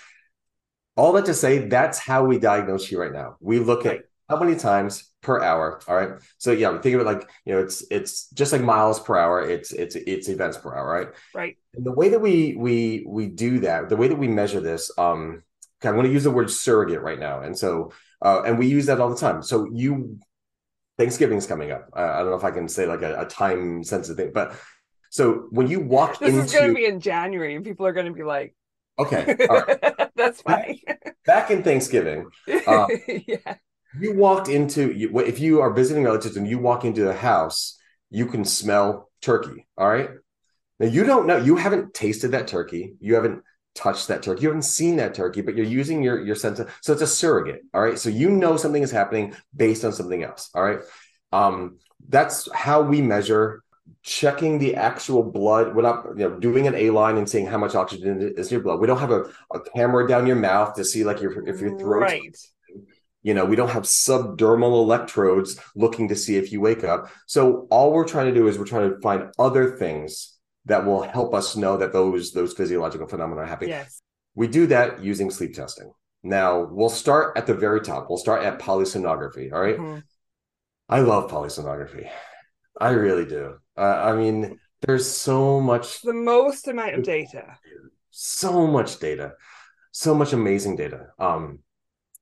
all 0.98 1.14
that 1.14 1.26
to 1.26 1.34
say 1.34 1.68
that's 1.68 2.00
how 2.00 2.26
we 2.26 2.40
diagnose 2.40 2.92
you 2.92 3.00
right 3.00 3.12
now. 3.12 3.38
We 3.40 3.60
look 3.60 3.86
at 3.86 4.02
how 4.30 4.40
many 4.40 4.56
times 4.56 5.12
per 5.22 5.42
hour 5.42 5.82
all 5.88 5.96
right? 5.96 6.22
So 6.38 6.52
yeah 6.52 6.80
think 6.82 6.96
of 6.96 7.02
it 7.02 7.06
like 7.06 7.30
you 7.46 7.54
know 7.54 7.62
it's 7.62 7.86
it's 7.92 8.30
just 8.30 8.52
like 8.52 8.62
miles 8.62 9.00
per 9.00 9.18
hour 9.18 9.48
it's 9.48 9.72
it's 9.72 9.96
it's 9.96 10.30
events 10.30 10.58
per 10.58 10.76
hour 10.76 10.92
right? 10.92 11.08
Right. 11.34 11.58
And 11.74 11.86
the 11.86 11.92
way 11.92 12.10
that 12.10 12.20
we 12.20 12.56
we 12.58 13.06
we 13.08 13.28
do 13.28 13.60
that 13.60 13.90
the 13.90 13.98
way 13.98 14.08
that 14.08 14.18
we 14.18 14.28
measure 14.28 14.60
this 14.60 14.92
um 14.98 15.44
i'm 15.90 15.96
going 15.96 16.08
to 16.08 16.14
use 16.14 16.24
the 16.24 16.32
word 16.32 16.50
surrogate 16.50 17.02
right 17.02 17.20
now 17.20 17.42
and 17.42 17.58
so 17.58 17.92
uh, 18.22 18.42
and 18.46 18.58
we 18.58 18.68
use 18.68 18.86
that 18.86 19.00
all 19.00 19.10
the 19.10 19.16
time 19.16 19.42
so 19.42 19.68
you 19.74 20.18
thanksgiving's 20.98 21.48
coming 21.48 21.72
up 21.72 21.90
uh, 21.96 22.00
i 22.00 22.20
don't 22.20 22.30
know 22.30 22.36
if 22.36 22.44
i 22.44 22.52
can 22.52 22.68
say 22.68 22.86
like 22.86 23.02
a, 23.02 23.22
a 23.22 23.26
time 23.26 23.84
sensitive 23.84 24.18
thing 24.18 24.32
but 24.34 24.56
so 25.10 25.48
when 25.52 25.68
you 25.68 25.80
walk 25.80 26.22
into 26.22 26.26
this 26.26 26.34
into 26.34 26.46
is 26.46 26.54
going 26.54 26.70
to 26.70 26.76
be 26.76 26.86
in 26.86 27.00
january 27.00 27.56
and 27.56 27.66
people 27.66 27.86
are 27.86 27.94
going 27.94 28.06
to 28.06 28.14
be 28.14 28.24
like 28.24 28.56
okay 28.98 29.36
all 29.50 29.62
right 29.62 30.10
that's 30.16 30.42
fine 30.42 30.80
back, 30.86 31.16
back 31.26 31.52
in 31.52 31.64
thanksgiving 31.64 32.30
uh, 32.68 32.88
yeah 33.28 33.56
you 34.00 34.14
walked 34.14 34.50
into 34.50 34.92
if 35.26 35.40
you 35.40 35.62
are 35.62 35.74
visiting 35.74 36.04
relatives 36.04 36.38
and 36.38 36.48
you 36.48 36.60
walk 36.60 36.86
into 36.86 37.04
the 37.04 37.14
house, 37.14 37.80
you 38.10 38.26
can 38.26 38.46
smell 38.46 39.10
turkey. 39.22 39.68
All 39.78 39.88
right. 39.88 40.10
Now 40.80 40.88
you 40.88 41.04
don't 41.04 41.28
know, 41.28 41.38
you 41.38 41.56
haven't 41.56 41.94
tasted 41.94 42.30
that 42.30 42.48
turkey, 42.48 42.96
you 43.00 43.16
haven't 43.16 43.44
touched 43.76 44.08
that 44.08 44.24
turkey, 44.24 44.42
you 44.42 44.48
haven't 44.48 44.64
seen 44.64 44.96
that 44.96 45.14
turkey, 45.14 45.42
but 45.42 45.56
you're 45.56 45.66
using 45.66 46.02
your 46.02 46.24
your 46.24 46.36
sense 46.36 46.60
of 46.60 46.74
so 46.82 46.94
it's 46.94 47.02
a 47.02 47.08
surrogate. 47.08 47.62
All 47.74 47.82
right. 47.82 48.00
So 48.00 48.10
you 48.10 48.30
know 48.30 48.58
something 48.58 48.82
is 48.82 48.92
happening 48.92 49.36
based 49.56 49.86
on 49.86 49.94
something 49.94 50.24
else. 50.24 50.50
All 50.56 50.64
right. 50.64 50.80
Um, 51.32 51.78
that's 52.08 52.52
how 52.54 52.82
we 52.82 53.02
measure 53.02 53.64
checking 54.02 54.60
the 54.60 54.76
actual 54.76 55.24
blood. 55.24 55.76
We're 55.76 55.82
not, 55.82 56.06
you 56.18 56.30
know, 56.30 56.40
doing 56.40 56.68
an 56.68 56.76
A 56.76 56.92
line 56.92 57.18
and 57.18 57.30
seeing 57.30 57.46
how 57.46 57.58
much 57.58 57.76
oxygen 57.76 58.34
is 58.38 58.48
in 58.48 58.56
your 58.56 58.64
blood. 58.64 58.80
We 58.80 58.88
don't 58.88 59.00
have 59.00 59.12
a, 59.12 59.26
a 59.54 59.60
camera 59.76 60.08
down 60.08 60.28
your 60.28 60.36
mouth 60.36 60.76
to 60.76 60.86
see 60.86 61.04
like 61.04 61.22
your 61.22 61.48
if 61.48 61.60
your 61.60 61.78
throat 61.78 62.02
right. 62.02 62.38
You 63.24 63.34
know, 63.34 63.44
we 63.44 63.56
don't 63.56 63.70
have 63.70 63.84
subdermal 63.84 64.84
electrodes 64.84 65.60
looking 65.76 66.10
to 66.10 66.16
see 66.16 66.38
if 66.38 66.52
you 66.52 66.62
wake 66.62 66.84
up. 66.84 67.10
So 67.26 67.66
all 67.72 67.92
we're 67.92 68.08
trying 68.08 68.28
to 68.28 68.40
do 68.40 68.48
is 68.48 68.60
we're 68.60 68.66
trying 68.66 68.92
to 68.92 69.00
find 69.02 69.32
other 69.40 69.78
things 69.78 70.35
that 70.66 70.86
will 70.86 71.02
help 71.02 71.34
us 71.34 71.56
know 71.56 71.78
that 71.78 71.94
those 71.94 72.32
those 72.32 72.54
physiological 72.54 73.08
phenomena 73.08 73.42
are 73.42 73.46
happening. 73.46 73.72
Yes. 73.72 74.02
We 74.34 74.48
do 74.48 74.68
that 74.68 75.04
using 75.04 75.32
sleep 75.32 75.54
testing. 75.54 75.92
Now 76.24 76.64
we'll 76.64 76.90
start 76.90 77.38
at 77.38 77.48
the 77.48 77.54
very 77.54 77.82
top. 77.82 78.08
We'll 78.10 78.18
start 78.18 78.44
at 78.44 78.60
polysomnography. 78.60 79.54
All 79.54 79.62
right? 79.62 79.78
mm-hmm. 79.78 80.00
I 80.88 81.00
love 81.00 81.32
polysomnography. 81.32 82.10
I 82.80 82.92
really 82.92 83.26
do. 83.26 83.56
Uh, 83.78 83.82
I 83.82 84.16
mean, 84.16 84.60
there's 84.82 85.10
so 85.10 85.60
much. 85.60 86.02
The 86.02 86.14
most 86.14 86.68
amount 86.68 86.96
of 86.96 87.04
data. 87.04 87.58
So 88.12 88.68
much 88.68 89.00
data. 89.00 89.34
So 89.92 90.14
much 90.14 90.34
amazing 90.34 90.76
data. 90.76 91.08
Um, 91.18 91.60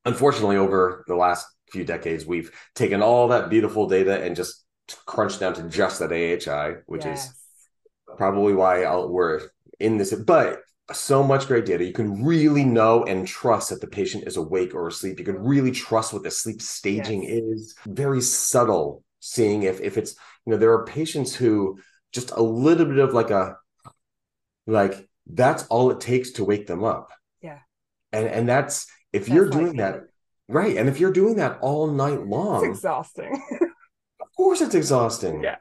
unfortunately, 0.05 0.57
over 0.57 1.03
the 1.07 1.15
last 1.15 1.47
few 1.71 1.83
decades, 1.83 2.25
we've 2.25 2.51
taken 2.75 3.01
all 3.01 3.29
that 3.29 3.49
beautiful 3.49 3.87
data 3.87 4.23
and 4.23 4.35
just 4.35 4.63
crunched 5.05 5.39
down 5.39 5.55
to 5.55 5.63
just 5.63 5.99
that 5.99 6.11
AHI, 6.11 6.81
which 6.85 7.05
yes. 7.05 7.29
is 7.29 7.42
probably 8.17 8.53
why 8.53 8.83
I'll, 8.83 9.09
we're 9.09 9.41
in 9.79 9.97
this. 9.97 10.13
But 10.13 10.61
so 10.91 11.23
much 11.23 11.47
great 11.47 11.65
data. 11.65 11.83
You 11.83 11.93
can 11.93 12.23
really 12.23 12.63
know 12.63 13.03
and 13.05 13.27
trust 13.27 13.69
that 13.69 13.81
the 13.81 13.87
patient 13.87 14.25
is 14.27 14.37
awake 14.37 14.75
or 14.75 14.87
asleep. 14.87 15.19
You 15.19 15.25
can 15.25 15.39
really 15.39 15.71
trust 15.71 16.13
what 16.13 16.23
the 16.23 16.31
sleep 16.31 16.61
staging 16.61 17.23
yes. 17.23 17.31
is. 17.31 17.75
Very 17.85 18.21
subtle, 18.21 19.03
seeing 19.19 19.63
if 19.63 19.79
if 19.81 19.97
it's 19.97 20.15
you 20.45 20.51
know 20.51 20.57
there 20.57 20.73
are 20.73 20.85
patients 20.85 21.33
who 21.33 21.79
just 22.11 22.31
a 22.31 22.41
little 22.41 22.85
bit 22.85 22.99
of 22.99 23.13
like 23.13 23.31
a 23.31 23.57
like 24.67 25.07
that's 25.25 25.65
all 25.67 25.91
it 25.91 26.01
takes 26.01 26.31
to 26.31 26.43
wake 26.43 26.67
them 26.67 26.83
up. 26.83 27.09
Yeah. 27.41 27.59
And 28.11 28.27
and 28.27 28.49
that's 28.49 28.87
if 29.13 29.29
you're 29.29 29.49
doing 29.49 29.77
that 29.77 30.01
right 30.49 30.75
and 30.75 30.89
if 30.89 30.99
you're 30.99 31.11
doing 31.11 31.35
that 31.37 31.59
all 31.61 31.87
night 31.87 32.25
long 32.25 32.65
it's 32.65 32.77
exhausting 32.77 33.41
of 34.21 34.27
course 34.35 34.59
it's 34.59 34.75
exhausting 34.75 35.43
yeah 35.43 35.55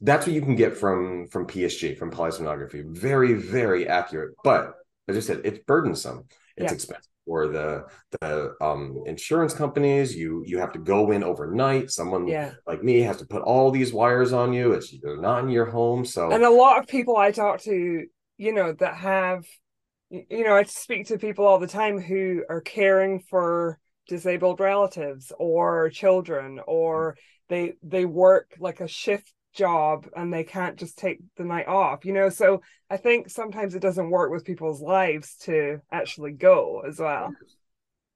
that's 0.00 0.26
what 0.26 0.34
you 0.34 0.40
can 0.42 0.56
get 0.56 0.76
from 0.76 1.26
from 1.28 1.46
psg 1.46 1.98
from 1.98 2.10
polysomnography. 2.10 2.84
Very 2.86 3.34
very 3.34 3.88
accurate. 3.88 4.34
But 4.42 4.74
as 5.08 5.16
i 5.16 5.20
said 5.20 5.42
it's 5.44 5.58
burdensome. 5.66 6.24
It's 6.56 6.70
yeah. 6.70 6.74
expensive 6.74 7.10
for 7.26 7.48
the 7.48 7.84
the 8.20 8.54
um 8.60 9.02
insurance 9.06 9.54
companies. 9.54 10.14
You 10.14 10.42
you 10.46 10.58
have 10.58 10.72
to 10.72 10.78
go 10.78 11.10
in 11.10 11.24
overnight. 11.24 11.90
Someone 11.90 12.26
yeah. 12.26 12.52
like 12.66 12.82
me 12.82 13.00
has 13.00 13.18
to 13.18 13.26
put 13.26 13.42
all 13.42 13.70
these 13.70 13.92
wires 13.92 14.32
on 14.32 14.52
you. 14.52 14.72
It's 14.72 14.94
they're 15.02 15.20
not 15.20 15.44
in 15.44 15.50
your 15.50 15.66
home. 15.66 16.04
So 16.04 16.30
and 16.30 16.44
a 16.44 16.50
lot 16.50 16.78
of 16.78 16.86
people 16.86 17.16
i 17.16 17.30
talk 17.30 17.60
to 17.62 18.04
you 18.36 18.52
know 18.52 18.72
that 18.72 18.96
have 18.96 19.44
you 20.10 20.44
know, 20.44 20.54
I 20.54 20.62
speak 20.64 21.08
to 21.08 21.18
people 21.18 21.46
all 21.46 21.58
the 21.58 21.66
time 21.66 22.00
who 22.00 22.44
are 22.48 22.60
caring 22.60 23.20
for 23.20 23.78
disabled 24.06 24.60
relatives 24.60 25.32
or 25.38 25.88
children 25.90 26.60
or 26.66 27.16
they 27.48 27.74
they 27.82 28.04
work 28.04 28.54
like 28.58 28.80
a 28.80 28.88
shift 28.88 29.32
job 29.54 30.08
and 30.16 30.32
they 30.32 30.44
can't 30.44 30.76
just 30.76 30.98
take 30.98 31.18
the 31.36 31.44
night 31.44 31.68
off 31.68 32.04
you 32.04 32.12
know 32.12 32.28
so 32.28 32.60
i 32.90 32.96
think 32.96 33.30
sometimes 33.30 33.74
it 33.74 33.80
doesn't 33.80 34.10
work 34.10 34.30
with 34.30 34.44
people's 34.44 34.80
lives 34.80 35.36
to 35.36 35.80
actually 35.92 36.32
go 36.32 36.82
as 36.86 36.98
well 36.98 37.32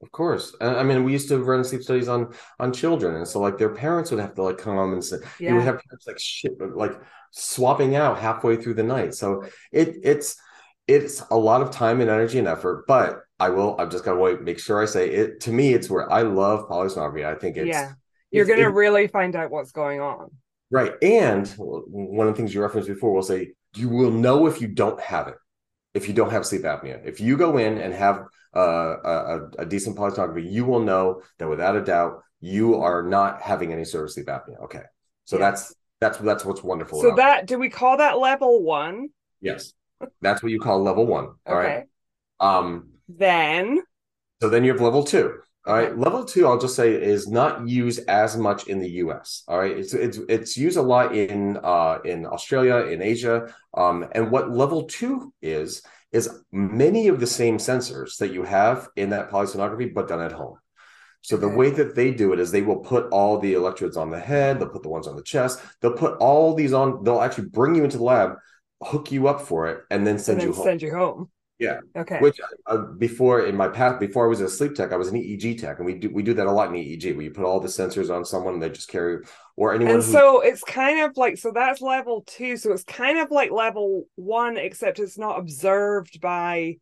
of 0.03 0.13
course 0.13 0.55
i 0.61 0.83
mean 0.83 1.05
we 1.05 1.13
used 1.13 1.29
to 1.29 1.39
run 1.39 1.65
sleep 1.65 1.83
studies 1.83 2.09
on 2.09 2.33
on 2.59 2.73
children 2.73 3.17
and 3.17 3.27
so 3.27 3.41
like 3.41 3.57
their 3.57 3.75
parents 3.75 4.11
would 4.11 4.21
have 4.21 4.35
to 4.35 4.43
like 4.43 4.59
come 4.59 4.93
and 4.93 5.05
say 5.05 5.17
yeah. 5.41 5.51
you 5.51 5.55
would 5.57 5.65
have 5.65 5.81
parents 5.89 6.07
like 6.07 6.19
shit 6.19 6.53
like 6.77 7.01
swapping 7.31 7.95
out 7.95 8.19
halfway 8.19 8.57
through 8.57 8.75
the 8.75 8.83
night 8.83 9.15
so 9.15 9.45
it 9.73 9.97
it's 10.03 10.37
it's 10.89 11.23
a 11.31 11.37
lot 11.37 11.61
of 11.61 11.71
time 11.71 12.01
and 12.01 12.09
energy 12.09 12.39
and 12.39 12.49
effort, 12.49 12.87
but 12.89 13.21
I 13.39 13.51
will, 13.51 13.77
I'm 13.79 13.91
just 13.91 14.05
gonna 14.05 14.19
wait, 14.19 14.41
make 14.41 14.59
sure 14.59 14.83
I 14.83 14.87
say 14.87 15.11
it. 15.11 15.41
To 15.41 15.53
me, 15.53 15.75
it's 15.75 15.91
where 15.91 16.11
I 16.11 16.23
love 16.23 16.69
polysomnography. 16.69 17.25
I 17.25 17.35
think 17.35 17.59
it's 17.59 17.69
yeah, 17.69 17.93
you're 18.33 18.43
it's, 18.43 18.51
gonna 18.51 18.69
it, 18.69 18.75
really 18.75 19.07
find 19.07 19.37
out 19.37 19.51
what's 19.51 19.71
going 19.71 20.01
on. 20.01 20.31
Right. 20.71 20.93
And 21.03 21.49
one 21.57 22.29
of 22.29 22.35
the 22.35 22.37
things 22.37 22.55
you 22.55 22.61
referenced 22.61 22.89
before, 22.89 23.13
we'll 23.13 23.23
say 23.23 23.53
you 23.77 23.89
will 23.89 24.11
know 24.11 24.47
if 24.47 24.61
you 24.61 24.69
don't 24.69 25.01
have 25.01 25.29
it, 25.29 25.37
if 25.95 26.09
you 26.09 26.15
don't 26.15 26.31
have 26.31 26.45
sleep 26.45 26.63
apnea. 26.63 27.01
If 27.05 27.21
you 27.21 27.37
go 27.37 27.57
in 27.57 27.79
and 27.79 27.95
have 27.95 28.25
a, 28.53 28.61
a, 28.61 29.51
a 29.61 29.67
decent 29.67 29.97
polysomnography, 29.97 30.51
you 30.51 30.65
will 30.65 30.81
know 30.81 31.23
that 31.39 31.49
without 31.49 31.77
a 31.77 31.83
doubt 31.83 32.23
you 32.41 32.77
are 32.77 33.03
not 33.03 33.41
having 33.41 33.73
any 33.73 33.85
sort 33.85 34.05
of 34.05 34.13
sleep 34.13 34.27
apnea. 34.27 34.63
Okay. 34.65 34.83
So 35.25 35.39
that's 35.39 35.75
that's 36.01 36.19
that's 36.19 36.45
what's 36.45 36.63
wonderful. 36.63 37.01
So 37.01 37.15
that 37.17 37.47
do 37.47 37.59
we 37.59 37.69
call 37.71 37.97
that 37.99 38.19
level 38.19 38.63
one? 38.63 39.09
Yes. 39.41 39.73
That's 40.21 40.43
what 40.43 40.53
you 40.53 40.61
call 40.61 40.83
level 40.83 41.07
one. 41.07 41.25
All 41.47 41.57
okay. 41.57 41.67
right. 41.67 41.85
Um, 42.41 42.91
then. 43.09 43.81
So 44.41 44.49
then 44.49 44.65
you 44.65 44.73
have 44.73 44.81
level 44.81 45.03
two. 45.03 45.39
All 45.69 45.75
right. 45.75 45.97
Level 45.97 46.25
two, 46.25 46.47
I'll 46.47 46.59
just 46.59 46.75
say, 46.75 46.93
is 46.95 47.29
not 47.29 47.69
used 47.69 48.01
as 48.09 48.39
much 48.39 48.69
in 48.69 48.79
the 48.79 48.89
U.S. 49.03 49.45
All 49.47 49.59
right. 49.59 49.77
It's 49.77 49.93
it's 49.93 50.19
it's 50.29 50.57
used 50.57 50.79
a 50.79 50.83
lot 50.83 51.15
in 51.15 51.59
uh, 51.63 51.99
in 52.05 52.25
Australia, 52.25 52.87
in 52.87 53.03
Asia. 53.03 53.55
Um, 53.75 54.07
and 54.13 54.31
what 54.31 54.51
level 54.51 54.85
two 54.85 55.33
is 55.43 55.83
is 56.11 56.31
many 56.51 57.09
of 57.09 57.21
the 57.21 57.27
same 57.27 57.59
sensors 57.59 58.17
that 58.17 58.33
you 58.33 58.43
have 58.45 58.89
in 58.97 59.11
that 59.11 59.31
polysomnography, 59.31 59.93
but 59.93 60.09
done 60.09 60.23
at 60.23 60.33
home. 60.33 60.57
So 61.21 61.37
the 61.37 61.49
way 61.49 61.69
that 61.71 61.95
they 61.95 62.13
do 62.13 62.33
it 62.33 62.41
is 62.41 62.51
they 62.51 62.63
will 62.63 62.79
put 62.79 63.11
all 63.11 63.39
the 63.39 63.53
electrodes 63.53 63.99
on 63.99 64.09
the 64.09 64.21
head, 64.21 64.59
they'll 64.59 64.69
put 64.71 64.83
the 64.83 64.89
ones 64.89 65.07
on 65.07 65.17
the 65.17 65.23
chest, 65.23 65.61
they'll 65.83 65.93
put 65.93 66.17
all 66.19 66.55
these 66.55 66.73
on, 66.73 67.05
they'll 67.05 67.21
actually 67.21 67.49
bring 67.49 67.75
you 67.75 67.85
into 67.85 67.99
the 67.99 68.05
lab, 68.05 68.37
hook 68.83 69.13
you 69.13 69.29
up 69.29 69.43
for 69.43 69.67
it 69.67 69.83
and 69.91 70.07
then 70.07 70.19
send 70.19 70.41
and 70.41 70.43
then 70.43 70.49
you 70.49 70.55
home. 70.55 70.65
Send 70.65 70.83
you 70.83 70.95
home. 70.95 71.31
Yeah. 71.59 71.81
Okay. 71.97 72.19
Which 72.21 72.41
uh, 72.67 72.77
before 72.77 73.47
in 73.47 73.57
my 73.57 73.69
past, 73.69 73.99
before 73.99 74.25
I 74.25 74.29
was 74.29 74.41
a 74.41 74.49
sleep 74.49 74.77
tech, 74.77 74.93
I 74.93 74.97
was 74.97 75.09
an 75.09 75.17
EEG 75.17 75.61
tech, 75.61 75.79
and 75.79 75.87
we 75.87 75.95
do 75.95 76.09
we 76.11 76.23
do 76.23 76.33
that 76.35 76.47
a 76.47 76.53
lot 76.53 76.69
in 76.69 76.75
EEG, 76.75 77.15
where 77.15 77.25
you 77.25 77.33
put 77.33 77.45
all 77.45 77.59
the 77.59 77.69
sensors 77.69 78.15
on 78.15 78.25
someone, 78.25 78.55
and 78.55 78.63
they 78.63 78.71
just 78.71 78.89
carry 78.89 79.25
or 79.57 79.75
anyone. 79.75 79.97
And 79.97 80.05
who... 80.05 80.13
so 80.13 80.41
it's 80.41 80.63
kind 80.63 81.01
of 81.01 81.17
like 81.17 81.37
so 81.37 81.51
that's 81.53 81.81
level 81.81 82.23
two. 82.27 82.57
So 82.57 82.73
it's 82.73 82.85
kind 82.85 83.19
of 83.19 83.33
like 83.33 83.51
level 83.51 84.05
one, 84.15 84.57
except 84.57 85.01
it's 85.01 85.19
not 85.19 85.39
observed 85.39 86.21
by 86.21 86.77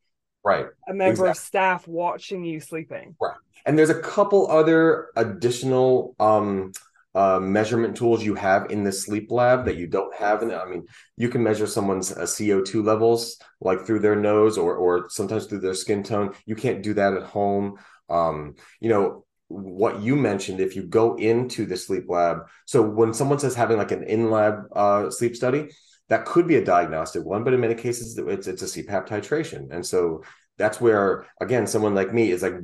right 0.44 0.66
a 0.86 0.92
member 0.92 1.10
exactly. 1.10 1.30
of 1.30 1.36
staff 1.38 1.88
watching 1.88 2.44
you 2.44 2.60
sleeping. 2.60 3.16
Right. 3.20 3.36
And 3.64 3.78
there's 3.78 3.90
a 3.90 4.00
couple 4.00 4.50
other 4.50 5.08
additional 5.16 6.14
um 6.20 6.72
uh, 7.16 7.40
measurement 7.40 7.96
tools 7.96 8.22
you 8.22 8.34
have 8.34 8.70
in 8.70 8.84
the 8.84 8.92
sleep 8.92 9.30
lab 9.30 9.64
that 9.64 9.76
you 9.76 9.86
don't 9.86 10.14
have 10.14 10.42
in 10.42 10.52
I 10.52 10.66
mean, 10.66 10.84
you 11.16 11.30
can 11.30 11.42
measure 11.42 11.66
someone's 11.66 12.12
uh, 12.12 12.26
CO2 12.26 12.84
levels 12.84 13.38
like 13.58 13.86
through 13.86 14.00
their 14.00 14.16
nose 14.16 14.58
or 14.58 14.76
or 14.76 15.08
sometimes 15.08 15.46
through 15.46 15.60
their 15.60 15.74
skin 15.74 16.02
tone. 16.02 16.34
You 16.44 16.56
can't 16.56 16.82
do 16.82 16.92
that 16.94 17.14
at 17.14 17.22
home. 17.22 17.78
Um, 18.10 18.56
you 18.80 18.90
know, 18.90 19.24
what 19.48 20.02
you 20.02 20.14
mentioned, 20.14 20.60
if 20.60 20.76
you 20.76 20.82
go 20.82 21.16
into 21.16 21.64
the 21.64 21.78
sleep 21.78 22.04
lab, 22.08 22.48
so 22.66 22.82
when 22.82 23.14
someone 23.14 23.38
says 23.38 23.54
having 23.54 23.78
like 23.78 23.92
an 23.92 24.02
in 24.02 24.30
lab 24.30 24.64
uh, 24.72 25.08
sleep 25.08 25.36
study, 25.36 25.70
that 26.10 26.26
could 26.26 26.46
be 26.46 26.56
a 26.56 26.64
diagnostic 26.64 27.24
one, 27.24 27.44
but 27.44 27.54
in 27.54 27.60
many 27.60 27.74
cases 27.74 28.18
it's 28.18 28.46
it's 28.46 28.62
a 28.62 28.82
CPAP 28.82 29.08
titration, 29.08 29.70
and 29.70 29.84
so 29.86 30.22
that's 30.58 30.80
where 30.80 31.26
again 31.40 31.66
someone 31.66 31.94
like 31.94 32.12
me 32.12 32.30
is 32.30 32.42
like 32.42 32.54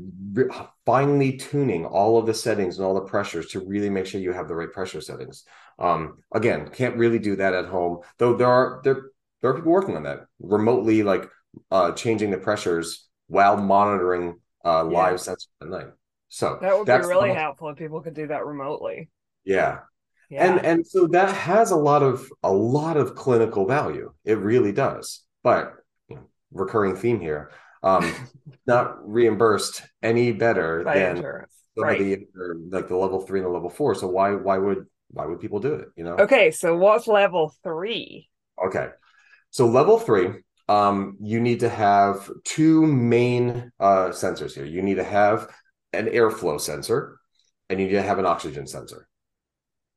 finely 0.87 1.37
tuning 1.37 1.85
all 1.85 2.19
of 2.19 2.27
the 2.27 2.35
settings 2.35 2.79
and 2.79 2.87
all 2.87 2.95
the 2.95 3.03
pressures 3.03 3.49
to 3.49 3.61
really 3.61 3.91
make 3.91 4.07
sure 4.07 4.21
you 4.21 4.33
have 4.33 4.49
the 4.49 4.55
right 4.55 4.73
pressure 4.73 5.01
settings. 5.01 5.45
Um 5.79 6.19
again 6.35 6.69
can't 6.69 6.97
really 6.97 7.19
do 7.19 7.37
that 7.37 7.55
at 7.55 7.67
home 7.67 8.01
though 8.19 8.37
there 8.37 8.49
are 8.49 8.81
there 8.85 9.11
there 9.41 9.51
are 9.51 9.55
people 9.55 9.73
working 9.73 9.97
on 9.97 10.05
that 10.05 10.27
remotely 10.41 11.03
like 11.03 11.29
uh 11.71 11.93
changing 11.93 12.31
the 12.31 12.39
pressures 12.39 13.09
while 13.27 13.57
monitoring 13.57 14.41
uh 14.65 14.87
yeah. 14.89 14.99
live 14.99 15.17
sensors 15.17 15.49
at 15.61 15.69
night. 15.69 15.89
So 16.29 16.59
that 16.63 16.77
would 16.77 16.87
be 16.87 16.93
really 16.93 17.35
helpful 17.35 17.69
if 17.69 17.77
people 17.77 18.01
could 18.01 18.15
do 18.15 18.29
that 18.29 18.47
remotely. 18.47 19.11
Yeah. 19.45 19.81
Yeah. 20.31 20.47
and 20.47 20.65
and 20.65 20.87
so 20.87 21.09
that 21.09 21.35
has 21.35 21.73
a 21.73 21.77
lot 21.77 22.03
of 22.03 22.27
a 22.43 22.51
lot 22.51 22.97
of 22.97 23.15
clinical 23.15 23.67
value. 23.67 24.15
It 24.25 24.39
really 24.39 24.73
does. 24.73 25.21
But 25.43 25.75
you 26.09 26.17
know, 26.17 26.23
recurring 26.53 26.97
theme 26.97 27.21
here 27.21 27.51
um, 27.83 28.15
not 28.67 29.09
reimbursed 29.09 29.83
any 30.03 30.33
better 30.33 30.83
By 30.85 30.95
than 30.95 31.23
right. 31.77 31.99
the 31.99 32.27
like 32.71 32.89
the 32.89 32.97
level 32.97 33.21
three 33.21 33.41
and 33.41 33.47
the 33.47 33.53
level 33.53 33.71
four. 33.71 33.95
So 33.95 34.07
why 34.09 34.35
why 34.35 34.59
would 34.59 34.87
why 35.11 35.27
would 35.27 35.41
people 35.41 35.61
do 35.61 35.75
it? 35.75 35.89
You 35.97 36.05
know. 36.05 36.17
Okay, 36.17 36.51
so 36.51 36.77
what's 36.77 37.07
level 37.07 37.55
three? 37.63 38.29
Okay, 38.65 38.89
so 39.51 39.67
level 39.67 39.99
three, 39.99 40.29
um, 40.69 41.17
you 41.21 41.41
need 41.41 41.61
to 41.61 41.69
have 41.69 42.31
two 42.45 42.87
main 42.87 43.73
uh, 43.81 44.09
sensors 44.09 44.55
here. 44.55 44.65
You 44.65 44.83
need 44.83 44.97
to 44.97 45.05
have 45.05 45.49
an 45.93 46.07
airflow 46.07 46.61
sensor, 46.61 47.19
and 47.69 47.81
you 47.81 47.87
need 47.87 47.93
to 47.93 48.03
have 48.03 48.19
an 48.19 48.27
oxygen 48.27 48.67
sensor. 48.67 49.09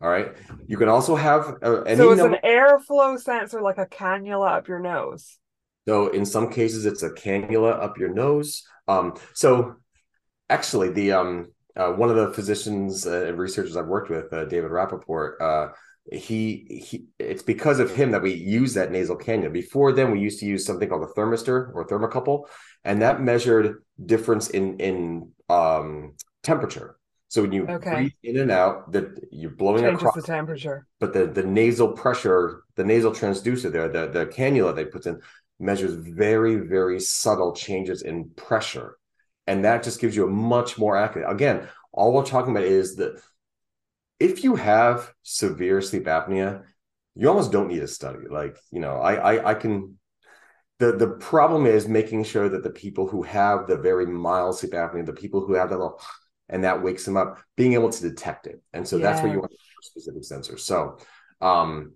All 0.01 0.09
right. 0.09 0.33
You 0.67 0.77
can 0.77 0.89
also 0.89 1.15
have 1.15 1.55
uh, 1.63 1.81
any 1.83 1.95
so 1.95 2.11
it's 2.11 2.21
number- 2.21 2.35
an 2.35 2.41
airflow 2.43 3.17
sensor 3.17 3.61
like 3.61 3.77
a 3.77 3.85
cannula 3.85 4.57
up 4.57 4.67
your 4.67 4.79
nose. 4.79 5.37
So 5.87 6.07
in 6.07 6.25
some 6.25 6.49
cases, 6.49 6.85
it's 6.85 7.03
a 7.03 7.11
cannula 7.11 7.81
up 7.81 7.97
your 7.97 8.13
nose. 8.13 8.63
Um, 8.87 9.15
so 9.33 9.75
actually, 10.49 10.91
the 10.91 11.11
um, 11.13 11.47
uh, 11.75 11.91
one 11.91 12.09
of 12.09 12.15
the 12.15 12.33
physicians 12.33 13.05
uh, 13.05 13.25
and 13.27 13.37
researchers 13.37 13.77
I've 13.77 13.87
worked 13.87 14.09
with, 14.09 14.31
uh, 14.33 14.45
David 14.45 14.71
Rapoport, 14.71 15.41
uh, 15.41 15.67
he 16.11 16.83
he. 16.87 17.05
It's 17.19 17.43
because 17.43 17.79
of 17.79 17.93
him 17.93 18.11
that 18.11 18.21
we 18.21 18.33
use 18.33 18.73
that 18.75 18.91
nasal 18.91 19.17
cannula. 19.17 19.51
Before 19.51 19.91
then, 19.91 20.11
we 20.11 20.19
used 20.19 20.39
to 20.39 20.45
use 20.45 20.65
something 20.65 20.87
called 20.89 21.03
a 21.03 21.19
thermistor 21.19 21.71
or 21.73 21.85
thermocouple, 21.85 22.45
and 22.83 23.01
that 23.01 23.21
measured 23.21 23.83
difference 24.03 24.49
in 24.49 24.79
in 24.79 25.31
um, 25.49 26.13
temperature. 26.43 26.97
So 27.27 27.41
when 27.41 27.51
you 27.51 27.67
okay. 27.67 27.93
breathe 27.95 28.11
in 28.23 28.37
and 28.37 28.51
out, 28.51 28.91
that 28.93 29.27
you're 29.31 29.49
blowing 29.49 29.83
Changes 29.83 29.99
across 29.99 30.15
the 30.15 30.21
temperature. 30.21 30.87
But 30.99 31.13
the 31.13 31.25
the 31.25 31.43
nasal 31.43 31.91
pressure, 31.91 32.63
the 32.75 32.83
nasal 32.83 33.11
transducer 33.11 33.71
there, 33.71 33.89
the 33.89 34.07
the 34.07 34.25
cannula 34.27 34.75
they 34.75 34.85
put 34.85 35.05
in 35.05 35.19
measures 35.59 35.93
very, 35.93 36.55
very 36.55 36.99
subtle 36.99 37.53
changes 37.53 38.01
in 38.01 38.29
pressure. 38.31 38.97
And 39.47 39.65
that 39.65 39.83
just 39.83 40.01
gives 40.01 40.15
you 40.15 40.25
a 40.25 40.29
much 40.29 40.77
more 40.77 40.97
accurate. 40.97 41.29
Again, 41.29 41.67
all 41.93 42.13
we're 42.13 42.25
talking 42.25 42.51
about 42.51 42.63
is 42.63 42.95
that 42.95 43.21
if 44.19 44.43
you 44.43 44.55
have 44.55 45.13
severe 45.23 45.81
sleep 45.81 46.05
apnea, 46.05 46.63
you 47.15 47.29
almost 47.29 47.51
don't 47.51 47.67
need 47.67 47.83
a 47.83 47.87
study. 47.87 48.27
Like, 48.29 48.57
you 48.71 48.79
know, 48.79 48.97
I 48.97 49.35
I, 49.35 49.51
I 49.51 49.53
can 49.53 49.97
the 50.79 50.93
the 50.93 51.07
problem 51.07 51.65
is 51.65 51.87
making 51.87 52.23
sure 52.25 52.49
that 52.49 52.63
the 52.63 52.69
people 52.69 53.07
who 53.07 53.23
have 53.23 53.67
the 53.67 53.77
very 53.77 54.05
mild 54.05 54.57
sleep 54.57 54.73
apnea, 54.73 55.05
the 55.05 55.13
people 55.13 55.45
who 55.45 55.53
have 55.53 55.69
that 55.69 55.77
little 55.77 56.01
and 56.49 56.63
that 56.63 56.83
wakes 56.83 57.05
them 57.05 57.17
up, 57.17 57.39
being 57.55 57.73
able 57.73 57.89
to 57.89 58.01
detect 58.01 58.47
it. 58.47 58.61
And 58.73 58.87
so 58.87 58.97
yeah. 58.97 59.03
that's 59.03 59.21
where 59.21 59.31
you 59.31 59.39
want 59.39 59.53
specific 59.81 60.23
sensors. 60.23 60.59
So 60.61 60.97
um 61.41 61.93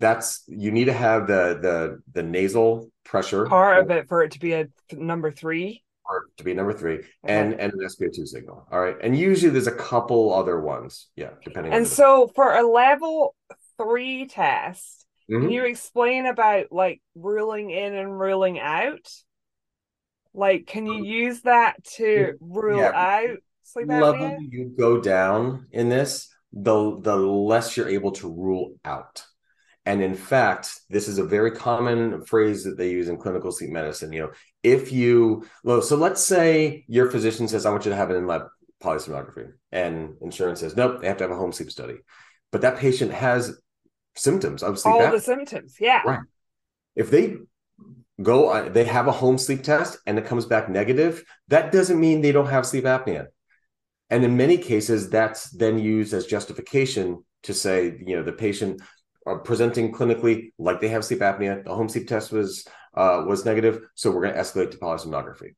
that's 0.00 0.42
you 0.48 0.70
need 0.70 0.86
to 0.86 0.92
have 0.92 1.26
the 1.26 1.58
the 1.62 2.02
the 2.12 2.22
nasal 2.22 2.90
pressure 3.04 3.46
part 3.46 3.78
of 3.78 3.90
it 3.90 4.08
for 4.08 4.22
it 4.22 4.32
to 4.32 4.40
be 4.40 4.54
a 4.54 4.66
number 4.92 5.30
three 5.30 5.82
or 6.10 6.26
to 6.36 6.44
be 6.44 6.52
number 6.52 6.72
three 6.72 6.96
okay. 6.96 7.06
and 7.24 7.54
and 7.54 7.72
an 7.72 7.78
SpO2 7.78 8.26
signal. 8.26 8.66
All 8.70 8.80
right. 8.80 8.96
And 9.00 9.16
usually 9.16 9.50
there's 9.50 9.68
a 9.68 9.72
couple 9.72 10.34
other 10.34 10.60
ones. 10.60 11.08
Yeah, 11.16 11.30
depending 11.44 11.72
And 11.72 11.86
so 11.86 12.26
the... 12.26 12.34
for 12.34 12.52
a 12.52 12.68
level 12.68 13.34
three 13.78 14.26
test, 14.26 15.06
mm-hmm. 15.30 15.42
can 15.42 15.50
you 15.50 15.64
explain 15.64 16.26
about 16.26 16.66
like 16.72 17.00
ruling 17.14 17.70
in 17.70 17.94
and 17.94 18.18
ruling 18.18 18.58
out? 18.58 19.08
Like, 20.34 20.66
can 20.66 20.86
you 20.86 21.04
use 21.04 21.42
that 21.42 21.82
to 21.96 22.34
rule 22.40 22.78
yeah. 22.78 22.92
out 22.94 23.38
sleep 23.62 23.88
apnea? 23.88 24.00
Level 24.00 24.38
you 24.40 24.74
go 24.76 25.00
down 25.00 25.66
in 25.72 25.88
this, 25.88 26.32
the 26.52 27.00
the 27.00 27.16
less 27.16 27.76
you're 27.76 27.88
able 27.88 28.12
to 28.12 28.28
rule 28.28 28.74
out. 28.84 29.24
And 29.90 30.02
in 30.02 30.14
fact, 30.14 30.82
this 30.88 31.08
is 31.08 31.18
a 31.18 31.24
very 31.24 31.50
common 31.50 32.24
phrase 32.24 32.62
that 32.62 32.78
they 32.78 32.90
use 32.90 33.08
in 33.08 33.16
clinical 33.16 33.50
sleep 33.50 33.70
medicine. 33.70 34.12
You 34.12 34.20
know, 34.20 34.30
if 34.62 34.92
you, 34.92 35.44
so 35.64 35.96
let's 35.96 36.22
say 36.22 36.84
your 36.86 37.10
physician 37.10 37.48
says, 37.48 37.66
I 37.66 37.70
want 37.72 37.86
you 37.86 37.90
to 37.90 37.96
have 37.96 38.10
an 38.10 38.14
in-lab 38.14 38.42
polysomnography, 38.80 39.50
and 39.72 40.14
insurance 40.20 40.60
says, 40.60 40.76
nope, 40.76 41.00
they 41.00 41.08
have 41.08 41.16
to 41.16 41.24
have 41.24 41.32
a 41.32 41.36
home 41.36 41.50
sleep 41.50 41.72
study. 41.72 41.96
But 42.52 42.60
that 42.60 42.78
patient 42.78 43.10
has 43.10 43.60
symptoms 44.14 44.62
of 44.62 44.78
sleep 44.78 44.94
All 44.94 45.00
apnea. 45.00 45.10
the 45.10 45.20
symptoms, 45.20 45.74
yeah. 45.80 46.02
Right. 46.06 46.20
If 46.94 47.10
they 47.10 47.38
go, 48.22 48.50
uh, 48.50 48.68
they 48.68 48.84
have 48.84 49.08
a 49.08 49.12
home 49.12 49.38
sleep 49.38 49.64
test 49.64 49.98
and 50.06 50.20
it 50.20 50.24
comes 50.24 50.46
back 50.46 50.68
negative, 50.68 51.24
that 51.48 51.72
doesn't 51.72 51.98
mean 51.98 52.20
they 52.20 52.30
don't 52.30 52.46
have 52.46 52.64
sleep 52.64 52.84
apnea. 52.84 53.26
And 54.08 54.24
in 54.24 54.36
many 54.36 54.56
cases, 54.56 55.10
that's 55.10 55.50
then 55.50 55.80
used 55.80 56.14
as 56.14 56.26
justification 56.26 57.24
to 57.42 57.54
say, 57.54 57.98
you 58.06 58.14
know, 58.14 58.22
the 58.22 58.32
patient 58.32 58.82
are 59.26 59.38
presenting 59.38 59.92
clinically 59.92 60.52
like 60.58 60.80
they 60.80 60.88
have 60.88 61.04
sleep 61.04 61.20
apnea. 61.20 61.64
The 61.64 61.74
home 61.74 61.88
sleep 61.88 62.08
test 62.08 62.32
was 62.32 62.66
uh, 62.94 63.24
was 63.26 63.44
negative, 63.44 63.82
so 63.94 64.10
we're 64.10 64.22
going 64.22 64.34
to 64.34 64.40
escalate 64.40 64.70
to 64.72 64.78
polysomnography 64.78 65.54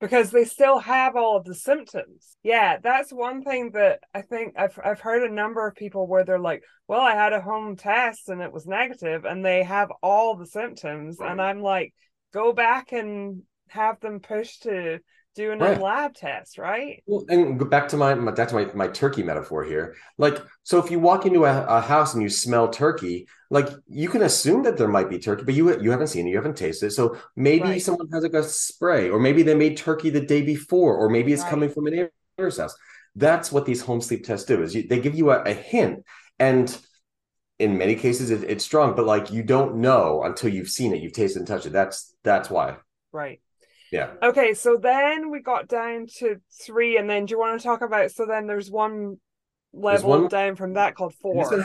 because 0.00 0.30
they 0.30 0.44
still 0.44 0.78
have 0.78 1.16
all 1.16 1.36
of 1.36 1.44
the 1.44 1.54
symptoms. 1.54 2.36
Yeah, 2.42 2.78
that's 2.82 3.12
one 3.12 3.42
thing 3.42 3.70
that 3.72 4.00
I 4.14 4.22
think 4.22 4.54
I've 4.56 4.78
I've 4.84 5.00
heard 5.00 5.22
a 5.28 5.34
number 5.34 5.66
of 5.66 5.74
people 5.74 6.06
where 6.06 6.24
they're 6.24 6.38
like, 6.38 6.62
"Well, 6.86 7.00
I 7.00 7.14
had 7.14 7.32
a 7.32 7.40
home 7.40 7.76
test 7.76 8.28
and 8.28 8.42
it 8.42 8.52
was 8.52 8.66
negative," 8.66 9.24
and 9.24 9.44
they 9.44 9.62
have 9.62 9.90
all 10.02 10.36
the 10.36 10.46
symptoms, 10.46 11.16
right. 11.18 11.30
and 11.30 11.40
I'm 11.40 11.62
like, 11.62 11.94
"Go 12.32 12.52
back 12.52 12.92
and 12.92 13.42
have 13.68 14.00
them 14.00 14.20
pushed 14.20 14.64
to 14.64 15.00
doing 15.36 15.58
right. 15.58 15.78
a 15.78 15.82
lab 15.82 16.14
test, 16.14 16.58
right? 16.58 17.02
Well, 17.06 17.24
and 17.28 17.58
go 17.58 17.66
back 17.66 17.88
to 17.88 17.96
my, 17.96 18.14
my 18.14 18.32
back 18.32 18.48
to 18.48 18.54
my, 18.54 18.64
my 18.74 18.88
turkey 18.88 19.22
metaphor 19.22 19.62
here. 19.64 19.94
Like, 20.18 20.38
so 20.62 20.82
if 20.82 20.90
you 20.90 20.98
walk 20.98 21.26
into 21.26 21.44
a, 21.44 21.64
a, 21.66 21.80
house 21.80 22.14
and 22.14 22.22
you 22.22 22.30
smell 22.30 22.68
turkey, 22.68 23.28
like 23.50 23.68
you 23.86 24.08
can 24.08 24.22
assume 24.22 24.62
that 24.64 24.78
there 24.78 24.88
might 24.88 25.10
be 25.10 25.18
turkey, 25.18 25.44
but 25.44 25.54
you 25.54 25.80
you 25.80 25.90
haven't 25.90 26.08
seen 26.08 26.26
it, 26.26 26.30
you 26.30 26.36
haven't 26.36 26.56
tasted 26.56 26.86
it. 26.86 26.90
So 26.92 27.18
maybe 27.36 27.68
right. 27.68 27.82
someone 27.82 28.08
has 28.12 28.22
like 28.22 28.32
a 28.32 28.42
spray, 28.42 29.10
or 29.10 29.20
maybe 29.20 29.42
they 29.42 29.54
made 29.54 29.76
turkey 29.76 30.10
the 30.10 30.20
day 30.20 30.42
before, 30.42 30.96
or 30.96 31.08
maybe 31.10 31.32
it's 31.32 31.42
right. 31.42 31.50
coming 31.50 31.68
from 31.68 31.86
an 31.86 32.08
neighbor's 32.38 32.58
house. 32.58 32.74
That's 33.14 33.52
what 33.52 33.66
these 33.66 33.82
home 33.82 34.00
sleep 34.00 34.24
tests 34.24 34.46
do. 34.46 34.62
Is 34.62 34.74
you, 34.74 34.88
they 34.88 34.98
give 34.98 35.14
you 35.14 35.30
a, 35.30 35.42
a 35.42 35.52
hint, 35.52 36.04
and 36.38 36.76
in 37.58 37.78
many 37.78 37.94
cases 37.94 38.30
it, 38.30 38.44
it's 38.44 38.64
strong, 38.64 38.94
but 38.96 39.06
like 39.06 39.30
you 39.30 39.42
don't 39.42 39.76
know 39.76 40.22
until 40.24 40.50
you've 40.50 40.70
seen 40.70 40.94
it, 40.94 41.02
you've 41.02 41.12
tasted 41.12 41.40
and 41.40 41.46
touched 41.46 41.66
it. 41.66 41.72
That's 41.72 42.14
that's 42.22 42.48
why. 42.48 42.76
Right. 43.12 43.40
Yeah. 43.92 44.12
Okay, 44.22 44.54
so 44.54 44.76
then 44.76 45.30
we 45.30 45.40
got 45.40 45.68
down 45.68 46.06
to 46.18 46.36
three, 46.64 46.96
and 46.96 47.08
then 47.08 47.26
do 47.26 47.32
you 47.32 47.38
want 47.38 47.60
to 47.60 47.64
talk 47.64 47.82
about? 47.82 48.10
So 48.10 48.26
then 48.26 48.46
there's 48.46 48.70
one 48.70 49.18
level 49.72 50.10
one, 50.10 50.28
down 50.28 50.56
from 50.56 50.74
that 50.74 50.94
called 50.94 51.14
four. 51.14 51.64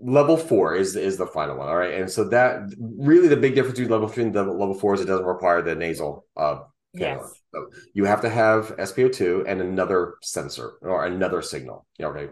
Level 0.00 0.36
four 0.36 0.76
is 0.76 0.94
is 0.94 1.16
the 1.16 1.26
final 1.26 1.56
one. 1.56 1.68
All 1.68 1.76
right, 1.76 1.94
and 1.94 2.10
so 2.10 2.28
that 2.28 2.72
really 2.78 3.28
the 3.28 3.36
big 3.36 3.54
difference 3.54 3.78
between 3.78 3.90
level 3.90 4.08
three 4.08 4.24
and 4.24 4.34
level 4.34 4.74
four 4.74 4.94
is 4.94 5.00
it 5.00 5.06
doesn't 5.06 5.26
require 5.26 5.60
the 5.60 5.74
nasal. 5.74 6.24
Uh, 6.36 6.60
yes. 6.94 7.20
So 7.52 7.66
you 7.94 8.04
have 8.04 8.20
to 8.20 8.28
have 8.28 8.76
SpO2 8.76 9.44
and 9.48 9.60
another 9.60 10.14
sensor 10.22 10.74
or 10.82 11.06
another 11.06 11.42
signal. 11.42 11.86
Yeah, 11.98 12.08
okay. 12.08 12.28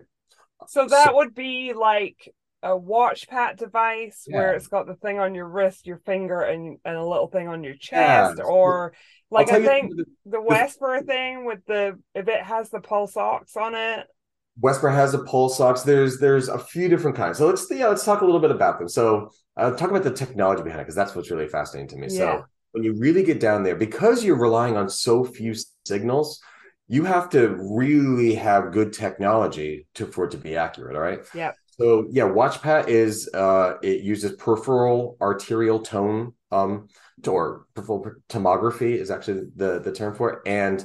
So 0.68 0.86
that 0.86 1.08
so, 1.08 1.16
would 1.16 1.34
be 1.34 1.72
like 1.72 2.32
a 2.62 2.70
WatchPat 2.70 3.56
device 3.56 4.24
yeah. 4.26 4.36
where 4.36 4.52
it's 4.54 4.68
got 4.68 4.86
the 4.86 4.94
thing 4.94 5.18
on 5.18 5.34
your 5.34 5.48
wrist, 5.48 5.86
your 5.86 5.98
finger, 5.98 6.40
and, 6.40 6.78
and 6.84 6.96
a 6.96 7.04
little 7.04 7.28
thing 7.28 7.48
on 7.48 7.62
your 7.62 7.74
chest, 7.74 8.36
yeah. 8.38 8.44
or 8.44 8.94
like 9.30 9.50
I 9.50 9.64
think 9.64 9.96
the, 9.96 10.04
the 10.24 10.40
Wesper 10.40 11.02
thing 11.02 11.44
with 11.44 11.64
the 11.66 11.98
if 12.14 12.28
it 12.28 12.42
has 12.42 12.70
the 12.70 12.80
pulse 12.80 13.16
ox 13.16 13.56
on 13.56 13.74
it. 13.74 14.06
Wesper 14.60 14.88
has 14.88 15.12
a 15.14 15.18
pulse 15.18 15.60
ox. 15.60 15.82
There's 15.82 16.18
there's 16.18 16.48
a 16.48 16.58
few 16.58 16.88
different 16.88 17.16
kinds. 17.16 17.38
So 17.38 17.46
let's 17.46 17.66
yeah 17.70 17.88
let's 17.88 18.04
talk 18.04 18.22
a 18.22 18.24
little 18.24 18.40
bit 18.40 18.50
about 18.50 18.78
them. 18.78 18.88
So 18.88 19.30
uh, 19.56 19.72
talk 19.72 19.90
about 19.90 20.04
the 20.04 20.12
technology 20.12 20.62
behind 20.62 20.80
it 20.80 20.84
because 20.84 20.94
that's 20.94 21.14
what's 21.14 21.30
really 21.30 21.48
fascinating 21.48 21.88
to 21.88 21.96
me. 21.96 22.06
Yeah. 22.10 22.18
So 22.18 22.44
when 22.72 22.84
you 22.84 22.94
really 22.98 23.22
get 23.22 23.40
down 23.40 23.62
there, 23.62 23.76
because 23.76 24.24
you're 24.24 24.38
relying 24.38 24.76
on 24.76 24.88
so 24.88 25.24
few 25.24 25.54
signals, 25.84 26.40
you 26.88 27.04
have 27.04 27.28
to 27.30 27.56
really 27.58 28.34
have 28.34 28.72
good 28.72 28.92
technology 28.92 29.86
to 29.94 30.06
for 30.06 30.26
it 30.26 30.30
to 30.32 30.38
be 30.38 30.56
accurate. 30.56 30.96
All 30.96 31.02
right. 31.02 31.20
Yeah. 31.34 31.52
So 31.78 32.06
yeah, 32.10 32.24
WatchPat 32.24 32.88
is 32.88 33.28
uh, 33.34 33.74
it 33.82 34.02
uses 34.02 34.32
peripheral 34.32 35.16
arterial 35.20 35.80
tone 35.80 36.32
um, 36.50 36.88
or 37.26 37.66
peripheral 37.74 38.12
tonometry 38.28 38.96
is 38.96 39.10
actually 39.10 39.48
the 39.56 39.80
the 39.80 39.92
term 39.92 40.14
for 40.14 40.32
it, 40.32 40.38
and 40.46 40.84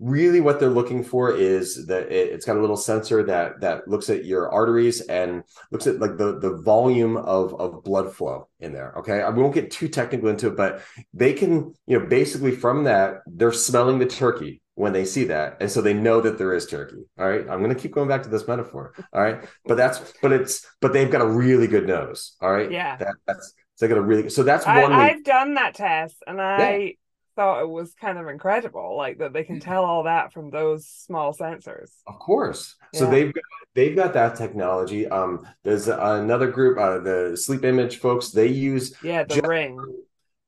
really 0.00 0.40
what 0.40 0.60
they're 0.60 0.70
looking 0.70 1.02
for 1.02 1.32
is 1.32 1.86
that 1.86 2.12
it, 2.12 2.32
has 2.32 2.44
got 2.44 2.56
a 2.56 2.60
little 2.60 2.76
sensor 2.76 3.24
that 3.24 3.60
that 3.60 3.88
looks 3.88 4.08
at 4.08 4.24
your 4.24 4.48
arteries 4.52 5.00
and 5.00 5.42
looks 5.72 5.88
at 5.88 5.98
like 5.98 6.16
the 6.16 6.38
the 6.38 6.56
volume 6.58 7.16
of 7.16 7.58
of 7.60 7.82
blood 7.82 8.14
flow 8.14 8.48
in 8.60 8.72
there 8.72 8.94
okay? 8.96 9.22
I 9.22 9.30
won't 9.30 9.54
get 9.54 9.72
too 9.72 9.88
technical 9.88 10.28
into 10.28 10.48
it 10.48 10.56
but 10.56 10.82
they 11.12 11.32
can 11.32 11.74
you 11.86 11.98
know 11.98 12.06
basically 12.06 12.52
from 12.52 12.84
that 12.84 13.22
they're 13.26 13.52
smelling 13.52 13.98
the 13.98 14.06
turkey 14.06 14.62
when 14.78 14.92
they 14.92 15.04
see 15.04 15.24
that 15.24 15.56
and 15.60 15.68
so 15.70 15.80
they 15.80 15.92
know 15.92 16.20
that 16.20 16.38
there 16.38 16.54
is 16.54 16.66
turkey 16.66 17.02
all 17.18 17.28
right? 17.28 17.40
I'm 17.48 17.60
going 17.62 17.74
to 17.74 17.80
keep 17.80 17.92
going 17.92 18.08
back 18.08 18.22
to 18.22 18.28
this 18.28 18.46
metaphor 18.46 18.94
all 19.12 19.20
right? 19.20 19.44
But 19.66 19.76
that's 19.76 20.12
but 20.22 20.32
it's 20.32 20.64
but 20.80 20.92
they've 20.92 21.10
got 21.10 21.20
a 21.20 21.26
really 21.26 21.66
good 21.66 21.86
nose 21.86 22.36
all 22.40 22.52
right? 22.52 22.70
Yeah. 22.70 22.96
That, 22.96 23.14
that's 23.26 23.54
they 23.80 23.88
got 23.88 23.98
a 23.98 24.02
really 24.02 24.30
so 24.30 24.42
that's 24.42 24.66
I, 24.66 24.82
one 24.82 24.92
i've 24.92 25.22
done 25.24 25.54
that 25.54 25.74
test 25.74 26.16
and 26.26 26.40
i 26.40 26.76
yeah. 26.76 26.90
thought 27.36 27.62
it 27.62 27.68
was 27.68 27.94
kind 27.94 28.18
of 28.18 28.28
incredible 28.28 28.96
like 28.96 29.18
that 29.18 29.32
they 29.32 29.44
can 29.44 29.60
tell 29.60 29.84
all 29.84 30.04
that 30.04 30.32
from 30.32 30.50
those 30.50 30.86
small 30.88 31.32
sensors. 31.32 31.90
Of 32.06 32.18
course. 32.18 32.74
Yeah. 32.92 33.00
so 33.00 33.10
they've 33.10 33.32
got 33.32 33.44
they've 33.74 33.96
got 33.96 34.14
that 34.14 34.36
technology. 34.36 35.06
Um 35.08 35.46
there's 35.64 35.88
another 35.88 36.50
group 36.50 36.78
uh 36.78 36.98
the 36.98 37.36
SleepImage 37.38 37.96
folks 37.96 38.30
they 38.30 38.48
use 38.48 38.94
yeah 39.02 39.24
the 39.24 39.42
ring 39.42 39.78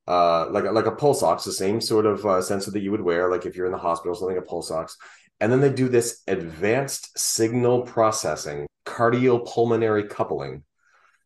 uh, 0.07 0.49
like 0.49 0.63
like 0.65 0.85
a 0.85 0.91
pulse 0.91 1.23
ox, 1.23 1.43
the 1.43 1.51
same 1.51 1.81
sort 1.81 2.05
of 2.05 2.25
uh, 2.25 2.41
sensor 2.41 2.71
that 2.71 2.81
you 2.81 2.91
would 2.91 3.01
wear, 3.01 3.29
like 3.29 3.45
if 3.45 3.55
you're 3.55 3.65
in 3.65 3.71
the 3.71 3.77
hospital, 3.77 4.15
something 4.15 4.37
a 4.37 4.41
pulse 4.41 4.71
ox. 4.71 4.97
And 5.39 5.51
then 5.51 5.61
they 5.61 5.71
do 5.71 5.89
this 5.89 6.21
advanced 6.27 7.17
signal 7.17 7.81
processing, 7.81 8.67
cardiopulmonary 8.85 10.09
coupling, 10.09 10.63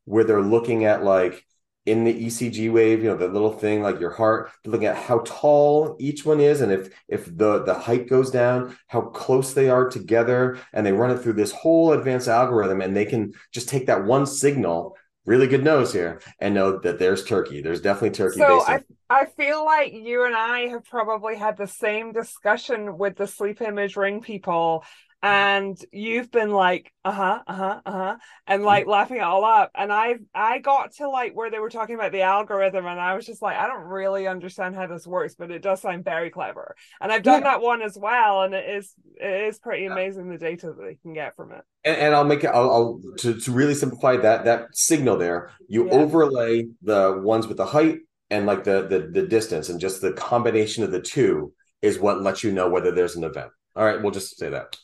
where 0.05 0.23
they're 0.23 0.41
looking 0.41 0.85
at 0.85 1.03
like 1.03 1.45
in 1.85 2.03
the 2.03 2.25
ECG 2.25 2.71
wave, 2.71 3.03
you 3.03 3.09
know, 3.09 3.17
the 3.17 3.27
little 3.27 3.51
thing 3.51 3.81
like 3.81 3.99
your 3.99 4.11
heart, 4.11 4.51
looking 4.65 4.88
at 4.88 4.95
how 4.95 5.19
tall 5.19 5.95
each 5.99 6.25
one 6.25 6.39
is, 6.39 6.61
and 6.61 6.71
if 6.71 6.89
if 7.07 7.25
the 7.25 7.63
the 7.63 7.73
height 7.73 8.09
goes 8.09 8.31
down, 8.31 8.75
how 8.88 9.01
close 9.01 9.53
they 9.53 9.69
are 9.69 9.88
together, 9.89 10.57
and 10.73 10.85
they 10.85 10.91
run 10.91 11.11
it 11.11 11.19
through 11.19 11.33
this 11.33 11.51
whole 11.51 11.93
advanced 11.93 12.27
algorithm, 12.27 12.81
and 12.81 12.95
they 12.95 13.05
can 13.05 13.33
just 13.51 13.69
take 13.69 13.88
that 13.88 14.05
one 14.05 14.25
signal 14.25 14.97
really 15.25 15.47
good 15.47 15.63
nose 15.63 15.91
here 15.91 16.21
and 16.39 16.53
know 16.53 16.77
that 16.79 16.99
there's 16.99 17.25
turkey. 17.25 17.61
There's 17.61 17.81
definitely 17.81 18.11
turkey. 18.11 18.39
So 18.39 18.61
I, 18.61 18.83
I 19.09 19.25
feel 19.25 19.65
like 19.65 19.93
you 19.93 20.25
and 20.25 20.35
I 20.35 20.67
have 20.67 20.85
probably 20.85 21.35
had 21.35 21.57
the 21.57 21.67
same 21.67 22.11
discussion 22.11 22.97
with 22.97 23.17
the 23.17 23.25
SleepImage 23.25 23.95
ring 23.97 24.21
people 24.21 24.83
and 25.25 25.83
you've 25.91 26.29
been 26.29 26.51
like 26.51 26.93
uh-huh 27.03 27.41
uh-huh 27.47 27.81
uh-huh 27.83 28.15
and 28.45 28.59
mm-hmm. 28.59 28.67
like 28.67 28.85
laughing 28.85 29.17
it 29.17 29.23
all 29.23 29.43
up 29.43 29.71
and 29.73 29.91
i 29.91 30.13
i 30.35 30.59
got 30.59 30.91
to 30.93 31.09
like 31.09 31.35
where 31.35 31.49
they 31.49 31.57
were 31.57 31.71
talking 31.71 31.95
about 31.95 32.11
the 32.11 32.21
algorithm 32.21 32.85
and 32.85 32.99
i 32.99 33.15
was 33.15 33.25
just 33.25 33.41
like 33.41 33.57
i 33.57 33.65
don't 33.65 33.85
really 33.85 34.27
understand 34.27 34.75
how 34.75 34.85
this 34.85 35.07
works 35.07 35.33
but 35.33 35.49
it 35.49 35.63
does 35.63 35.81
sound 35.81 36.05
very 36.05 36.29
clever 36.29 36.75
and 37.01 37.11
i've 37.11 37.23
done 37.23 37.41
yeah. 37.41 37.53
that 37.53 37.61
one 37.61 37.81
as 37.81 37.97
well 37.97 38.43
and 38.43 38.53
it 38.53 38.69
is 38.69 38.93
it 39.19 39.47
is 39.47 39.57
pretty 39.57 39.85
amazing 39.85 40.29
the 40.29 40.38
data 40.38 40.67
that 40.67 40.79
they 40.79 40.95
can 41.01 41.13
get 41.13 41.35
from 41.35 41.51
it 41.51 41.63
and, 41.83 41.97
and 41.97 42.13
i'll 42.13 42.23
make 42.23 42.43
it 42.43 42.51
I'll, 42.53 42.69
I'll, 42.69 43.01
to, 43.17 43.33
to 43.33 43.51
really 43.51 43.73
simplify 43.73 44.17
that 44.17 44.45
that 44.45 44.77
signal 44.77 45.17
there 45.17 45.49
you 45.67 45.88
yeah. 45.88 45.93
overlay 45.93 46.67
the 46.83 47.19
ones 47.23 47.47
with 47.47 47.57
the 47.57 47.65
height 47.65 47.97
and 48.29 48.45
like 48.45 48.63
the, 48.63 48.88
the 48.88 49.21
the 49.21 49.27
distance 49.27 49.69
and 49.69 49.79
just 49.79 50.01
the 50.01 50.13
combination 50.13 50.83
of 50.83 50.91
the 50.91 51.01
two 51.01 51.51
is 51.81 51.97
what 51.97 52.21
lets 52.21 52.43
you 52.43 52.51
know 52.51 52.69
whether 52.69 52.91
there's 52.91 53.15
an 53.15 53.23
event 53.23 53.49
all 53.75 53.83
right 53.83 54.03
we'll 54.03 54.11
just 54.11 54.38
say 54.38 54.49
that 54.49 54.77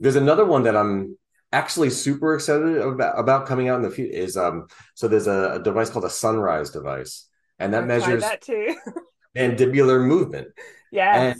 there's 0.00 0.16
another 0.16 0.44
one 0.44 0.64
that 0.64 0.76
I'm 0.76 1.16
actually 1.52 1.90
super 1.90 2.34
excited 2.34 2.76
about, 2.78 3.18
about 3.18 3.46
coming 3.46 3.68
out 3.68 3.76
in 3.76 3.82
the 3.82 3.90
future. 3.90 4.12
Is 4.12 4.36
um 4.36 4.66
so 4.94 5.08
there's 5.08 5.26
a, 5.26 5.54
a 5.54 5.62
device 5.62 5.90
called 5.90 6.04
a 6.04 6.10
Sunrise 6.10 6.70
device, 6.70 7.28
and 7.58 7.74
that 7.74 7.86
measures 7.86 8.22
that 8.22 8.42
too. 8.42 8.74
mandibular 9.36 10.04
movement. 10.04 10.48
Yes. 10.90 11.36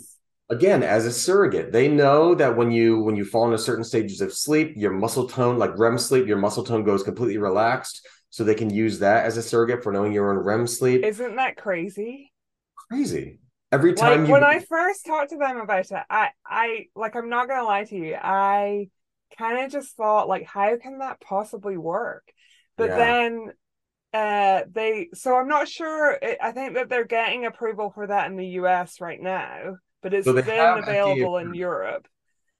And 0.49 0.59
again, 0.59 0.83
as 0.83 1.07
a 1.07 1.12
surrogate, 1.12 1.73
they 1.73 1.88
know 1.88 2.35
that 2.35 2.57
when 2.57 2.71
you 2.71 3.01
when 3.01 3.16
you 3.16 3.25
fall 3.25 3.45
into 3.45 3.59
certain 3.59 3.85
stages 3.85 4.21
of 4.21 4.33
sleep, 4.33 4.75
your 4.77 4.92
muscle 4.92 5.29
tone, 5.29 5.59
like 5.59 5.79
REM 5.79 5.99
sleep, 5.99 6.27
your 6.27 6.38
muscle 6.38 6.64
tone 6.64 6.85
goes 6.85 7.03
completely 7.03 7.38
relaxed. 7.38 8.07
So 8.31 8.45
they 8.45 8.55
can 8.55 8.69
use 8.69 8.99
that 8.99 9.25
as 9.25 9.38
a 9.38 9.42
surrogate 9.42 9.83
for 9.83 9.92
knowing 9.92 10.12
you're 10.12 10.31
in 10.31 10.38
REM 10.38 10.66
sleep. 10.66 11.05
Isn't 11.05 11.37
that 11.37 11.57
crazy? 11.57 12.33
Crazy 12.88 13.38
every 13.77 13.95
time 13.95 14.21
like, 14.21 14.27
you... 14.29 14.33
when 14.33 14.45
I 14.45 14.61
first 14.61 15.07
talked 15.07 15.31
to 15.31 15.37
them 15.37 15.59
about 15.59 15.91
it, 15.91 16.05
I 16.11 16.31
I 16.45 16.87
like 16.95 17.15
I'm 17.15 17.29
not 17.29 17.49
gonna 17.49 17.65
lie 17.65 17.85
to 17.85 17.97
you, 17.97 18.15
I 18.15 18.89
kind 19.39 19.65
of 19.65 19.71
just 19.71 19.97
thought 19.97 20.29
like 20.29 20.45
how 20.45 20.77
can 20.77 20.99
that 20.99 21.21
possibly 21.21 21.77
work? 21.77 22.25
But 22.77 22.91
yeah. 22.91 22.97
then 22.97 23.53
uh 24.12 24.62
they 24.73 25.09
so 25.15 25.37
I'm 25.37 25.49
not 25.49 25.69
sure 25.69 26.19
I 26.41 26.53
think 26.53 26.75
that 26.75 26.89
they're 26.89 27.05
getting 27.05 27.45
approval 27.45 27.91
for 27.95 28.07
that 28.07 28.31
in 28.31 28.37
the 28.37 28.47
US 28.61 29.01
right 29.01 29.21
now, 29.21 29.77
but 30.03 30.15
it's 30.15 30.27
so 30.27 30.33
been 30.33 30.45
available 30.45 31.33
FDA 31.33 31.43
in 31.43 31.55
Europe. 31.55 32.09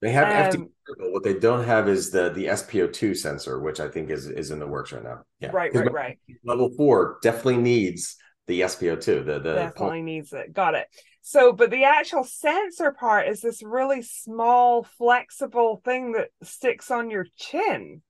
They 0.03 0.13
have 0.13 0.55
um, 0.55 0.63
FDA 0.63 0.69
approval. 0.89 1.13
What 1.13 1.25
they 1.25 1.39
don't 1.39 1.65
have 1.65 1.89
is 1.89 2.11
the 2.11 2.31
the 2.31 2.47
SpO2 2.47 3.17
sensor, 3.17 3.61
which 3.61 3.81
I 3.81 3.89
think 3.89 4.11
is 4.11 4.27
is 4.27 4.51
in 4.51 4.59
the 4.59 4.67
works 4.67 4.93
right 4.93 5.03
now. 5.03 5.23
Yeah. 5.41 5.51
Right, 5.53 5.75
right, 5.75 5.93
right. 5.93 6.19
Level 6.45 6.71
four 6.77 7.19
definitely 7.23 7.59
needs 7.59 8.17
the 8.47 8.61
SpO2. 8.61 9.25
The 9.27 9.41
the 9.41 9.55
definitely 9.55 10.03
needs 10.03 10.33
it. 10.33 10.53
Got 10.53 10.75
it. 10.75 10.87
So, 11.23 11.53
but 11.53 11.71
the 11.71 11.85
actual 11.85 12.23
sensor 12.23 12.93
part 12.93 13.27
is 13.29 13.41
this 13.41 13.63
really 13.63 14.03
small, 14.03 14.85
flexible 14.97 15.83
thing 15.85 16.13
that 16.13 16.29
sticks 16.43 16.91
on 16.91 17.11
your 17.11 17.27
chin. 17.37 18.03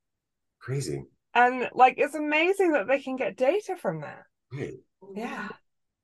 Crazy. 0.60 1.02
And 1.32 1.70
like, 1.72 1.94
it's 1.96 2.14
amazing 2.14 2.72
that 2.72 2.86
they 2.86 3.00
can 3.00 3.16
get 3.16 3.36
data 3.36 3.76
from 3.76 4.02
that. 4.02 4.24
Right. 4.52 4.74
Yeah. 5.14 5.48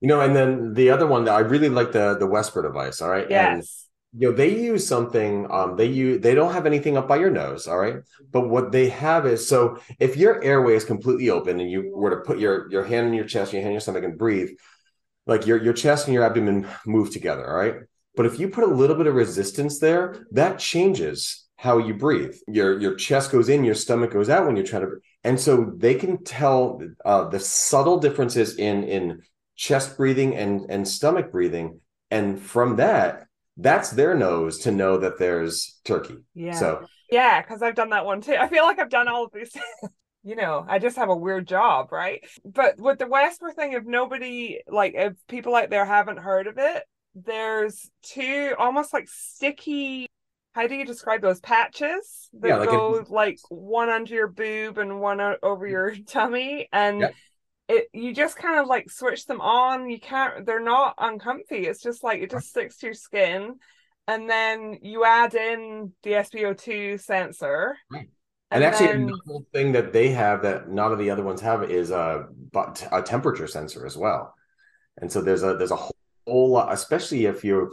You 0.00 0.08
know, 0.08 0.20
and 0.20 0.34
then 0.34 0.74
the 0.74 0.90
other 0.90 1.06
one 1.06 1.24
that 1.24 1.34
I 1.34 1.40
really 1.40 1.68
like 1.68 1.92
the 1.92 2.16
the 2.18 2.26
Wesper 2.26 2.62
device. 2.62 3.00
All 3.00 3.10
right. 3.10 3.26
Yes. 3.28 3.88
You 4.14 4.30
know 4.30 4.36
they 4.36 4.54
use 4.54 4.86
something 4.86 5.50
um 5.50 5.76
they 5.76 5.86
use 5.86 6.20
they 6.20 6.34
don't 6.34 6.52
have 6.52 6.66
anything 6.66 6.98
up 6.98 7.08
by 7.08 7.16
your 7.16 7.30
nose 7.30 7.66
all 7.66 7.78
right? 7.78 7.96
But 8.30 8.48
what 8.48 8.70
they 8.70 8.88
have 8.90 9.26
is 9.26 9.48
so 9.48 9.78
if 9.98 10.16
your 10.16 10.42
airway 10.42 10.74
is 10.74 10.84
completely 10.84 11.30
open 11.30 11.60
and 11.60 11.70
you 11.70 11.92
were 11.94 12.10
to 12.10 12.22
put 12.22 12.38
your 12.38 12.70
your 12.70 12.84
hand 12.84 13.06
in 13.06 13.14
your 13.14 13.24
chest 13.24 13.52
your 13.52 13.62
hand 13.62 13.70
in 13.70 13.74
your 13.74 13.80
stomach 13.80 14.04
and 14.04 14.18
breathe 14.18 14.50
like 15.26 15.46
your 15.46 15.62
your 15.62 15.72
chest 15.72 16.06
and 16.06 16.14
your 16.14 16.24
abdomen 16.24 16.68
move 16.86 17.10
together 17.10 17.48
all 17.48 17.56
right? 17.56 17.76
But 18.14 18.26
if 18.26 18.38
you 18.38 18.48
put 18.48 18.64
a 18.64 18.74
little 18.74 18.96
bit 18.96 19.06
of 19.06 19.14
resistance 19.14 19.78
there 19.78 20.26
that 20.32 20.58
changes 20.58 21.42
how 21.62 21.78
you 21.78 21.94
breathe. 21.94 22.34
Your 22.48 22.80
your 22.80 22.96
chest 22.96 23.30
goes 23.30 23.48
in 23.48 23.62
your 23.62 23.76
stomach 23.76 24.12
goes 24.12 24.28
out 24.28 24.46
when 24.46 24.56
you're 24.56 24.66
trying 24.66 24.82
to 24.82 24.96
and 25.22 25.38
so 25.38 25.72
they 25.76 25.94
can 25.94 26.24
tell 26.24 26.82
uh, 27.04 27.28
the 27.28 27.38
subtle 27.38 27.98
differences 27.98 28.56
in 28.56 28.82
in 28.82 29.22
chest 29.54 29.96
breathing 29.96 30.34
and 30.34 30.66
and 30.68 30.86
stomach 30.86 31.30
breathing. 31.30 31.80
And 32.10 32.40
from 32.40 32.76
that 32.76 33.28
that's 33.56 33.90
their 33.90 34.14
nose 34.14 34.58
to 34.60 34.70
know 34.70 34.98
that 34.98 35.18
there's 35.18 35.80
turkey. 35.84 36.18
Yeah. 36.34 36.54
So 36.54 36.86
yeah, 37.10 37.42
because 37.42 37.62
I've 37.62 37.74
done 37.74 37.90
that 37.90 38.06
one 38.06 38.20
too. 38.20 38.36
I 38.38 38.48
feel 38.48 38.64
like 38.64 38.78
I've 38.78 38.90
done 38.90 39.08
all 39.08 39.24
of 39.24 39.32
these. 39.32 39.52
you 40.22 40.36
know, 40.36 40.64
I 40.68 40.78
just 40.78 40.96
have 40.96 41.10
a 41.10 41.16
weird 41.16 41.46
job, 41.46 41.92
right? 41.92 42.24
But 42.44 42.78
with 42.78 42.98
the 42.98 43.06
Wesper 43.06 43.52
thing, 43.52 43.72
if 43.72 43.84
nobody 43.84 44.60
like 44.68 44.94
if 44.94 45.14
people 45.28 45.54
out 45.54 45.70
there 45.70 45.84
haven't 45.84 46.18
heard 46.18 46.46
of 46.46 46.58
it, 46.58 46.82
there's 47.14 47.90
two 48.02 48.54
almost 48.58 48.92
like 48.92 49.08
sticky 49.08 50.08
how 50.54 50.66
do 50.66 50.74
you 50.74 50.84
describe 50.84 51.22
those 51.22 51.40
patches 51.40 52.28
that 52.34 52.48
yeah, 52.48 52.56
like 52.56 52.68
go 52.68 53.00
a... 53.00 53.04
like 53.12 53.38
one 53.48 53.88
under 53.88 54.14
your 54.14 54.28
boob 54.28 54.76
and 54.76 55.00
one 55.00 55.18
over 55.42 55.66
your 55.66 55.94
tummy 56.06 56.68
and 56.72 57.00
yeah 57.00 57.10
it 57.72 57.88
you 57.92 58.14
just 58.14 58.36
kind 58.36 58.58
of 58.58 58.66
like 58.66 58.90
switch 58.90 59.26
them 59.26 59.40
on. 59.40 59.88
You 59.88 59.98
can't 59.98 60.44
they're 60.46 60.60
not 60.60 60.94
uncomfy. 60.98 61.66
It's 61.66 61.82
just 61.82 62.04
like 62.04 62.20
it 62.20 62.30
just 62.30 62.48
sticks 62.48 62.76
to 62.78 62.86
your 62.86 62.94
skin. 62.94 63.54
And 64.08 64.28
then 64.28 64.78
you 64.82 65.04
add 65.04 65.34
in 65.34 65.92
the 66.02 66.10
SpO2 66.10 67.00
sensor. 67.00 67.76
Right. 67.90 68.08
and, 68.50 68.62
and, 68.62 68.64
actually 68.64 68.86
then... 68.88 69.02
another 69.02 69.44
thing 69.52 69.72
that 69.72 69.92
they 69.92 70.10
have 70.10 70.42
that 70.42 70.68
none 70.68 70.92
of 70.92 70.98
the 70.98 71.10
other 71.10 71.22
ones 71.22 71.40
have 71.40 71.70
is 71.70 71.90
a 71.90 72.26
but 72.52 72.86
a 72.92 73.02
temperature 73.02 73.46
sensor 73.46 73.86
as 73.86 73.96
well. 73.96 74.34
And 74.98 75.10
so 75.10 75.22
there's 75.22 75.42
a 75.42 75.56
there's 75.56 75.70
a 75.70 75.76
whole 75.76 76.50
lot 76.50 76.72
especially 76.72 77.26
if 77.26 77.44
you're 77.44 77.70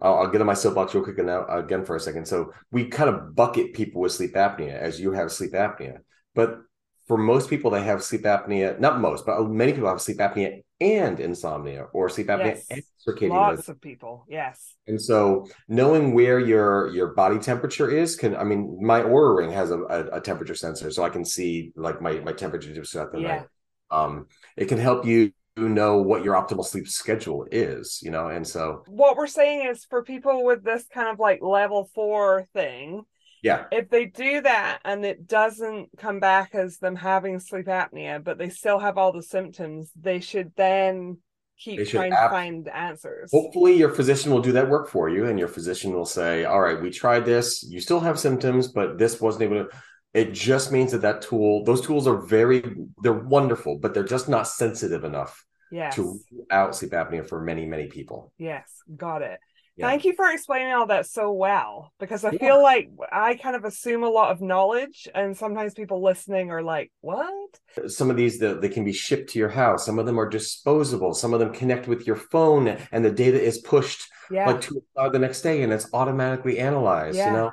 I'll, 0.00 0.14
I'll 0.14 0.28
get 0.28 0.40
on 0.40 0.46
my 0.46 0.54
soapbox 0.54 0.94
real 0.94 1.04
quick 1.04 1.18
now 1.18 1.46
again 1.46 1.84
for 1.84 1.96
a 1.96 2.00
second. 2.00 2.26
So 2.26 2.52
we 2.70 2.86
kind 2.86 3.10
of 3.10 3.34
bucket 3.34 3.74
people 3.74 4.00
with 4.00 4.12
sleep 4.12 4.34
apnea 4.34 4.76
as 4.76 5.00
you 5.00 5.12
have 5.12 5.30
sleep 5.30 5.52
apnea, 5.52 5.98
but 6.34 6.60
for 7.06 7.18
most 7.18 7.50
people, 7.50 7.70
they 7.70 7.82
have 7.82 8.02
sleep 8.02 8.22
apnea. 8.22 8.78
Not 8.78 9.00
most, 9.00 9.26
but 9.26 9.42
many 9.48 9.72
people 9.72 9.88
have 9.88 10.00
sleep 10.00 10.18
apnea 10.18 10.62
and 10.80 11.20
insomnia, 11.20 11.84
or 11.92 12.08
sleep 12.08 12.28
apnea 12.28 12.56
yes. 12.56 12.66
and 12.70 12.82
circadian 13.06 13.30
Lots 13.30 13.56
rhythm. 13.58 13.72
of 13.72 13.80
people, 13.80 14.24
yes. 14.28 14.74
And 14.86 15.00
so, 15.00 15.46
knowing 15.68 16.14
where 16.14 16.38
your 16.38 16.88
your 16.94 17.08
body 17.14 17.38
temperature 17.38 17.90
is 17.90 18.16
can, 18.16 18.34
I 18.34 18.44
mean, 18.44 18.78
my 18.80 19.00
Oura 19.00 19.36
ring 19.36 19.52
has 19.52 19.70
a, 19.70 19.80
a, 19.80 20.06
a 20.16 20.20
temperature 20.20 20.54
sensor, 20.54 20.90
so 20.90 21.04
I 21.04 21.10
can 21.10 21.24
see 21.24 21.72
like 21.76 22.00
my 22.00 22.20
my 22.20 22.32
temperature 22.32 22.72
just 22.72 22.92
throughout 22.92 23.12
the 23.12 23.20
yeah. 23.20 23.28
night. 23.28 23.46
Um, 23.90 24.26
it 24.56 24.66
can 24.66 24.78
help 24.78 25.06
you 25.06 25.32
know 25.56 25.98
what 25.98 26.24
your 26.24 26.34
optimal 26.34 26.64
sleep 26.64 26.88
schedule 26.88 27.46
is, 27.50 28.00
you 28.02 28.10
know, 28.10 28.28
and 28.28 28.46
so 28.46 28.82
what 28.86 29.16
we're 29.16 29.26
saying 29.26 29.68
is 29.68 29.84
for 29.84 30.02
people 30.02 30.44
with 30.44 30.64
this 30.64 30.86
kind 30.92 31.08
of 31.08 31.18
like 31.18 31.40
level 31.42 31.88
four 31.94 32.48
thing, 32.54 33.04
yeah, 33.44 33.66
if 33.70 33.90
they 33.90 34.06
do 34.06 34.40
that 34.40 34.78
and 34.86 35.04
it 35.04 35.26
doesn't 35.26 35.90
come 35.98 36.18
back 36.18 36.54
as 36.54 36.78
them 36.78 36.96
having 36.96 37.38
sleep 37.38 37.66
apnea, 37.66 38.24
but 38.24 38.38
they 38.38 38.48
still 38.48 38.78
have 38.78 38.96
all 38.96 39.12
the 39.12 39.22
symptoms, 39.22 39.90
they 39.94 40.20
should 40.20 40.52
then 40.56 41.18
keep 41.58 41.86
trying 41.86 42.12
to 42.12 42.28
find 42.30 42.68
answers. 42.68 43.30
Hopefully, 43.30 43.74
your 43.74 43.90
physician 43.90 44.32
will 44.32 44.40
do 44.40 44.52
that 44.52 44.70
work 44.70 44.88
for 44.88 45.10
you, 45.10 45.26
and 45.26 45.38
your 45.38 45.48
physician 45.48 45.92
will 45.92 46.06
say, 46.06 46.44
"All 46.44 46.62
right, 46.62 46.80
we 46.80 46.88
tried 46.88 47.26
this. 47.26 47.62
You 47.62 47.82
still 47.82 48.00
have 48.00 48.18
symptoms, 48.18 48.68
but 48.68 48.96
this 48.96 49.20
wasn't 49.20 49.42
able 49.42 49.66
to." 49.66 49.70
It 50.14 50.32
just 50.32 50.72
means 50.72 50.92
that 50.92 51.02
that 51.02 51.20
tool, 51.20 51.64
those 51.64 51.82
tools 51.82 52.06
are 52.06 52.16
very, 52.16 52.64
they're 53.02 53.12
wonderful, 53.12 53.78
but 53.78 53.92
they're 53.92 54.04
just 54.04 54.26
not 54.26 54.48
sensitive 54.48 55.04
enough 55.04 55.44
yes. 55.70 55.96
to 55.96 56.18
out 56.50 56.74
sleep 56.74 56.92
apnea 56.92 57.28
for 57.28 57.42
many, 57.42 57.66
many 57.66 57.88
people. 57.88 58.32
Yes, 58.38 58.70
got 58.96 59.20
it. 59.20 59.38
Yeah. 59.76 59.88
Thank 59.88 60.04
you 60.04 60.14
for 60.14 60.30
explaining 60.30 60.72
all 60.72 60.86
that 60.86 61.06
so 61.06 61.32
well 61.32 61.92
because 61.98 62.24
I 62.24 62.30
yeah. 62.30 62.38
feel 62.38 62.62
like 62.62 62.90
I 63.10 63.34
kind 63.34 63.56
of 63.56 63.64
assume 63.64 64.04
a 64.04 64.08
lot 64.08 64.30
of 64.30 64.40
knowledge, 64.40 65.08
and 65.12 65.36
sometimes 65.36 65.74
people 65.74 66.00
listening 66.00 66.52
are 66.52 66.62
like, 66.62 66.92
"What?" 67.00 67.58
Some 67.88 68.08
of 68.08 68.16
these 68.16 68.38
the, 68.38 68.54
they 68.54 68.68
can 68.68 68.84
be 68.84 68.92
shipped 68.92 69.30
to 69.30 69.38
your 69.40 69.48
house. 69.48 69.84
Some 69.84 69.98
of 69.98 70.06
them 70.06 70.18
are 70.20 70.28
disposable. 70.28 71.12
Some 71.12 71.34
of 71.34 71.40
them 71.40 71.52
connect 71.52 71.88
with 71.88 72.06
your 72.06 72.14
phone, 72.14 72.68
and 72.92 73.04
the 73.04 73.10
data 73.10 73.40
is 73.40 73.58
pushed 73.58 74.08
yeah. 74.30 74.46
like 74.46 74.60
to 74.62 74.80
the 75.10 75.18
next 75.18 75.42
day, 75.42 75.62
and 75.62 75.72
it's 75.72 75.92
automatically 75.92 76.60
analyzed. 76.60 77.18
You 77.18 77.32
know, 77.32 77.52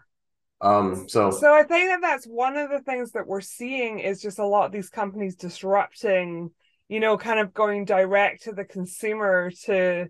um, 0.62 1.10
so 1.10 1.32
so 1.32 1.52
I 1.52 1.64
think 1.64 1.90
that 1.90 2.02
that's 2.02 2.26
one 2.26 2.56
of 2.56 2.70
the 2.70 2.82
things 2.82 3.14
that 3.14 3.26
we're 3.26 3.42
seeing 3.42 4.00
is 4.00 4.22
just 4.22 4.38
a 4.38 4.46
lot 4.46 4.68
of 4.68 4.72
these 4.72 4.90
companies 4.90 5.36
disrupting. 5.36 6.52
You 6.88 7.00
know, 7.00 7.18
kind 7.18 7.40
of 7.40 7.54
going 7.54 7.86
direct 7.86 8.44
to 8.44 8.52
the 8.52 8.66
consumer 8.66 9.50
to 9.64 10.08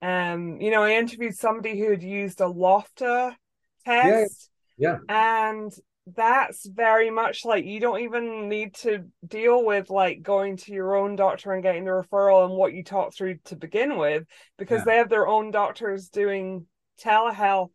um, 0.00 0.60
you 0.60 0.70
know, 0.70 0.82
I 0.82 0.92
interviewed 0.92 1.36
somebody 1.36 1.78
who 1.78 1.90
had 1.90 2.02
used 2.02 2.40
a 2.40 2.44
Lofta 2.44 3.34
test. 3.84 4.50
Yeah. 4.76 4.98
yeah. 5.08 5.42
And 5.48 5.72
that's 6.16 6.66
very 6.66 7.10
much 7.10 7.44
like 7.44 7.64
you 7.64 7.80
don't 7.80 8.00
even 8.00 8.48
need 8.48 8.74
to 8.74 9.04
deal 9.26 9.64
with 9.64 9.90
like 9.90 10.22
going 10.22 10.56
to 10.56 10.72
your 10.72 10.96
own 10.96 11.16
doctor 11.16 11.52
and 11.52 11.62
getting 11.62 11.84
the 11.84 11.90
referral 11.90 12.44
and 12.44 12.54
what 12.54 12.72
you 12.72 12.82
talk 12.82 13.14
through 13.14 13.38
to 13.44 13.56
begin 13.56 13.98
with 13.98 14.24
because 14.56 14.80
yeah. 14.80 14.84
they 14.84 14.96
have 14.96 15.08
their 15.08 15.26
own 15.26 15.50
doctors 15.50 16.08
doing 16.08 16.66
telehealth 17.02 17.70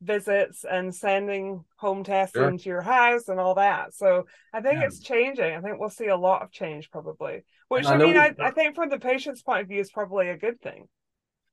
visits 0.00 0.64
and 0.70 0.94
sending 0.94 1.64
home 1.76 2.04
tests 2.04 2.36
sure. 2.36 2.48
into 2.48 2.68
your 2.68 2.82
house 2.82 3.28
and 3.28 3.40
all 3.40 3.54
that. 3.54 3.94
So 3.94 4.26
I 4.52 4.60
think 4.60 4.80
yeah. 4.80 4.86
it's 4.86 5.00
changing. 5.00 5.54
I 5.54 5.60
think 5.60 5.78
we'll 5.78 5.90
see 5.90 6.08
a 6.08 6.16
lot 6.16 6.42
of 6.42 6.50
change 6.50 6.90
probably. 6.90 7.44
Which 7.68 7.86
I, 7.86 7.94
I 7.94 7.96
mean, 7.96 8.16
I, 8.16 8.34
I 8.38 8.50
think 8.50 8.74
from 8.74 8.90
the 8.90 8.98
patient's 8.98 9.42
point 9.42 9.62
of 9.62 9.68
view 9.68 9.80
is 9.80 9.90
probably 9.90 10.28
a 10.28 10.36
good 10.36 10.60
thing. 10.60 10.86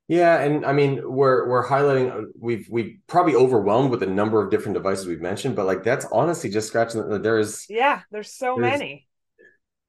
Yeah, 0.07 0.41
and 0.41 0.65
I 0.65 0.73
mean 0.73 1.01
we're 1.03 1.47
we're 1.47 1.65
highlighting 1.65 2.11
uh, 2.11 2.27
we've 2.37 2.67
we 2.69 2.99
probably 3.07 3.35
overwhelmed 3.35 3.91
with 3.91 4.01
the 4.01 4.07
number 4.07 4.43
of 4.43 4.51
different 4.51 4.73
devices 4.73 5.05
we've 5.05 5.21
mentioned, 5.21 5.55
but 5.55 5.65
like 5.65 5.83
that's 5.83 6.05
honestly 6.11 6.49
just 6.49 6.67
scratching 6.67 7.07
the 7.07 7.19
there 7.19 7.39
is 7.39 7.65
yeah, 7.69 8.01
there's 8.11 8.33
so 8.33 8.57
there's 8.57 8.79
many 8.79 9.07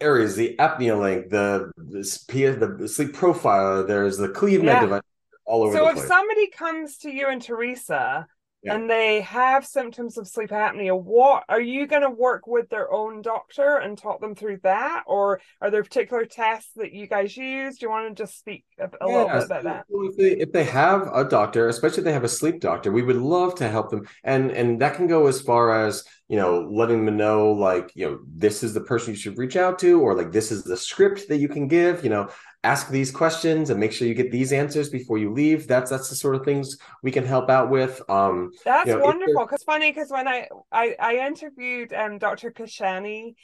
areas, 0.03 0.37
the 0.37 0.57
ApneaLink, 0.59 1.31
the 1.31 1.71
the, 1.77 2.77
the 2.79 2.89
sleep 2.89 3.15
profile, 3.15 3.87
there's 3.87 4.19
the 4.19 4.29
CleveMed 4.29 4.65
yeah. 4.65 4.81
device 4.81 5.03
all 5.45 5.63
over. 5.63 5.73
The 5.73 5.79
So 5.79 5.89
if 5.89 5.99
somebody 5.99 6.51
comes 6.51 6.99
to 6.99 7.11
you 7.11 7.29
and 7.29 7.41
Teresa 7.41 8.27
yeah. 8.63 8.75
and 8.75 8.89
they 8.89 9.23
have 9.23 9.67
symptoms 9.67 10.19
of 10.19 10.29
sleep 10.29 10.51
apnea, 10.51 11.01
what 11.01 11.45
are 11.49 11.61
you 11.61 11.87
going 11.87 12.03
to 12.03 12.11
work 12.11 12.47
with 12.47 12.69
their 12.69 12.93
own 12.93 13.23
doctor 13.23 13.77
and 13.77 13.99
talk 13.99 14.21
them 14.21 14.35
through 14.35 14.59
that? 14.63 15.05
Or 15.07 15.41
are 15.61 15.71
there 15.71 15.83
particular 15.83 16.25
tests 16.25 16.71
that 16.77 16.93
you 16.93 17.07
guys 17.07 17.37
use? 17.37 17.79
Do 17.79 17.87
you 17.87 17.91
want 17.91 18.17
to 18.17 18.23
just 18.23 18.39
speak 18.39 18.65
a, 18.79 18.85
a 18.85 18.89
yeah, 19.01 19.07
little 19.07 19.29
bit 19.29 19.45
about 19.45 19.65
that? 19.65 19.87
If 19.91 20.17
they, 20.17 20.33
if 20.41 20.53
they 20.53 20.65
have 20.65 21.09
a 21.13 21.25
doctor, 21.25 21.69
especially 21.69 21.99
if 21.99 22.05
they 22.05 22.13
have 22.13 22.25
a 22.25 22.29
sleep 22.29 22.61
doctor, 22.61 22.93
we 22.93 23.03
would 23.03 23.17
love 23.17 23.55
to 23.57 23.69
help 23.69 23.91
them. 23.91 24.07
And, 24.25 24.51
and 24.51 24.81
that 24.81 24.95
can 24.95 25.07
go 25.07 25.27
as 25.27 25.41
far 25.41 25.85
as, 25.85 26.05
you 26.29 26.37
know, 26.37 26.69
letting 26.71 27.05
them 27.05 27.17
know, 27.17 27.53
like, 27.53 27.91
you 27.95 28.07
know, 28.07 28.21
this 28.27 28.63
is 28.63 28.75
the 28.75 28.81
person 28.81 29.13
you 29.13 29.19
should 29.19 29.39
reach 29.39 29.57
out 29.57 29.79
to, 29.81 30.01
or 30.01 30.15
like, 30.15 30.33
this 30.33 30.53
is 30.53 30.63
the 30.63 30.77
script 30.77 31.29
that 31.29 31.39
you 31.39 31.49
can 31.49 31.69
give, 31.69 32.05
you 32.05 32.11
know, 32.11 32.29
ask 32.65 32.89
these 32.91 33.11
questions 33.11 33.71
and 33.71 33.81
make 33.81 33.93
sure 33.93 34.07
you 34.07 34.15
get 34.15 34.31
these 34.31 34.53
answers 34.53 34.89
before 34.89 35.19
you 35.19 35.33
leave. 35.33 35.67
That's 35.67 35.91
that's 35.91 36.09
the 36.09 36.15
sort 36.15 36.37
of 36.37 36.45
things 36.45 36.79
we 37.03 37.11
can 37.11 37.25
help 37.25 37.51
out 37.51 37.71
with. 37.71 38.01
Um 38.09 38.51
that's 38.65 38.89
you 38.89 38.99
know, 38.99 39.05
wonderful. 39.05 39.45
because 39.45 39.65
funny 39.65 39.91
because 39.91 40.11
when 40.11 40.29
I, 40.29 40.49
I 40.71 40.95
i 40.99 41.27
interviewed 41.27 41.93
um 41.93 42.19
dr 42.19 42.51
kashani 42.53 43.35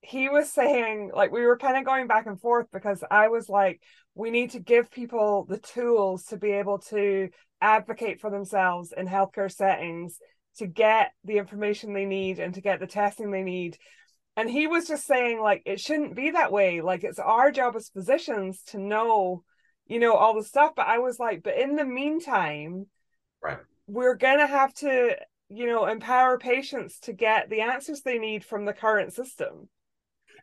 he 0.00 0.28
was 0.28 0.50
saying 0.50 1.10
like 1.14 1.32
we 1.32 1.46
were 1.46 1.56
kind 1.56 1.76
of 1.76 1.84
going 1.84 2.06
back 2.06 2.26
and 2.26 2.40
forth 2.40 2.66
because 2.72 3.02
i 3.10 3.28
was 3.28 3.48
like 3.48 3.80
we 4.14 4.30
need 4.30 4.50
to 4.50 4.60
give 4.60 4.90
people 4.90 5.46
the 5.48 5.58
tools 5.58 6.24
to 6.24 6.36
be 6.36 6.52
able 6.52 6.78
to 6.78 7.28
advocate 7.60 8.20
for 8.20 8.30
themselves 8.30 8.92
in 8.96 9.06
healthcare 9.06 9.50
settings 9.50 10.18
to 10.58 10.66
get 10.66 11.12
the 11.24 11.38
information 11.38 11.92
they 11.92 12.04
need 12.04 12.38
and 12.38 12.54
to 12.54 12.60
get 12.60 12.80
the 12.80 12.86
testing 12.86 13.30
they 13.30 13.42
need 13.42 13.76
and 14.36 14.50
he 14.50 14.66
was 14.66 14.88
just 14.88 15.06
saying 15.06 15.40
like 15.40 15.62
it 15.64 15.80
shouldn't 15.80 16.16
be 16.16 16.30
that 16.32 16.52
way. 16.52 16.80
Like 16.80 17.04
it's 17.04 17.18
our 17.18 17.50
job 17.50 17.76
as 17.76 17.88
physicians 17.88 18.62
to 18.68 18.78
know 18.78 19.44
you 19.86 19.98
know 19.98 20.14
all 20.14 20.34
the 20.34 20.44
stuff. 20.44 20.72
But 20.74 20.86
i 20.86 20.98
was 20.98 21.18
like 21.18 21.42
but 21.42 21.56
in 21.56 21.76
the 21.76 21.84
meantime 21.84 22.86
right. 23.42 23.58
we're 23.86 24.16
gonna 24.16 24.46
have 24.46 24.72
to 24.74 25.16
you 25.48 25.66
know 25.66 25.86
empower 25.86 26.38
patients 26.38 26.98
to 27.00 27.12
get 27.12 27.50
the 27.50 27.60
answers 27.60 28.00
they 28.00 28.18
need 28.18 28.44
from 28.44 28.64
the 28.64 28.72
current 28.72 29.12
system. 29.12 29.68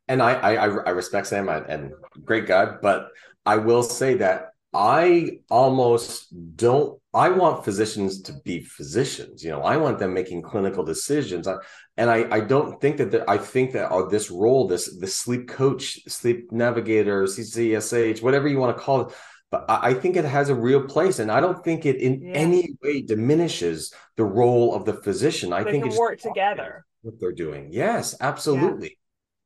And 0.07 0.21
i 0.21 0.33
i, 0.33 0.53
I 0.53 0.89
respect 0.91 1.27
sam 1.27 1.49
and 1.49 1.91
great 2.25 2.47
guy 2.47 2.77
but 2.81 3.09
i 3.45 3.57
will 3.57 3.83
say 3.83 4.15
that 4.15 4.50
I 4.73 5.39
almost 5.49 6.27
don't. 6.55 6.97
I 7.13 7.29
want 7.29 7.65
physicians 7.65 8.21
to 8.23 8.33
be 8.45 8.61
physicians. 8.61 9.43
You 9.43 9.51
know, 9.51 9.61
I 9.63 9.75
want 9.75 9.99
them 9.99 10.13
making 10.13 10.43
clinical 10.43 10.85
decisions. 10.85 11.45
I, 11.45 11.57
and 11.97 12.09
I, 12.09 12.25
I 12.31 12.39
don't 12.39 12.79
think 12.79 12.97
that. 12.97 13.11
The, 13.11 13.29
I 13.29 13.37
think 13.37 13.73
that 13.73 13.91
oh, 13.91 14.07
this 14.07 14.31
role, 14.31 14.67
this 14.67 14.97
the 14.97 15.07
sleep 15.07 15.49
coach, 15.49 15.99
sleep 16.07 16.51
navigator, 16.53 17.23
CCSH, 17.23 18.21
whatever 18.21 18.47
you 18.47 18.59
want 18.59 18.77
to 18.77 18.81
call 18.81 19.01
it, 19.01 19.13
but 19.49 19.65
I 19.67 19.93
think 19.93 20.15
it 20.15 20.23
has 20.23 20.47
a 20.47 20.55
real 20.55 20.83
place, 20.83 21.19
and 21.19 21.29
I 21.29 21.41
don't 21.41 21.61
think 21.63 21.85
it 21.85 21.97
in 21.97 22.21
yeah. 22.21 22.31
any 22.33 22.69
way 22.81 23.01
diminishes 23.01 23.93
the 24.15 24.23
role 24.23 24.73
of 24.73 24.85
the 24.85 24.93
physician. 24.93 25.51
I 25.51 25.65
think 25.65 25.85
it's 25.85 25.97
work 25.97 26.19
together. 26.19 26.85
What 27.01 27.19
they're 27.19 27.33
doing, 27.33 27.69
yes, 27.73 28.15
absolutely 28.21 28.97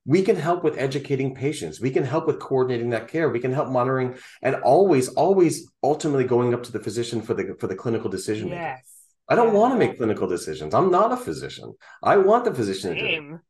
we 0.05 0.21
can 0.21 0.35
help 0.35 0.63
with 0.63 0.77
educating 0.77 1.33
patients. 1.33 1.81
We 1.81 1.89
can 1.89 2.03
help 2.03 2.27
with 2.27 2.39
coordinating 2.39 2.91
that 2.91 3.07
care. 3.07 3.29
We 3.29 3.39
can 3.39 3.51
help 3.51 3.69
monitoring 3.69 4.15
and 4.41 4.55
always 4.57 5.09
always 5.09 5.67
ultimately 5.83 6.25
going 6.25 6.53
up 6.53 6.63
to 6.63 6.71
the 6.71 6.79
physician 6.79 7.21
for 7.21 7.33
the 7.33 7.55
for 7.59 7.67
the 7.67 7.75
clinical 7.75 8.09
decision 8.09 8.49
making 8.49 8.61
yes. 8.63 8.91
I 9.27 9.35
don't 9.35 9.53
want 9.53 9.73
to 9.73 9.79
make 9.79 9.97
clinical 9.97 10.27
decisions. 10.27 10.75
I'm 10.75 10.91
not 10.91 11.11
a 11.11 11.17
physician. 11.17 11.73
I 12.03 12.17
want 12.17 12.45
the 12.45 12.53
physician 12.53 12.91
Same. 12.91 12.99
to 12.99 13.17
do 13.17 13.33
it. 13.35 13.41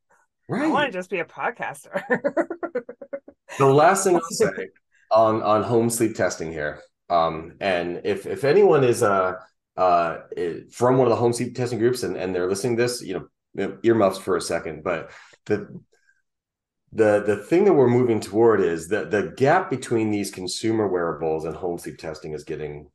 right 0.48 0.64
i 0.64 0.68
want 0.68 0.92
to 0.92 0.98
just 0.98 1.10
be 1.10 1.20
a 1.20 1.26
podcaster. 1.26 2.02
The 3.58 3.66
last 3.66 4.04
thing 4.04 4.16
i'll 4.16 4.22
say 4.32 4.68
on 5.12 5.42
on 5.42 5.64
home 5.64 5.90
sleep 5.90 6.16
testing 6.16 6.52
here 6.52 6.82
um 7.10 7.54
and 7.62 8.02
if 8.04 8.26
if 8.26 8.44
anyone 8.44 8.84
is 8.84 9.02
uh 9.02 9.36
uh 9.78 10.18
from 10.72 10.98
one 10.98 11.08
of 11.08 11.12
the 11.12 11.16
home 11.16 11.32
sleep 11.32 11.56
testing 11.56 11.80
groups 11.80 12.04
and 12.04 12.18
and 12.18 12.36
they're 12.36 12.50
listening 12.50 12.76
to 12.76 12.84
this 12.84 13.02
you 13.02 13.30
know 13.56 13.78
earmuffs 13.84 14.18
for 14.18 14.36
a 14.36 14.42
second 14.42 14.84
but 14.84 15.12
the 15.46 15.80
the 16.94 17.24
the 17.26 17.38
thing 17.38 17.66
that 17.66 17.74
we're 17.74 17.90
moving 17.90 18.20
toward 18.20 18.62
is 18.62 18.88
that 18.90 19.12
the 19.12 19.34
gap 19.38 19.70
between 19.70 20.12
these 20.12 20.32
consumer 20.32 20.88
wearables 20.88 21.46
and 21.46 21.56
home 21.56 21.78
sleep 21.78 21.98
testing 21.98 22.34
is 22.34 22.44
getting 22.44 22.90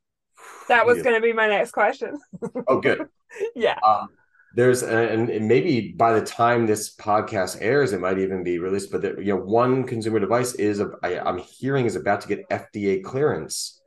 that 0.67 0.85
was 0.85 1.03
going 1.03 1.15
to 1.15 1.21
be 1.21 1.33
my 1.33 1.47
next 1.47 1.71
question. 1.71 2.19
Oh 2.67 2.79
good. 2.79 3.07
Yeah. 3.55 3.79
Um, 3.87 4.09
there's 4.55 4.83
and, 4.83 5.29
and 5.29 5.47
maybe 5.47 5.93
by 5.95 6.11
the 6.19 6.25
time 6.25 6.65
this 6.65 6.93
podcast 6.95 7.57
airs 7.61 7.93
it 7.93 8.01
might 8.01 8.19
even 8.19 8.43
be 8.43 8.59
released 8.59 8.91
but 8.91 9.01
the, 9.01 9.15
you 9.19 9.33
know 9.33 9.37
one 9.37 9.85
consumer 9.85 10.19
device 10.19 10.53
is 10.55 10.81
a, 10.81 10.91
I, 11.01 11.19
i'm 11.19 11.37
hearing 11.37 11.85
is 11.85 11.95
about 11.95 12.19
to 12.19 12.27
get 12.27 12.49
fda 12.49 13.03
clearance 13.03 13.81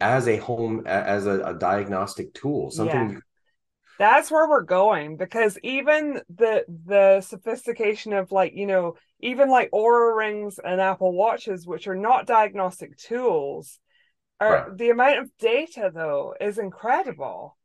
as 0.00 0.28
a 0.28 0.36
home 0.36 0.86
as 0.86 1.26
a, 1.26 1.42
a 1.42 1.54
diagnostic 1.54 2.32
tool 2.34 2.70
something 2.70 3.10
yeah 3.10 3.18
that's 3.98 4.30
where 4.30 4.48
we're 4.48 4.62
going 4.62 5.16
because 5.16 5.58
even 5.62 6.20
the 6.34 6.64
the 6.86 7.20
sophistication 7.20 8.12
of 8.12 8.32
like 8.32 8.52
you 8.54 8.66
know 8.66 8.94
even 9.20 9.48
like 9.48 9.70
Oura 9.70 10.16
rings 10.16 10.58
and 10.62 10.80
Apple 10.80 11.12
watches 11.12 11.66
which 11.66 11.86
are 11.86 11.96
not 11.96 12.26
diagnostic 12.26 12.96
tools 12.96 13.78
are 14.40 14.68
right. 14.68 14.76
the 14.76 14.90
amount 14.90 15.18
of 15.18 15.30
data 15.38 15.90
though 15.94 16.34
is 16.40 16.58
incredible 16.58 17.56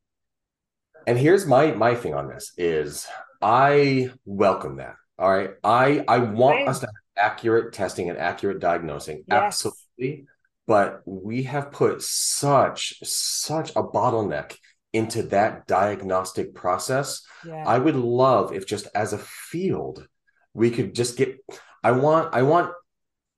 and 1.08 1.18
here's 1.18 1.46
my 1.46 1.72
my 1.72 1.96
thing 1.96 2.14
on 2.14 2.28
this 2.28 2.54
is 2.58 3.08
i 3.42 4.10
welcome 4.26 4.78
that 4.78 4.96
all 5.18 5.32
right 5.32 5.52
i 5.64 6.04
i 6.08 6.20
want 6.20 6.60
Same. 6.60 6.68
us 6.68 6.80
to 6.80 6.88
have 6.88 7.32
accurate 7.32 7.74
testing 7.74 8.10
and 8.10 8.18
accurate 8.18 8.60
diagnosing 8.60 9.24
yes. 9.28 9.66
absolutely 9.66 10.26
but 10.68 11.02
we 11.06 11.44
have 11.44 11.72
put 11.72 12.02
such 12.02 12.94
such 13.04 13.72
a 13.72 13.84
bottleneck 13.84 14.56
into 14.94 15.24
that 15.24 15.68
diagnostic 15.68 16.56
process. 16.56 17.22
Yeah. 17.46 17.64
I 17.66 17.78
would 17.78 17.96
love 17.96 18.54
if 18.54 18.68
just 18.68 18.88
as 18.96 19.14
a 19.14 19.18
field 19.18 20.08
we 20.54 20.72
could 20.72 20.96
just 20.96 21.18
get 21.18 21.38
I 21.84 21.92
want 21.92 22.34
I 22.34 22.42
want 22.42 22.72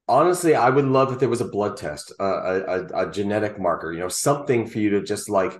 honestly, 0.08 0.56
I 0.56 0.70
would 0.70 0.86
love 0.86 1.12
if 1.14 1.20
there 1.20 1.30
was 1.30 1.42
a 1.42 1.48
blood 1.48 1.78
test, 1.78 2.12
a, 2.20 2.26
a, 2.26 3.08
a 3.08 3.12
genetic 3.12 3.60
marker, 3.60 3.92
you 3.94 4.00
know, 4.00 4.10
something 4.10 4.68
for 4.68 4.80
you 4.80 4.90
to 4.92 5.04
just 5.04 5.30
like 5.30 5.60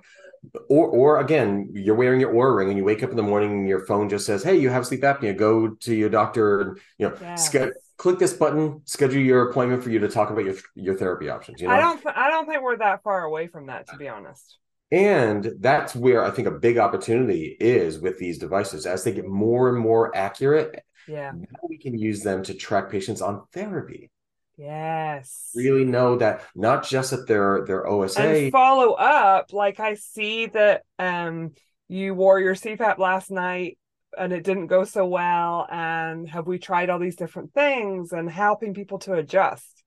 or 0.68 0.88
or 0.88 1.20
again 1.20 1.70
you're 1.72 1.94
wearing 1.94 2.20
your 2.20 2.32
Oura 2.32 2.56
ring 2.56 2.68
and 2.68 2.76
you 2.76 2.84
wake 2.84 3.02
up 3.02 3.10
in 3.10 3.16
the 3.16 3.22
morning 3.22 3.52
and 3.52 3.68
your 3.68 3.86
phone 3.86 4.08
just 4.08 4.26
says 4.26 4.42
hey 4.42 4.56
you 4.56 4.70
have 4.70 4.84
sleep 4.84 5.02
apnea 5.02 5.36
go 5.36 5.68
to 5.68 5.94
your 5.94 6.08
doctor 6.08 6.60
and 6.60 6.80
you 6.98 7.08
know 7.08 7.16
yes. 7.20 7.46
ske- 7.46 7.72
click 7.96 8.18
this 8.18 8.32
button 8.32 8.82
schedule 8.84 9.20
your 9.20 9.50
appointment 9.50 9.84
for 9.84 9.90
you 9.90 10.00
to 10.00 10.08
talk 10.08 10.30
about 10.30 10.44
your 10.44 10.56
your 10.74 10.96
therapy 10.96 11.28
options 11.28 11.60
you 11.60 11.68
know 11.68 11.74
i 11.74 11.80
don't 11.80 12.04
i 12.16 12.28
don't 12.28 12.46
think 12.46 12.60
we're 12.60 12.76
that 12.76 13.04
far 13.04 13.22
away 13.22 13.46
from 13.46 13.66
that 13.66 13.86
to 13.86 13.96
be 13.96 14.08
honest 14.08 14.58
and 14.92 15.50
that's 15.58 15.96
where 15.96 16.24
i 16.24 16.30
think 16.30 16.46
a 16.46 16.52
big 16.52 16.78
opportunity 16.78 17.56
is 17.58 17.98
with 17.98 18.18
these 18.18 18.38
devices 18.38 18.86
as 18.86 19.02
they 19.02 19.12
get 19.12 19.26
more 19.26 19.68
and 19.68 19.78
more 19.78 20.14
accurate 20.14 20.84
yeah 21.08 21.32
we 21.68 21.78
can 21.78 21.98
use 21.98 22.22
them 22.22 22.42
to 22.42 22.54
track 22.54 22.90
patients 22.90 23.20
on 23.20 23.42
therapy 23.52 24.10
Yes. 24.58 25.50
Really 25.54 25.84
know 25.84 26.16
that 26.16 26.42
not 26.54 26.86
just 26.86 27.10
that 27.10 27.26
they're 27.26 27.64
they're 27.66 27.86
OSA 27.86 28.20
and 28.22 28.52
follow 28.52 28.92
up. 28.92 29.52
Like 29.52 29.80
I 29.80 29.94
see 29.94 30.46
that 30.46 30.82
um 30.98 31.52
you 31.88 32.14
wore 32.14 32.38
your 32.38 32.54
CPAP 32.54 32.98
last 32.98 33.30
night 33.30 33.78
and 34.16 34.32
it 34.32 34.44
didn't 34.44 34.66
go 34.66 34.84
so 34.84 35.06
well. 35.06 35.66
And 35.70 36.28
have 36.28 36.46
we 36.46 36.58
tried 36.58 36.90
all 36.90 36.98
these 36.98 37.16
different 37.16 37.54
things 37.54 38.12
and 38.12 38.30
helping 38.30 38.74
people 38.74 38.98
to 39.00 39.14
adjust? 39.14 39.82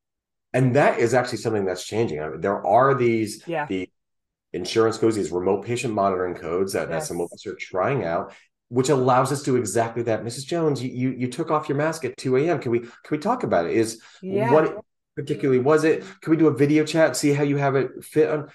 And 0.54 0.76
that 0.76 1.00
is 1.00 1.14
actually 1.14 1.40
something 1.40 1.66
that's 1.66 1.86
changing. 1.86 2.22
I 2.22 2.30
mean, 2.30 2.42
there 2.42 2.66
are 2.66 2.96
these 2.96 3.44
yeah. 3.46 3.66
the 3.68 3.90
insurance 4.56 4.98
codes, 4.98 5.16
these 5.16 5.32
remote 5.32 5.66
patient 5.66 5.94
monitoring 5.94 6.36
codes 6.36 6.74
that, 6.74 6.90
yes. 6.90 7.04
that 7.04 7.08
some 7.08 7.22
of 7.22 7.32
us 7.32 7.46
are 7.46 7.56
trying 7.56 8.04
out 8.04 8.34
which 8.70 8.90
allows 8.90 9.32
us 9.32 9.44
to 9.44 9.52
do 9.52 9.56
exactly 9.58 10.04
that. 10.04 10.24
Mrs. 10.24 10.46
Jones, 10.46 10.82
you, 10.82 10.90
you, 10.90 11.10
you 11.12 11.28
took 11.28 11.52
off 11.52 11.70
your 11.70 11.78
mask 11.78 12.04
at 12.04 12.18
2 12.18 12.38
a.m. 12.38 12.60
Can 12.60 12.72
we 12.72 12.80
can 12.80 12.92
we 13.12 13.18
talk 13.18 13.44
about 13.44 13.66
it? 13.66 13.76
Is 13.76 14.02
yeah. 14.22 14.52
what 14.52 14.80
particularly 15.16 15.60
was 15.60 15.84
it? 15.84 16.04
Can 16.22 16.32
we 16.32 16.38
do 16.38 16.48
a 16.48 16.54
video 16.54 16.84
chat, 16.84 17.16
see 17.16 17.32
how 17.32 17.44
you 17.44 17.58
have 17.58 17.76
it 17.76 18.04
fit 18.04 18.30
on? 18.30 18.50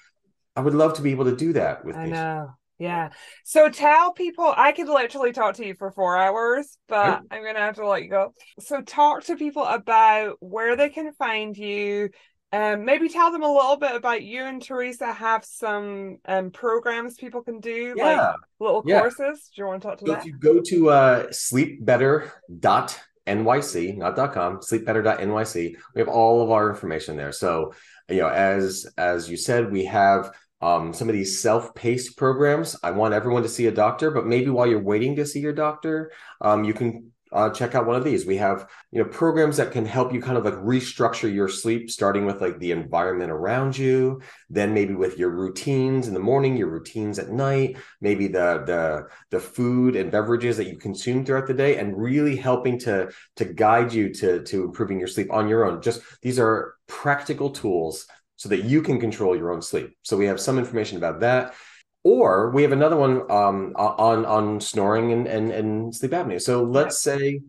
I 0.56 0.60
would 0.62 0.74
love 0.74 0.94
to 0.94 1.02
be 1.02 1.12
able 1.12 1.26
to 1.26 1.36
do 1.36 1.52
that 1.54 1.84
with 1.84 1.96
I 1.96 2.00
patients. 2.00 2.18
know. 2.18 2.50
Yeah. 2.78 3.10
So 3.44 3.68
tell 3.68 4.12
people 4.12 4.52
I 4.56 4.72
could 4.72 4.88
literally 4.88 5.32
talk 5.32 5.56
to 5.56 5.66
you 5.66 5.74
for 5.74 5.90
four 5.90 6.16
hours, 6.16 6.78
but 6.88 7.20
I'm 7.30 7.44
gonna 7.44 7.60
have 7.60 7.76
to 7.76 7.86
let 7.86 8.02
you 8.02 8.08
go. 8.08 8.32
So 8.58 8.80
talk 8.80 9.24
to 9.24 9.36
people 9.36 9.64
about 9.64 10.38
where 10.40 10.76
they 10.76 10.88
can 10.88 11.12
find 11.12 11.56
you, 11.56 12.08
um, 12.52 12.84
maybe 12.84 13.08
tell 13.08 13.30
them 13.30 13.42
a 13.42 13.52
little 13.52 13.76
bit 13.76 13.94
about 13.94 14.22
you 14.22 14.44
and 14.44 14.60
Teresa 14.60 15.12
have 15.12 15.44
some 15.44 16.18
um, 16.24 16.50
programs 16.50 17.14
people 17.14 17.42
can 17.42 17.60
do, 17.60 17.94
yeah. 17.96 18.04
like 18.04 18.34
little 18.58 18.82
yeah. 18.84 19.00
courses. 19.00 19.50
Do 19.54 19.62
you 19.62 19.68
want 19.68 19.82
to 19.82 19.88
talk 19.88 19.98
to 19.98 20.06
so 20.06 20.12
that? 20.12 20.20
If 20.20 20.26
you 20.26 20.32
go 20.32 20.60
to 20.60 20.90
uh, 20.90 21.26
sleepbetter.nyc, 21.28 23.96
not 23.96 24.32
.com, 24.32 24.58
sleepbetter.nyc, 24.58 25.76
we 25.94 26.00
have 26.00 26.08
all 26.08 26.42
of 26.42 26.50
our 26.50 26.70
information 26.70 27.16
there. 27.16 27.30
So, 27.30 27.72
you 28.08 28.16
know, 28.16 28.28
as 28.28 28.84
as 28.98 29.30
you 29.30 29.36
said, 29.36 29.70
we 29.70 29.84
have 29.84 30.32
um, 30.60 30.92
some 30.92 31.08
of 31.08 31.14
these 31.14 31.40
self-paced 31.40 32.16
programs. 32.16 32.74
I 32.82 32.90
want 32.90 33.14
everyone 33.14 33.44
to 33.44 33.48
see 33.48 33.66
a 33.66 33.72
doctor, 33.72 34.10
but 34.10 34.26
maybe 34.26 34.50
while 34.50 34.66
you're 34.66 34.82
waiting 34.82 35.14
to 35.16 35.24
see 35.24 35.38
your 35.38 35.52
doctor, 35.52 36.10
um, 36.40 36.64
you 36.64 36.74
can 36.74 37.12
uh, 37.32 37.50
check 37.50 37.74
out 37.74 37.86
one 37.86 37.96
of 37.96 38.04
these. 38.04 38.26
We 38.26 38.36
have 38.38 38.68
you 38.90 39.02
know 39.02 39.08
programs 39.08 39.56
that 39.58 39.72
can 39.72 39.86
help 39.86 40.12
you 40.12 40.20
kind 40.20 40.36
of 40.36 40.44
like 40.44 40.54
restructure 40.54 41.32
your 41.32 41.48
sleep, 41.48 41.90
starting 41.90 42.26
with 42.26 42.40
like 42.40 42.58
the 42.58 42.72
environment 42.72 43.30
around 43.30 43.76
you, 43.78 44.20
then 44.48 44.74
maybe 44.74 44.94
with 44.94 45.18
your 45.18 45.30
routines 45.30 46.08
in 46.08 46.14
the 46.14 46.20
morning, 46.20 46.56
your 46.56 46.68
routines 46.68 47.18
at 47.18 47.30
night, 47.30 47.76
maybe 48.00 48.26
the 48.26 48.64
the 48.66 49.06
the 49.30 49.40
food 49.40 49.96
and 49.96 50.10
beverages 50.10 50.56
that 50.56 50.68
you 50.68 50.76
consume 50.76 51.24
throughout 51.24 51.46
the 51.46 51.54
day, 51.54 51.78
and 51.78 51.96
really 51.96 52.36
helping 52.36 52.78
to 52.80 53.10
to 53.36 53.44
guide 53.44 53.92
you 53.92 54.12
to 54.14 54.42
to 54.44 54.64
improving 54.64 54.98
your 54.98 55.08
sleep 55.08 55.32
on 55.32 55.48
your 55.48 55.64
own. 55.64 55.82
Just 55.82 56.02
these 56.22 56.38
are 56.38 56.74
practical 56.86 57.50
tools 57.50 58.06
so 58.36 58.48
that 58.48 58.64
you 58.64 58.82
can 58.82 58.98
control 58.98 59.36
your 59.36 59.52
own 59.52 59.60
sleep. 59.60 59.94
So 60.02 60.16
we 60.16 60.26
have 60.26 60.40
some 60.40 60.58
information 60.58 60.96
about 60.96 61.20
that 61.20 61.54
or 62.02 62.50
we 62.50 62.62
have 62.62 62.72
another 62.72 62.96
one 62.96 63.30
um, 63.30 63.74
on 63.76 64.24
on 64.24 64.60
snoring 64.60 65.12
and, 65.12 65.26
and 65.26 65.50
and 65.50 65.94
sleep 65.94 66.12
apnea. 66.12 66.40
So 66.40 66.62
let's 66.62 67.02
say 67.02 67.40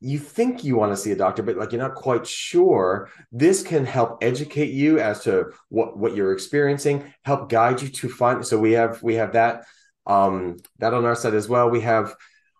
you 0.00 0.18
think 0.18 0.62
you 0.62 0.76
want 0.76 0.92
to 0.92 0.96
see 0.96 1.10
a 1.10 1.16
doctor, 1.16 1.42
but 1.42 1.56
like 1.56 1.72
you're 1.72 1.80
not 1.80 1.94
quite 1.94 2.26
sure. 2.26 3.10
This 3.32 3.62
can 3.62 3.84
help 3.84 4.22
educate 4.22 4.70
you 4.70 5.00
as 5.00 5.24
to 5.24 5.46
what 5.68 5.98
what 5.98 6.14
you're 6.14 6.32
experiencing, 6.32 7.12
help 7.24 7.48
guide 7.48 7.82
you 7.82 7.88
to 7.88 8.08
find. 8.08 8.46
So 8.46 8.58
we 8.58 8.72
have 8.72 9.02
we 9.02 9.14
have 9.14 9.32
that 9.32 9.64
um, 10.06 10.56
that 10.78 10.94
on 10.94 11.04
our 11.04 11.16
side 11.16 11.34
as 11.34 11.48
well. 11.48 11.68
We 11.68 11.82
have 11.82 12.14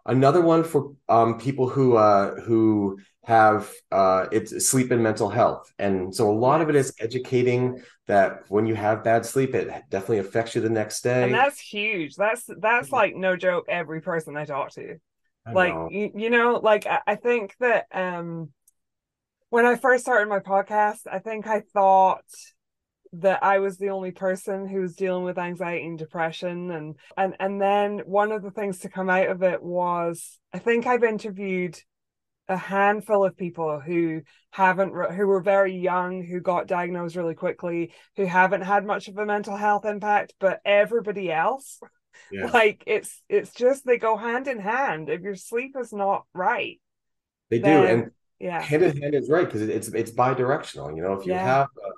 another 0.05 0.41
one 0.41 0.65
for 0.65 0.95
um, 1.09 1.39
people 1.39 1.69
who 1.69 1.97
uh, 1.97 2.41
who 2.41 2.99
have 3.29 3.71
uh, 3.93 4.25
it's 4.33 4.71
sleep 4.71 4.91
and 4.91 5.03
mental 5.03 5.29
health. 5.29 5.71
And 5.79 6.15
so 6.15 6.31
a 6.31 6.33
lot 6.33 6.63
of 6.63 6.71
it 6.71 6.75
is 6.75 6.95
educating 6.99 7.83
that 8.07 8.45
when 8.49 8.65
you 8.65 8.75
have 8.75 9.05
bad 9.05 9.27
sleep, 9.27 9.55
it 9.55 9.69
definitely 9.91 10.21
affects 10.21 10.55
you 10.55 10.63
the 10.63 10.71
next 10.71 11.03
day. 11.03 11.25
And 11.25 11.35
that's 11.35 11.61
huge. 11.61 12.17
That's 12.17 12.49
that's 12.59 12.91
like 12.91 13.15
no 13.15 13.37
joke. 13.37 13.67
Every 13.69 14.01
person 14.01 14.35
I 14.35 14.47
talk 14.47 14.71
to, 14.73 14.97
I 15.47 15.53
like 15.53 15.75
know. 15.75 15.89
You, 15.91 16.11
you 16.15 16.31
know, 16.31 16.59
like 16.63 16.87
I, 16.87 17.01
I 17.07 17.15
think 17.17 17.55
that 17.61 17.85
um 17.93 18.49
when 19.51 19.67
I 19.67 19.77
first 19.77 20.05
started 20.05 20.31
my 20.31 20.41
podcast, 20.41 21.01
I 21.11 21.19
think 21.19 21.47
I 21.47 21.61
thought 21.61 22.25
that 23.13 23.45
I 23.45 23.59
was 23.59 23.77
the 23.77 23.91
only 23.91 24.11
person 24.11 24.67
who 24.67 24.81
was 24.81 24.97
dealing 24.97 25.25
with 25.25 25.37
anxiety 25.37 25.87
and 25.87 25.99
depression 25.99 26.71
and 26.71 26.97
and 27.19 27.35
and 27.41 27.61
then 27.61 27.99
one 28.07 28.33
of 28.33 28.43
the 28.43 28.51
things 28.51 28.79
to 28.79 28.89
come 28.89 29.11
out 29.11 29.29
of 29.29 29.43
it 29.43 29.63
was 29.63 30.39
I 30.55 30.59
think 30.59 30.87
I've 30.87 31.05
interviewed 31.05 31.79
a 32.49 32.57
handful 32.57 33.25
of 33.25 33.37
people 33.37 33.79
who 33.79 34.23
haven't 34.51 34.95
who 35.13 35.27
were 35.27 35.41
very 35.41 35.77
young 35.77 36.23
who 36.23 36.41
got 36.41 36.67
diagnosed 36.67 37.15
really 37.15 37.35
quickly 37.35 37.93
who 38.17 38.25
haven't 38.25 38.63
had 38.63 38.87
much 38.87 39.09
of 39.09 39.19
a 39.19 39.27
mental 39.27 39.57
health 39.57 39.85
impact 39.85 40.35
but 40.41 40.61
everybody 40.65 41.31
else 41.31 41.81
yeah. 42.33 42.47
like 42.47 42.83
it's 42.87 43.23
it's 43.29 43.53
just 43.53 43.85
they 43.85 43.99
go 43.99 44.17
hand 44.17 44.49
in 44.49 44.59
hand 44.59 45.09
if 45.11 45.21
your 45.21 45.35
sleep 45.35 45.77
is 45.79 45.93
not 45.93 46.25
right 46.33 46.81
they 47.51 47.59
then, 47.59 47.83
do 47.83 47.87
and 47.87 48.11
yeah 48.39 48.61
hand 48.61 48.83
in 48.83 49.01
hand 49.01 49.15
is 49.15 49.29
right 49.29 49.47
because 49.47 49.63
it's 49.63 49.89
it's 49.89 50.11
bi-directional 50.11 50.95
you 50.97 51.03
know 51.03 51.13
if 51.13 51.27
you 51.27 51.33
yeah. 51.33 51.45
have 51.45 51.69
uh, 51.85 51.91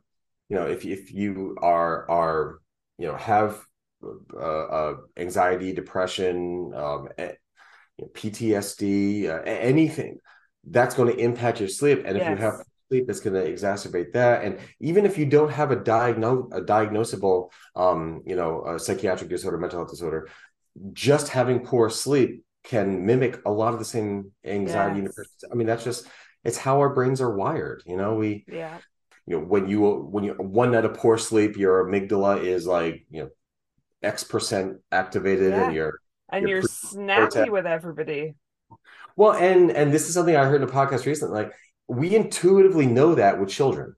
you 0.49 0.57
know 0.57 0.67
if 0.67 0.85
if 0.85 1.13
you 1.13 1.57
are 1.63 2.11
are 2.11 2.59
you 2.99 3.07
know 3.07 3.15
have 3.15 3.63
uh, 4.35 4.39
uh 4.39 4.97
anxiety 5.17 5.73
depression 5.73 6.73
um 6.75 7.09
you 7.19 7.27
know, 8.01 8.09
ptsd 8.15 9.29
uh, 9.29 9.43
anything 9.45 10.19
that's 10.65 10.95
going 10.95 11.13
to 11.13 11.19
impact 11.19 11.61
your 11.61 11.69
sleep. 11.69 12.03
And 12.05 12.17
if 12.17 12.23
yes. 12.23 12.31
you 12.31 12.37
have 12.45 12.55
sleep, 12.89 13.09
it's 13.09 13.21
going 13.21 13.35
to 13.35 13.51
exacerbate 13.51 14.13
that. 14.13 14.45
And 14.45 14.59
even 14.81 15.07
if 15.07 15.17
you 15.17 15.27
don't 15.27 15.51
have 15.53 15.71
a 15.71 15.77
diagnose 15.77 16.53
a 16.53 16.61
diagnosable, 16.61 17.51
um, 17.77 18.23
you 18.27 18.37
know, 18.37 18.65
a 18.67 18.79
psychiatric 18.79 19.31
disorder, 19.31 19.59
mental 19.59 19.79
health 19.79 19.91
disorder, 19.91 20.29
just 20.93 21.29
having 21.29 21.61
poor 21.61 21.89
sleep 21.91 22.45
can 22.65 23.07
mimic 23.07 23.41
a 23.47 23.51
lot 23.51 23.73
of 23.73 23.79
the 23.79 23.85
same 23.85 24.33
anxiety. 24.45 25.03
Yes. 25.03 25.45
I 25.51 25.55
mean, 25.55 25.67
that's 25.67 25.85
just 25.85 26.07
it's 26.45 26.59
how 26.59 26.81
our 26.81 26.95
brains 26.95 27.21
are 27.21 27.35
wired. 27.35 27.83
You 27.87 27.97
know, 27.97 28.15
we 28.15 28.45
yeah. 28.49 28.79
You 29.27 29.39
know, 29.39 29.45
when 29.45 29.69
you 29.69 29.81
when 29.81 30.25
you 30.25 30.33
one 30.33 30.73
night 30.73 30.85
of 30.85 30.95
poor 30.95 31.17
sleep, 31.17 31.57
your 31.57 31.85
amygdala 31.85 32.43
is 32.43 32.67
like 32.67 33.07
you 33.11 33.23
know 33.23 33.31
X 34.03 34.25
percent 34.25 34.79
activated, 34.91 35.53
yeah. 35.53 35.65
and 35.65 35.75
you're 35.75 36.01
and 36.31 36.49
you're, 36.49 36.59
you're 36.59 36.69
snappy 36.69 37.51
with 37.51 37.67
everybody. 37.67 38.35
Well, 39.17 39.33
and 39.33 39.71
and 39.71 39.93
this 39.93 40.09
is 40.09 40.15
something 40.15 40.37
I 40.37 40.45
heard 40.45 40.63
in 40.63 40.69
a 40.69 40.73
podcast 40.73 41.07
recently. 41.07 41.35
Like 41.35 41.53
we 41.89 42.15
intuitively 42.15 42.87
know 42.87 43.15
that 43.15 43.41
with 43.41 43.49
children. 43.49 43.97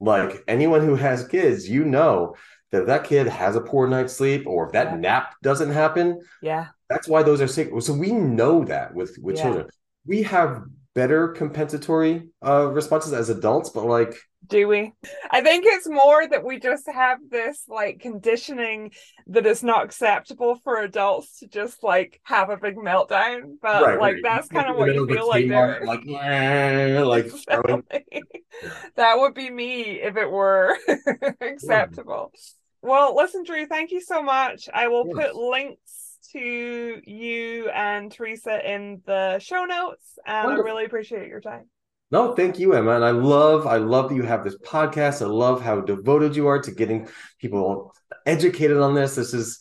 Like 0.00 0.42
anyone 0.46 0.82
who 0.82 0.94
has 0.94 1.26
kids, 1.26 1.68
you 1.68 1.84
know 1.84 2.34
that 2.70 2.82
if 2.82 2.86
that 2.86 3.04
kid 3.04 3.26
has 3.26 3.56
a 3.56 3.60
poor 3.60 3.86
night's 3.86 4.14
sleep 4.14 4.46
or 4.46 4.66
if 4.66 4.72
that 4.72 4.92
yeah. 4.92 4.96
nap 4.96 5.34
doesn't 5.42 5.70
happen, 5.70 6.20
yeah, 6.42 6.68
that's 6.88 7.08
why 7.08 7.22
those 7.22 7.40
are 7.40 7.46
sick. 7.46 7.70
So 7.80 7.94
we 7.94 8.12
know 8.12 8.64
that 8.64 8.94
with 8.94 9.16
with 9.22 9.36
yeah. 9.36 9.42
children. 9.42 9.66
We 10.06 10.22
have 10.24 10.62
better 10.96 11.28
compensatory 11.28 12.26
uh 12.44 12.66
responses 12.72 13.12
as 13.12 13.28
adults, 13.28 13.68
but 13.70 13.84
like 13.84 14.16
do 14.48 14.68
we? 14.68 14.92
I 15.30 15.40
think 15.40 15.64
it's 15.66 15.88
more 15.88 16.26
that 16.28 16.44
we 16.44 16.58
just 16.58 16.88
have 16.88 17.18
this 17.30 17.64
like 17.68 18.00
conditioning 18.00 18.92
that 19.26 19.46
it's 19.46 19.62
not 19.62 19.84
acceptable 19.84 20.60
for 20.62 20.80
adults 20.80 21.40
to 21.40 21.48
just 21.48 21.82
like 21.82 22.20
have 22.24 22.50
a 22.50 22.56
big 22.56 22.76
meltdown 22.76 23.56
but 23.60 23.82
right, 23.82 24.00
like 24.00 24.14
right. 24.14 24.22
that's 24.22 24.48
kind 24.48 24.68
of 24.68 24.76
what 24.76 24.94
you 24.94 25.06
feel 25.06 25.28
like 25.28 25.46
like 25.46 26.00
yeah, 26.04 27.02
like 27.04 27.26
that 28.96 29.18
would 29.18 29.34
be 29.34 29.50
me 29.50 30.00
if 30.00 30.16
it 30.16 30.30
were 30.30 30.76
acceptable. 31.40 32.30
Yeah. 32.32 32.88
well 32.88 33.16
listen 33.16 33.42
drew 33.44 33.66
thank 33.66 33.90
you 33.90 34.00
so 34.00 34.22
much. 34.22 34.68
I 34.72 34.88
will 34.88 35.06
put 35.06 35.34
links 35.34 36.05
to 36.32 37.00
you 37.04 37.68
and 37.70 38.10
Teresa 38.10 38.74
in 38.74 39.02
the 39.06 39.38
show 39.38 39.64
notes. 39.64 40.18
And 40.26 40.46
Wonderful. 40.46 40.64
I 40.64 40.72
really 40.72 40.84
appreciate 40.84 41.28
your 41.28 41.40
time. 41.40 41.68
No, 42.10 42.34
thank 42.34 42.58
you, 42.58 42.74
Emma. 42.74 42.92
And 42.92 43.04
I 43.04 43.10
love, 43.10 43.66
I 43.66 43.78
love 43.78 44.10
that 44.10 44.14
you 44.14 44.22
have 44.22 44.44
this 44.44 44.56
podcast. 44.58 45.22
I 45.22 45.26
love 45.26 45.60
how 45.60 45.80
devoted 45.80 46.36
you 46.36 46.46
are 46.46 46.60
to 46.62 46.70
getting 46.70 47.08
people 47.40 47.92
educated 48.26 48.78
on 48.78 48.94
this. 48.94 49.16
This 49.16 49.34
is, 49.34 49.58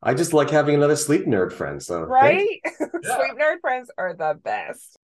I 0.00 0.14
just 0.14 0.32
like 0.32 0.50
having 0.50 0.76
another 0.76 0.96
sleep 0.96 1.26
nerd 1.26 1.52
friend. 1.52 1.82
So 1.82 2.02
right, 2.02 2.60
yeah. 2.64 2.86
sleep 3.16 3.38
nerd 3.38 3.60
friends 3.60 3.90
are 3.98 4.14
the 4.14 4.38
best. 4.42 4.96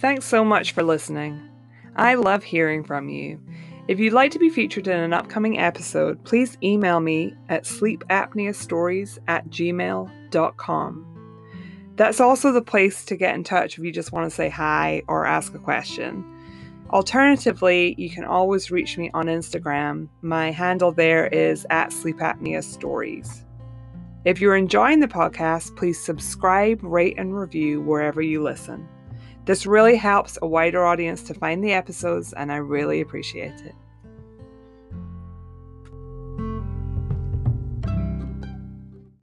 Thanks 0.00 0.24
so 0.24 0.46
much 0.46 0.72
for 0.72 0.82
listening. 0.82 1.49
I 1.96 2.14
love 2.14 2.44
hearing 2.44 2.84
from 2.84 3.08
you. 3.08 3.40
If 3.88 3.98
you'd 3.98 4.12
like 4.12 4.30
to 4.32 4.38
be 4.38 4.50
featured 4.50 4.86
in 4.86 4.98
an 4.98 5.12
upcoming 5.12 5.58
episode, 5.58 6.22
please 6.24 6.56
email 6.62 7.00
me 7.00 7.34
at 7.48 7.64
sleepapneastories 7.64 9.18
at 9.26 9.48
gmail.com. 9.48 11.06
That's 11.96 12.20
also 12.20 12.52
the 12.52 12.62
place 12.62 13.04
to 13.06 13.16
get 13.16 13.34
in 13.34 13.44
touch 13.44 13.76
if 13.76 13.84
you 13.84 13.92
just 13.92 14.12
want 14.12 14.30
to 14.30 14.34
say 14.34 14.48
hi 14.48 15.02
or 15.08 15.26
ask 15.26 15.54
a 15.54 15.58
question. 15.58 16.24
Alternatively, 16.90 17.94
you 17.98 18.10
can 18.10 18.24
always 18.24 18.70
reach 18.70 18.96
me 18.96 19.10
on 19.12 19.26
Instagram. 19.26 20.08
My 20.22 20.50
handle 20.50 20.92
there 20.92 21.26
is 21.26 21.66
at 21.70 21.90
sleepapneastories. 21.90 23.44
If 24.24 24.40
you're 24.40 24.56
enjoying 24.56 25.00
the 25.00 25.08
podcast, 25.08 25.76
please 25.76 26.00
subscribe, 26.00 26.82
rate, 26.82 27.14
and 27.16 27.36
review 27.36 27.80
wherever 27.80 28.20
you 28.20 28.42
listen. 28.42 28.88
This 29.44 29.66
really 29.66 29.96
helps 29.96 30.38
a 30.42 30.46
wider 30.46 30.84
audience 30.84 31.22
to 31.24 31.34
find 31.34 31.64
the 31.64 31.72
episodes, 31.72 32.32
and 32.32 32.52
I 32.52 32.56
really 32.56 33.00
appreciate 33.00 33.60
it. 33.62 33.74